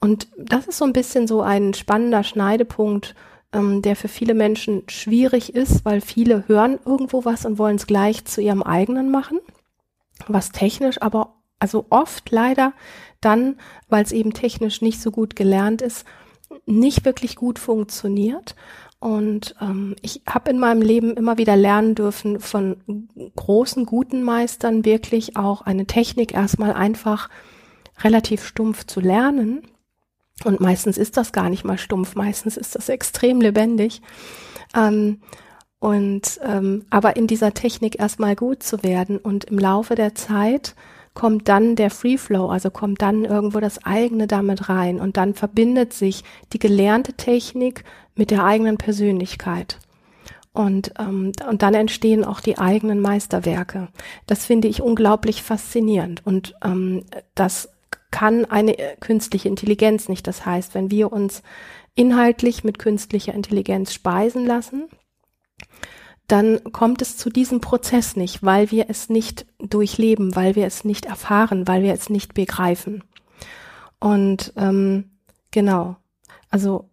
Und 0.00 0.28
das 0.36 0.66
ist 0.66 0.78
so 0.78 0.84
ein 0.84 0.92
bisschen 0.92 1.26
so 1.26 1.40
ein 1.40 1.72
spannender 1.72 2.24
Schneidepunkt, 2.24 3.14
ähm, 3.52 3.82
der 3.82 3.96
für 3.96 4.08
viele 4.08 4.34
Menschen 4.34 4.82
schwierig 4.88 5.54
ist, 5.54 5.84
weil 5.84 6.00
viele 6.00 6.48
hören 6.48 6.78
irgendwo 6.84 7.24
was 7.24 7.44
und 7.44 7.58
wollen 7.58 7.76
es 7.76 7.86
gleich 7.86 8.24
zu 8.24 8.40
ihrem 8.40 8.62
eigenen 8.62 9.10
machen 9.10 9.38
was 10.26 10.50
technisch 10.50 11.00
aber 11.02 11.34
also 11.58 11.86
oft 11.90 12.30
leider 12.30 12.72
dann, 13.20 13.56
weil 13.88 14.04
es 14.04 14.12
eben 14.12 14.32
technisch 14.32 14.82
nicht 14.82 15.00
so 15.00 15.10
gut 15.10 15.36
gelernt 15.36 15.82
ist, 15.82 16.04
nicht 16.66 17.04
wirklich 17.04 17.36
gut 17.36 17.58
funktioniert. 17.58 18.54
Und 18.98 19.54
ähm, 19.60 19.96
ich 20.02 20.22
habe 20.28 20.50
in 20.50 20.58
meinem 20.58 20.82
Leben 20.82 21.16
immer 21.16 21.38
wieder 21.38 21.56
lernen 21.56 21.94
dürfen 21.94 22.40
von 22.40 23.08
großen, 23.36 23.86
guten 23.86 24.22
Meistern 24.22 24.84
wirklich 24.84 25.36
auch 25.36 25.62
eine 25.62 25.86
Technik 25.86 26.34
erstmal 26.34 26.72
einfach 26.72 27.30
relativ 28.02 28.44
stumpf 28.44 28.86
zu 28.86 29.00
lernen. 29.00 29.62
Und 30.44 30.60
meistens 30.60 30.98
ist 30.98 31.16
das 31.16 31.32
gar 31.32 31.48
nicht 31.48 31.64
mal 31.64 31.78
stumpf, 31.78 32.14
meistens 32.14 32.56
ist 32.56 32.74
das 32.74 32.88
extrem 32.88 33.40
lebendig. 33.40 34.02
Ähm, 34.74 35.20
und 35.78 36.40
ähm, 36.42 36.84
aber 36.90 37.16
in 37.16 37.26
dieser 37.26 37.54
Technik 37.54 37.98
erstmal 37.98 38.34
gut 38.34 38.62
zu 38.62 38.82
werden 38.82 39.18
und 39.18 39.44
im 39.44 39.58
Laufe 39.58 39.94
der 39.94 40.14
Zeit 40.14 40.74
kommt 41.14 41.48
dann 41.48 41.76
der 41.76 41.90
Free 41.90 42.18
Flow, 42.18 42.48
also 42.48 42.70
kommt 42.70 43.02
dann 43.02 43.24
irgendwo 43.24 43.60
das 43.60 43.84
eigene 43.84 44.26
damit 44.26 44.68
rein 44.68 45.00
und 45.00 45.16
dann 45.16 45.34
verbindet 45.34 45.92
sich 45.92 46.24
die 46.52 46.58
gelernte 46.58 47.14
Technik 47.14 47.84
mit 48.14 48.30
der 48.30 48.44
eigenen 48.44 48.76
Persönlichkeit. 48.76 49.78
Und, 50.52 50.94
ähm, 50.98 51.32
und 51.48 51.62
dann 51.62 51.74
entstehen 51.74 52.24
auch 52.24 52.40
die 52.40 52.58
eigenen 52.58 53.00
Meisterwerke. 53.00 53.88
Das 54.26 54.46
finde 54.46 54.68
ich 54.68 54.80
unglaublich 54.80 55.42
faszinierend. 55.42 56.22
Und 56.24 56.54
ähm, 56.64 57.04
das 57.34 57.68
kann 58.10 58.44
eine 58.44 58.76
künstliche 59.00 59.48
Intelligenz 59.48 60.08
nicht. 60.08 60.26
Das 60.26 60.46
heißt, 60.46 60.74
wenn 60.74 60.90
wir 60.90 61.12
uns 61.12 61.42
inhaltlich 61.94 62.64
mit 62.64 62.78
künstlicher 62.78 63.34
Intelligenz 63.34 63.92
speisen 63.92 64.46
lassen, 64.46 64.88
dann 66.28 66.72
kommt 66.72 67.02
es 67.02 67.16
zu 67.16 67.30
diesem 67.30 67.60
Prozess 67.60 68.16
nicht, 68.16 68.42
weil 68.42 68.70
wir 68.70 68.86
es 68.88 69.08
nicht 69.08 69.46
durchleben, 69.58 70.34
weil 70.34 70.56
wir 70.56 70.66
es 70.66 70.84
nicht 70.84 71.06
erfahren, 71.06 71.68
weil 71.68 71.82
wir 71.82 71.92
es 71.92 72.10
nicht 72.10 72.34
begreifen. 72.34 73.04
Und 74.00 74.52
ähm, 74.56 75.18
genau, 75.50 75.96
also 76.50 76.90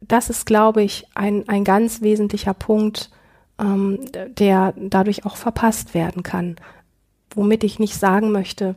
das 0.00 0.30
ist, 0.30 0.46
glaube 0.46 0.82
ich, 0.82 1.06
ein, 1.14 1.48
ein 1.48 1.64
ganz 1.64 2.02
wesentlicher 2.02 2.54
Punkt, 2.54 3.10
ähm, 3.58 3.98
der 4.12 4.74
dadurch 4.76 5.24
auch 5.24 5.36
verpasst 5.36 5.94
werden 5.94 6.22
kann. 6.22 6.56
Womit 7.34 7.64
ich 7.64 7.78
nicht 7.78 7.96
sagen 7.96 8.32
möchte, 8.32 8.76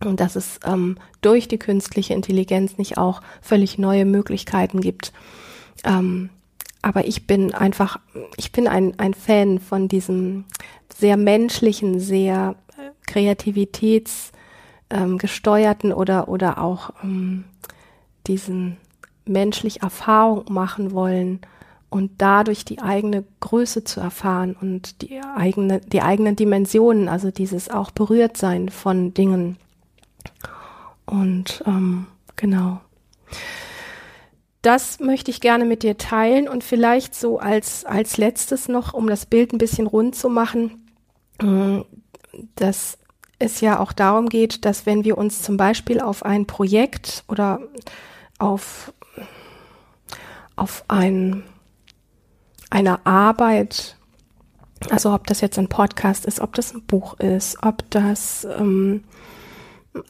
dass 0.00 0.36
es 0.36 0.60
ähm, 0.64 0.96
durch 1.20 1.48
die 1.48 1.58
künstliche 1.58 2.14
Intelligenz 2.14 2.78
nicht 2.78 2.96
auch 2.98 3.20
völlig 3.42 3.78
neue 3.78 4.04
Möglichkeiten 4.04 4.80
gibt. 4.80 5.12
Ähm, 5.84 6.30
aber 6.82 7.06
ich 7.06 7.26
bin 7.26 7.54
einfach, 7.54 7.98
ich 8.36 8.52
bin 8.52 8.68
ein, 8.68 8.98
ein 8.98 9.14
Fan 9.14 9.58
von 9.58 9.88
diesem 9.88 10.44
sehr 10.94 11.16
menschlichen, 11.16 11.98
sehr 12.00 12.56
äh, 12.76 12.90
kreativitätsgesteuerten 13.06 15.90
ähm, 15.90 15.96
oder, 15.96 16.28
oder 16.28 16.58
auch 16.58 16.90
ähm, 17.02 17.44
diesen 18.26 18.76
menschlich 19.24 19.80
Erfahrung 19.82 20.52
machen 20.52 20.92
wollen 20.92 21.40
und 21.90 22.12
dadurch 22.18 22.64
die 22.64 22.80
eigene 22.80 23.24
Größe 23.40 23.84
zu 23.84 24.00
erfahren 24.00 24.56
und 24.60 25.02
die 25.02 25.20
eigene, 25.20 25.80
die 25.80 26.02
eigenen 26.02 26.36
Dimensionen, 26.36 27.08
also 27.08 27.30
dieses 27.30 27.70
auch 27.70 27.90
berührt 27.90 28.36
sein 28.36 28.68
von 28.68 29.14
Dingen. 29.14 29.56
Und 31.06 31.62
ähm, 31.66 32.06
genau. 32.36 32.80
Das 34.62 34.98
möchte 35.00 35.30
ich 35.30 35.40
gerne 35.40 35.64
mit 35.64 35.82
dir 35.82 35.96
teilen 35.96 36.48
und 36.48 36.64
vielleicht 36.64 37.14
so 37.14 37.38
als, 37.38 37.84
als 37.84 38.16
letztes 38.16 38.68
noch, 38.68 38.92
um 38.92 39.06
das 39.06 39.24
Bild 39.24 39.52
ein 39.52 39.58
bisschen 39.58 39.86
rund 39.86 40.16
zu 40.16 40.28
machen, 40.28 40.86
äh, 41.40 41.82
dass 42.56 42.98
es 43.38 43.60
ja 43.60 43.78
auch 43.78 43.92
darum 43.92 44.28
geht, 44.28 44.64
dass 44.64 44.84
wenn 44.84 45.04
wir 45.04 45.16
uns 45.16 45.42
zum 45.42 45.56
Beispiel 45.56 46.00
auf 46.00 46.24
ein 46.24 46.46
Projekt 46.46 47.24
oder 47.28 47.60
auf, 48.38 48.92
auf 50.56 50.84
ein, 50.88 51.44
eine 52.70 53.06
Arbeit, 53.06 53.96
also 54.90 55.14
ob 55.14 55.26
das 55.26 55.40
jetzt 55.40 55.58
ein 55.58 55.68
Podcast 55.68 56.26
ist, 56.26 56.40
ob 56.40 56.54
das 56.54 56.74
ein 56.74 56.84
Buch 56.84 57.18
ist, 57.20 57.62
ob 57.62 57.88
das 57.90 58.44
ähm, 58.58 59.04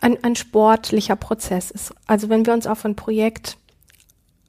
ein, 0.00 0.22
ein 0.22 0.36
sportlicher 0.36 1.16
Prozess 1.16 1.70
ist. 1.70 1.94
Also 2.06 2.28
wenn 2.28 2.46
wir 2.46 2.52
uns 2.52 2.66
auf 2.66 2.84
ein 2.84 2.96
Projekt 2.96 3.56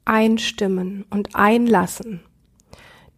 einstimmen 0.04 1.04
und 1.10 1.34
einlassen, 1.34 2.20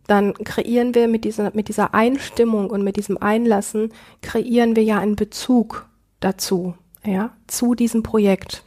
dann 0.07 0.35
kreieren 0.35 0.95
wir 0.95 1.09
mit 1.09 1.25
dieser, 1.25 1.53
mit 1.55 1.69
dieser 1.69 1.95
Einstimmung 1.95 2.71
und 2.71 2.83
mit 2.83 2.97
diesem 2.97 3.19
Einlassen, 3.19 3.93
kreieren 4.21 4.77
wir 4.77 4.83
ja 4.83 4.99
einen 4.99 5.17
Bezug 5.17 5.89
dazu, 6.21 6.75
ja, 7.05 7.33
zu 7.47 7.75
diesem 7.75 8.03
Projekt. 8.03 8.65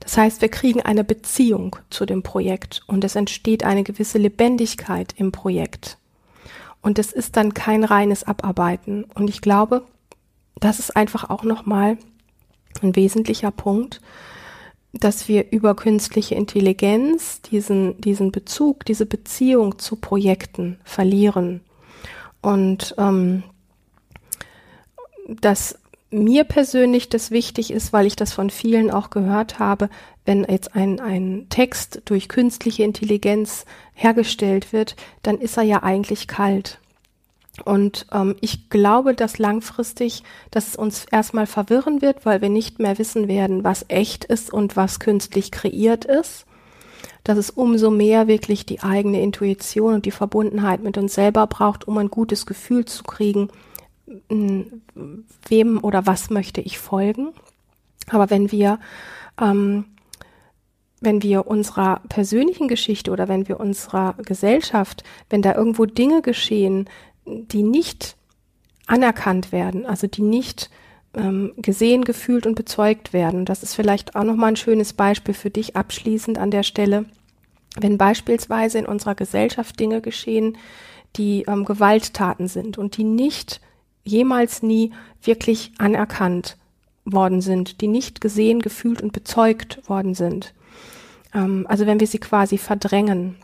Das 0.00 0.16
heißt, 0.16 0.42
wir 0.42 0.48
kriegen 0.48 0.82
eine 0.82 1.04
Beziehung 1.04 1.76
zu 1.88 2.04
dem 2.04 2.24
Projekt 2.24 2.82
und 2.88 3.04
es 3.04 3.14
entsteht 3.14 3.62
eine 3.64 3.84
gewisse 3.84 4.18
Lebendigkeit 4.18 5.14
im 5.16 5.30
Projekt. 5.30 5.96
Und 6.80 6.98
es 6.98 7.12
ist 7.12 7.36
dann 7.36 7.54
kein 7.54 7.84
reines 7.84 8.24
Abarbeiten. 8.24 9.04
Und 9.14 9.30
ich 9.30 9.40
glaube, 9.40 9.86
das 10.56 10.80
ist 10.80 10.96
einfach 10.96 11.30
auch 11.30 11.44
nochmal 11.44 11.96
ein 12.80 12.96
wesentlicher 12.96 13.50
Punkt, 13.50 14.00
dass 14.92 15.28
wir 15.28 15.50
über 15.50 15.74
künstliche 15.74 16.34
Intelligenz 16.34 17.40
diesen, 17.42 18.00
diesen 18.00 18.30
Bezug, 18.30 18.84
diese 18.84 19.06
Beziehung 19.06 19.78
zu 19.78 19.96
Projekten 19.96 20.78
verlieren. 20.84 21.62
Und 22.42 22.94
ähm, 22.98 23.42
dass 25.28 25.78
mir 26.10 26.44
persönlich 26.44 27.08
das 27.08 27.30
wichtig 27.30 27.70
ist, 27.70 27.92
weil 27.92 28.06
ich 28.06 28.16
das 28.16 28.32
von 28.34 28.50
vielen 28.50 28.90
auch 28.90 29.08
gehört 29.08 29.58
habe, 29.58 29.88
wenn 30.26 30.44
jetzt 30.44 30.76
ein, 30.76 31.00
ein 31.00 31.46
Text 31.48 32.02
durch 32.04 32.28
künstliche 32.28 32.82
Intelligenz 32.82 33.64
hergestellt 33.94 34.72
wird, 34.72 34.94
dann 35.22 35.38
ist 35.38 35.56
er 35.56 35.62
ja 35.62 35.82
eigentlich 35.82 36.28
kalt. 36.28 36.81
Und 37.64 38.06
ähm, 38.12 38.36
ich 38.40 38.70
glaube, 38.70 39.14
dass 39.14 39.38
langfristig, 39.38 40.22
dass 40.50 40.68
es 40.68 40.76
uns 40.76 41.04
erstmal 41.04 41.46
verwirren 41.46 42.00
wird, 42.00 42.24
weil 42.24 42.40
wir 42.40 42.48
nicht 42.48 42.78
mehr 42.78 42.98
wissen 42.98 43.28
werden, 43.28 43.62
was 43.62 43.84
echt 43.88 44.24
ist 44.24 44.52
und 44.52 44.76
was 44.76 45.00
künstlich 45.00 45.50
kreiert 45.50 46.04
ist. 46.04 46.46
Dass 47.24 47.38
es 47.38 47.50
umso 47.50 47.90
mehr 47.90 48.26
wirklich 48.26 48.66
die 48.66 48.80
eigene 48.80 49.20
Intuition 49.20 49.94
und 49.94 50.06
die 50.06 50.10
Verbundenheit 50.10 50.82
mit 50.82 50.96
uns 50.96 51.14
selber 51.14 51.46
braucht, 51.46 51.86
um 51.86 51.98
ein 51.98 52.08
gutes 52.08 52.46
Gefühl 52.46 52.84
zu 52.84 53.04
kriegen, 53.04 53.48
wem 55.48 55.78
oder 55.82 56.06
was 56.06 56.30
möchte 56.30 56.60
ich 56.60 56.78
folgen. 56.78 57.28
Aber 58.10 58.30
wenn 58.30 58.50
wir 58.50 58.80
ähm, 59.40 59.84
wenn 61.02 61.22
wir 61.22 61.48
unserer 61.48 62.00
persönlichen 62.08 62.68
Geschichte 62.68 63.10
oder 63.10 63.26
wenn 63.28 63.48
wir 63.48 63.58
unserer 63.58 64.14
Gesellschaft, 64.18 65.02
wenn 65.28 65.42
da 65.42 65.54
irgendwo 65.54 65.84
Dinge 65.84 66.22
geschehen, 66.22 66.88
die 67.26 67.62
nicht 67.62 68.16
anerkannt 68.86 69.52
werden, 69.52 69.86
also 69.86 70.06
die 70.06 70.22
nicht 70.22 70.70
ähm, 71.14 71.52
gesehen, 71.56 72.04
gefühlt 72.04 72.46
und 72.46 72.54
bezeugt 72.54 73.12
werden. 73.12 73.44
Das 73.44 73.62
ist 73.62 73.74
vielleicht 73.74 74.16
auch 74.16 74.24
nochmal 74.24 74.50
ein 74.50 74.56
schönes 74.56 74.92
Beispiel 74.92 75.34
für 75.34 75.50
dich 75.50 75.76
abschließend 75.76 76.38
an 76.38 76.50
der 76.50 76.62
Stelle. 76.62 77.06
Wenn 77.78 77.98
beispielsweise 77.98 78.78
in 78.78 78.86
unserer 78.86 79.14
Gesellschaft 79.14 79.78
Dinge 79.78 80.00
geschehen, 80.00 80.58
die 81.16 81.44
ähm, 81.46 81.64
Gewalttaten 81.64 82.48
sind 82.48 82.78
und 82.78 82.96
die 82.96 83.04
nicht 83.04 83.60
jemals 84.04 84.62
nie 84.62 84.92
wirklich 85.22 85.72
anerkannt 85.78 86.56
worden 87.04 87.40
sind, 87.40 87.80
die 87.80 87.88
nicht 87.88 88.20
gesehen, 88.20 88.60
gefühlt 88.60 89.02
und 89.02 89.12
bezeugt 89.12 89.88
worden 89.88 90.14
sind. 90.14 90.54
Ähm, 91.34 91.66
also 91.68 91.86
wenn 91.86 92.00
wir 92.00 92.06
sie 92.06 92.18
quasi 92.18 92.58
verdrängen, 92.58 93.36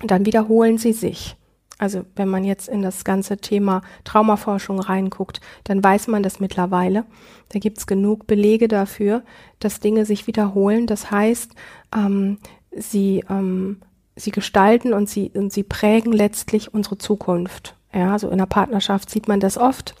dann 0.00 0.26
wiederholen 0.26 0.78
sie 0.78 0.92
sich. 0.92 1.36
Also 1.84 2.06
wenn 2.16 2.28
man 2.28 2.44
jetzt 2.44 2.68
in 2.68 2.80
das 2.80 3.04
ganze 3.04 3.36
Thema 3.36 3.82
Traumaforschung 4.04 4.80
reinguckt, 4.80 5.42
dann 5.64 5.84
weiß 5.84 6.08
man 6.08 6.22
das 6.22 6.40
mittlerweile. 6.40 7.04
Da 7.50 7.58
gibt 7.58 7.76
es 7.76 7.86
genug 7.86 8.26
Belege 8.26 8.68
dafür, 8.68 9.22
dass 9.58 9.80
Dinge 9.80 10.06
sich 10.06 10.26
wiederholen. 10.26 10.86
Das 10.86 11.10
heißt, 11.10 11.52
ähm, 11.94 12.38
sie, 12.74 13.22
ähm, 13.28 13.82
sie 14.16 14.30
gestalten 14.30 14.94
und 14.94 15.10
sie, 15.10 15.30
und 15.34 15.52
sie 15.52 15.62
prägen 15.62 16.12
letztlich 16.12 16.72
unsere 16.72 16.96
Zukunft. 16.96 17.76
Ja, 17.92 18.18
so 18.18 18.30
in 18.30 18.38
der 18.38 18.46
Partnerschaft 18.46 19.10
sieht 19.10 19.28
man 19.28 19.38
das 19.38 19.58
oft 19.58 19.94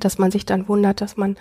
dass 0.00 0.18
man 0.18 0.30
sich 0.30 0.46
dann 0.46 0.68
wundert, 0.68 1.00
dass 1.00 1.16
man 1.16 1.36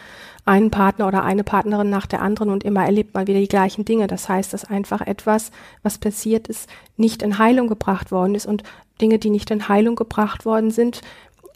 einen 0.46 0.72
Partner 0.72 1.08
oder 1.08 1.24
eine 1.24 1.44
Partnerin 1.44 1.90
nach 1.90 2.06
der 2.06 2.22
anderen 2.22 2.50
und 2.50 2.64
immer 2.64 2.86
erlebt 2.86 3.14
man 3.14 3.28
wieder 3.28 3.40
die 3.40 3.48
gleichen 3.48 3.86
Dinge. 3.86 4.08
Das 4.08 4.30
heißt, 4.30 4.54
dass 4.54 4.66
einfach 4.66 5.02
etwas, 5.02 5.52
was 5.84 5.98
passiert 5.98 6.48
ist, 6.48 6.70
nicht 6.96 7.22
in 7.22 7.38
Heilung 7.38 7.68
gebracht 7.68 8.12
worden 8.12 8.36
ist 8.36 8.46
und 8.46 8.64
Dinge, 9.02 9.20
die 9.20 9.30
nicht 9.30 9.52
in 9.52 9.68
Heilung 9.68 9.96
gebracht 9.96 10.46
worden 10.46 10.72
sind, 10.72 11.02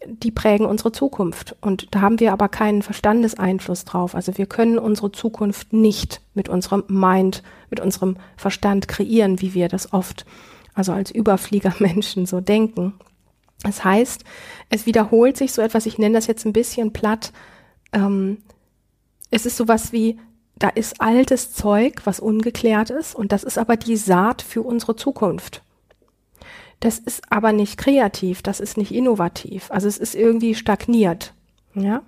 die 0.06 0.32
prägen 0.32 0.66
unsere 0.66 0.92
Zukunft. 0.92 1.56
Und 1.62 1.88
da 1.92 2.02
haben 2.02 2.20
wir 2.20 2.34
aber 2.34 2.50
keinen 2.50 2.82
Verstandeseinfluss 2.82 3.86
drauf. 3.86 4.16
Also 4.16 4.38
wir 4.38 4.46
können 4.46 4.80
unsere 4.80 5.12
Zukunft 5.12 5.74
nicht 5.74 6.22
mit 6.34 6.50
unserem 6.50 6.84
Mind, 6.88 7.44
mit 7.70 7.80
unserem 7.80 8.18
Verstand 8.36 8.88
kreieren, 8.88 9.42
wie 9.42 9.54
wir 9.54 9.68
das 9.68 9.94
oft, 9.94 10.26
also 10.74 10.92
als 10.92 11.12
Überfliegermenschen 11.12 12.26
so 12.26 12.42
denken. 12.42 12.94
Das 13.64 13.84
heißt, 13.84 14.24
es 14.70 14.86
wiederholt 14.86 15.38
sich 15.38 15.54
so 15.54 15.62
etwas, 15.62 15.86
ich 15.86 15.98
nenne 15.98 16.16
das 16.16 16.28
jetzt 16.28 16.46
ein 16.46 16.54
bisschen 16.54 16.94
platt. 16.94 17.32
Ähm, 17.94 18.40
es 19.30 19.46
ist 19.46 19.58
sowas 19.58 19.92
wie, 19.92 20.20
da 20.56 20.70
ist 20.70 21.02
altes 21.02 21.54
Zeug, 21.54 22.02
was 22.06 22.20
ungeklärt 22.20 22.90
ist, 22.90 23.16
und 23.16 23.32
das 23.32 23.44
ist 23.44 23.58
aber 23.58 23.78
die 23.78 23.98
Saat 23.98 24.42
für 24.42 24.62
unsere 24.62 24.96
Zukunft. 24.96 25.64
Das 26.80 26.98
ist 26.98 27.32
aber 27.32 27.52
nicht 27.52 27.78
kreativ, 27.78 28.42
das 28.42 28.60
ist 28.60 28.78
nicht 28.78 28.92
innovativ. 28.92 29.70
Also 29.70 29.88
es 29.88 30.00
ist 30.00 30.16
irgendwie 30.16 30.56
stagniert. 30.56 31.34
Ja. 31.76 32.02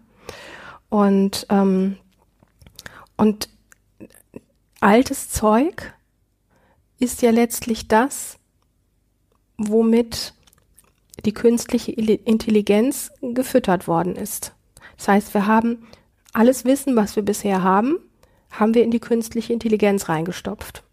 Und, 0.89 1.45
ähm, 1.49 1.97
und 3.17 3.49
altes 4.79 5.29
Zeug 5.29 5.93
ist 6.99 7.21
ja 7.21 7.29
letztlich 7.29 7.87
das, 7.87 8.39
womit 9.57 10.33
die 11.25 11.33
künstliche 11.33 11.91
Intelligenz 11.91 13.11
gefüttert 13.21 13.87
worden 13.87 14.15
ist. 14.15 14.53
Das 14.97 15.07
heißt, 15.07 15.33
wir 15.33 15.47
haben 15.47 15.87
alles 16.33 16.65
Wissen, 16.65 16.95
was 16.95 17.15
wir 17.15 17.23
bisher 17.23 17.63
haben, 17.63 17.97
haben 18.51 18.73
wir 18.73 18.83
in 18.83 18.91
die 18.91 18.99
künstliche 18.99 19.53
Intelligenz 19.53 20.09
reingestopft. 20.09 20.83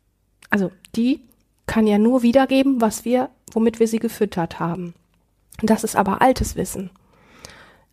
Also 0.48 0.70
die 0.96 1.20
kann 1.66 1.86
ja 1.86 1.98
nur 1.98 2.22
wiedergeben, 2.22 2.80
was 2.80 3.04
wir, 3.04 3.30
womit 3.52 3.80
wir 3.80 3.88
sie 3.88 3.98
gefüttert 3.98 4.58
haben. 4.58 4.94
Das 5.62 5.84
ist 5.84 5.96
aber 5.96 6.22
altes 6.22 6.56
Wissen. 6.56 6.90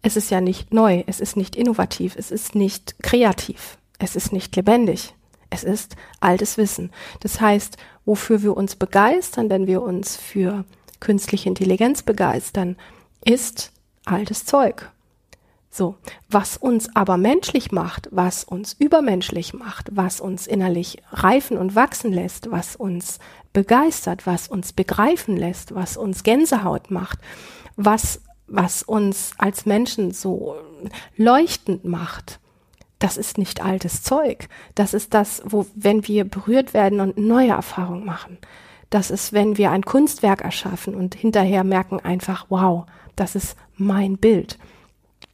Es 0.02 0.16
ist 0.16 0.32
ja 0.32 0.42
nicht 0.42 0.74
neu, 0.74 1.04
es 1.08 1.20
ist 1.20 1.36
nicht 1.36 1.56
innovativ, 1.56 2.16
es 2.18 2.32
ist 2.32 2.56
nicht 2.56 3.02
kreativ, 3.04 3.78
es 4.00 4.16
ist 4.16 4.32
nicht 4.32 4.56
lebendig. 4.56 5.14
Es 5.50 5.64
ist 5.64 5.96
altes 6.20 6.58
Wissen. 6.58 6.92
Das 7.22 7.40
heißt, 7.40 7.78
wofür 8.06 8.44
wir 8.44 8.58
uns 8.58 8.76
begeistern, 8.76 9.50
wenn 9.50 9.66
wir 9.66 9.82
uns 9.82 10.18
für 10.18 10.66
künstliche 11.00 11.50
Intelligenz 11.50 12.04
begeistern, 12.04 12.76
ist 13.24 13.72
altes 14.06 14.46
Zeug. 14.46 14.92
So, 15.70 15.96
was 16.30 16.58
uns 16.58 16.96
aber 16.96 17.18
menschlich 17.18 17.72
macht, 17.72 18.10
was 18.12 18.44
uns 18.44 18.74
übermenschlich 18.74 19.54
macht, 19.54 19.90
was 19.92 20.20
uns 20.20 20.48
innerlich 20.48 21.04
reifen 21.12 21.58
und 21.58 21.76
wachsen 21.76 22.12
lässt, 22.12 22.50
was 22.50 22.76
uns 22.76 23.20
begeistert, 23.54 24.26
was 24.26 24.48
uns 24.48 24.74
begreifen 24.74 25.38
lässt, 25.38 25.76
was 25.76 25.98
uns 25.98 26.24
Gänsehaut 26.24 26.90
macht, 26.90 27.20
was, 27.76 28.22
was 28.48 28.82
uns 28.82 29.32
als 29.38 29.66
Menschen 29.66 30.12
so 30.12 30.56
leuchtend 31.16 31.86
macht, 31.86 32.40
das 33.00 33.18
ist 33.18 33.38
nicht 33.38 33.64
altes 33.64 34.02
Zeug. 34.02 34.50
Das 34.74 34.94
ist 34.94 35.14
das, 35.14 35.42
wo, 35.46 35.68
wenn 35.76 36.08
wir 36.08 36.24
berührt 36.24 36.74
werden 36.74 37.00
und 37.00 37.18
neue 37.18 37.50
Erfahrungen 37.50 38.06
machen, 38.06 38.38
das 38.90 39.12
ist, 39.12 39.34
wenn 39.34 39.58
wir 39.58 39.72
ein 39.72 39.84
Kunstwerk 39.84 40.42
erschaffen 40.42 40.96
und 40.96 41.16
hinterher 41.16 41.64
merken 41.64 42.00
einfach, 42.00 42.46
wow, 42.50 42.86
das 43.16 43.36
ist 43.36 43.58
mein 43.76 44.18
Bild. 44.18 44.58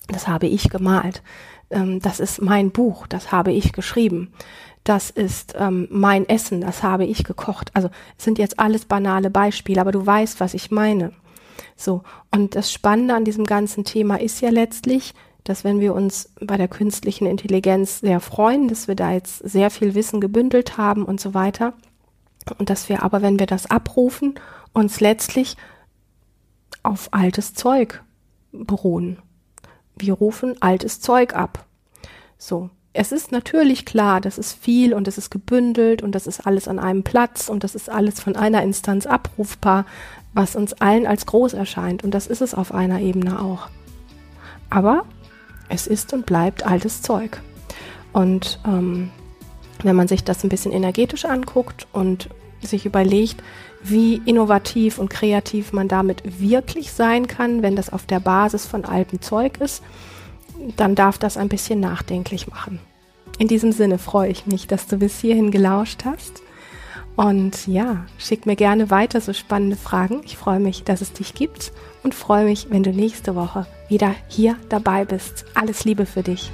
Das 0.08 0.28
habe 0.28 0.48
ich 0.48 0.70
gemalt. 0.70 1.22
Ähm, 1.70 2.00
das 2.02 2.20
ist 2.20 2.42
mein 2.42 2.72
Buch. 2.72 3.08
Das 3.08 3.32
habe 3.32 3.52
ich 3.52 3.74
geschrieben. 3.74 4.34
Das 4.84 5.10
ist 5.10 5.56
ähm, 5.58 5.88
mein 5.92 6.28
Essen. 6.28 6.62
Das 6.62 6.84
habe 6.84 7.06
ich 7.06 7.24
gekocht. 7.24 7.72
Also 7.74 7.90
sind 8.18 8.38
jetzt 8.38 8.60
alles 8.60 8.86
banale 8.86 9.30
Beispiele, 9.30 9.80
aber 9.80 9.92
du 9.92 10.06
weißt, 10.06 10.40
was 10.40 10.54
ich 10.54 10.72
meine. 10.72 11.14
So. 11.76 12.04
Und 12.32 12.56
das 12.56 12.72
Spannende 12.72 13.16
an 13.16 13.26
diesem 13.26 13.46
ganzen 13.46 13.86
Thema 13.86 14.20
ist 14.20 14.42
ja 14.42 14.50
letztlich, 14.50 15.14
dass 15.44 15.64
wenn 15.64 15.80
wir 15.80 15.94
uns 15.94 16.30
bei 16.40 16.58
der 16.58 16.68
künstlichen 16.68 17.26
Intelligenz 17.28 18.00
sehr 18.00 18.20
freuen, 18.20 18.68
dass 18.68 18.88
wir 18.88 18.96
da 18.96 19.12
jetzt 19.12 19.38
sehr 19.40 19.70
viel 19.70 19.94
Wissen 19.94 20.22
gebündelt 20.22 20.78
haben 20.78 21.04
und 21.04 21.20
so 21.20 21.34
weiter, 21.34 21.74
und 22.58 22.70
dass 22.70 22.90
wir 22.90 23.04
aber, 23.04 23.22
wenn 23.22 23.40
wir 23.40 23.46
das 23.46 23.70
abrufen, 23.70 24.36
uns 24.74 25.00
letztlich 25.00 25.56
auf 26.84 27.10
altes 27.12 27.54
Zeug 27.54 28.04
beruhen. 28.52 29.20
Wir 29.96 30.14
rufen 30.14 30.62
altes 30.62 31.00
Zeug 31.00 31.36
ab. 31.36 31.66
So. 32.38 32.70
Es 32.96 33.12
ist 33.12 33.32
natürlich 33.32 33.86
klar, 33.86 34.22
das 34.22 34.38
ist 34.38 34.54
viel 34.54 34.94
und 34.94 35.08
es 35.08 35.18
ist 35.18 35.32
gebündelt 35.32 36.04
und 36.04 36.14
das 36.14 36.28
ist 36.28 36.46
alles 36.46 36.68
an 36.68 36.78
einem 36.78 37.02
Platz 37.02 37.50
und 37.50 37.64
das 37.64 37.74
ist 37.74 37.90
alles 37.90 38.20
von 38.20 38.36
einer 38.36 38.62
Instanz 38.62 39.08
abrufbar, 39.08 39.88
was 40.36 40.56
uns 40.56 40.74
allen 40.74 41.08
als 41.08 41.26
groß 41.26 41.54
erscheint. 41.54 42.04
Und 42.04 42.12
das 42.12 42.28
ist 42.28 42.42
es 42.42 42.54
auf 42.54 42.72
einer 42.72 43.00
Ebene 43.00 43.42
auch. 43.42 43.68
Aber 44.70 45.06
es 45.70 45.88
ist 45.88 46.14
und 46.14 46.28
bleibt 46.28 46.68
altes 46.68 47.02
Zeug. 47.02 47.42
Und 48.12 48.60
ähm, 48.64 49.10
wenn 49.84 49.96
man 49.96 50.08
sich 50.08 50.24
das 50.24 50.44
ein 50.44 50.50
bisschen 50.50 50.72
energetisch 50.72 51.26
anguckt 51.26 51.88
und 51.94 52.30
sich 52.62 52.86
überlegt, 52.86 53.44
wie 53.84 54.22
innovativ 54.26 54.98
und 54.98 55.10
kreativ 55.10 55.74
man 55.74 55.88
damit 55.88 56.40
wirklich 56.40 56.92
sein 56.92 57.28
kann, 57.28 57.62
wenn 57.62 57.76
das 57.76 57.92
auf 57.92 58.06
der 58.06 58.20
Basis 58.20 58.66
von 58.66 58.86
altem 58.86 59.22
Zeug 59.22 59.60
ist, 59.60 59.84
dann 60.78 60.96
darf 60.96 61.18
das 61.18 61.38
ein 61.38 61.50
bisschen 61.50 61.80
nachdenklich 61.80 62.48
machen. 62.48 62.80
In 63.40 63.48
diesem 63.48 63.72
Sinne 63.72 63.98
freue 63.98 64.30
ich 64.30 64.46
mich, 64.46 64.68
dass 64.68 64.88
du 64.88 64.98
bis 64.98 65.20
hierhin 65.20 65.52
gelauscht 65.52 66.06
hast. 66.06 66.42
Und 67.16 67.68
ja, 67.68 68.06
schick 68.18 68.46
mir 68.46 68.56
gerne 68.56 68.90
weiter 68.90 69.22
so 69.22 69.34
spannende 69.34 69.76
Fragen. 69.76 70.22
Ich 70.26 70.38
freue 70.38 70.60
mich, 70.60 70.84
dass 70.84 71.02
es 71.02 71.14
dich 71.14 71.34
gibt 71.34 71.72
und 72.04 72.16
freue 72.16 72.46
mich, 72.46 72.68
wenn 72.70 72.84
du 72.84 72.92
nächste 72.92 73.36
Woche 73.36 73.68
wieder 73.88 74.16
hier 74.28 74.56
dabei 74.70 75.06
bist. 75.06 75.46
Alles 75.54 75.86
Liebe 75.86 76.06
für 76.06 76.24
dich. 76.24 76.52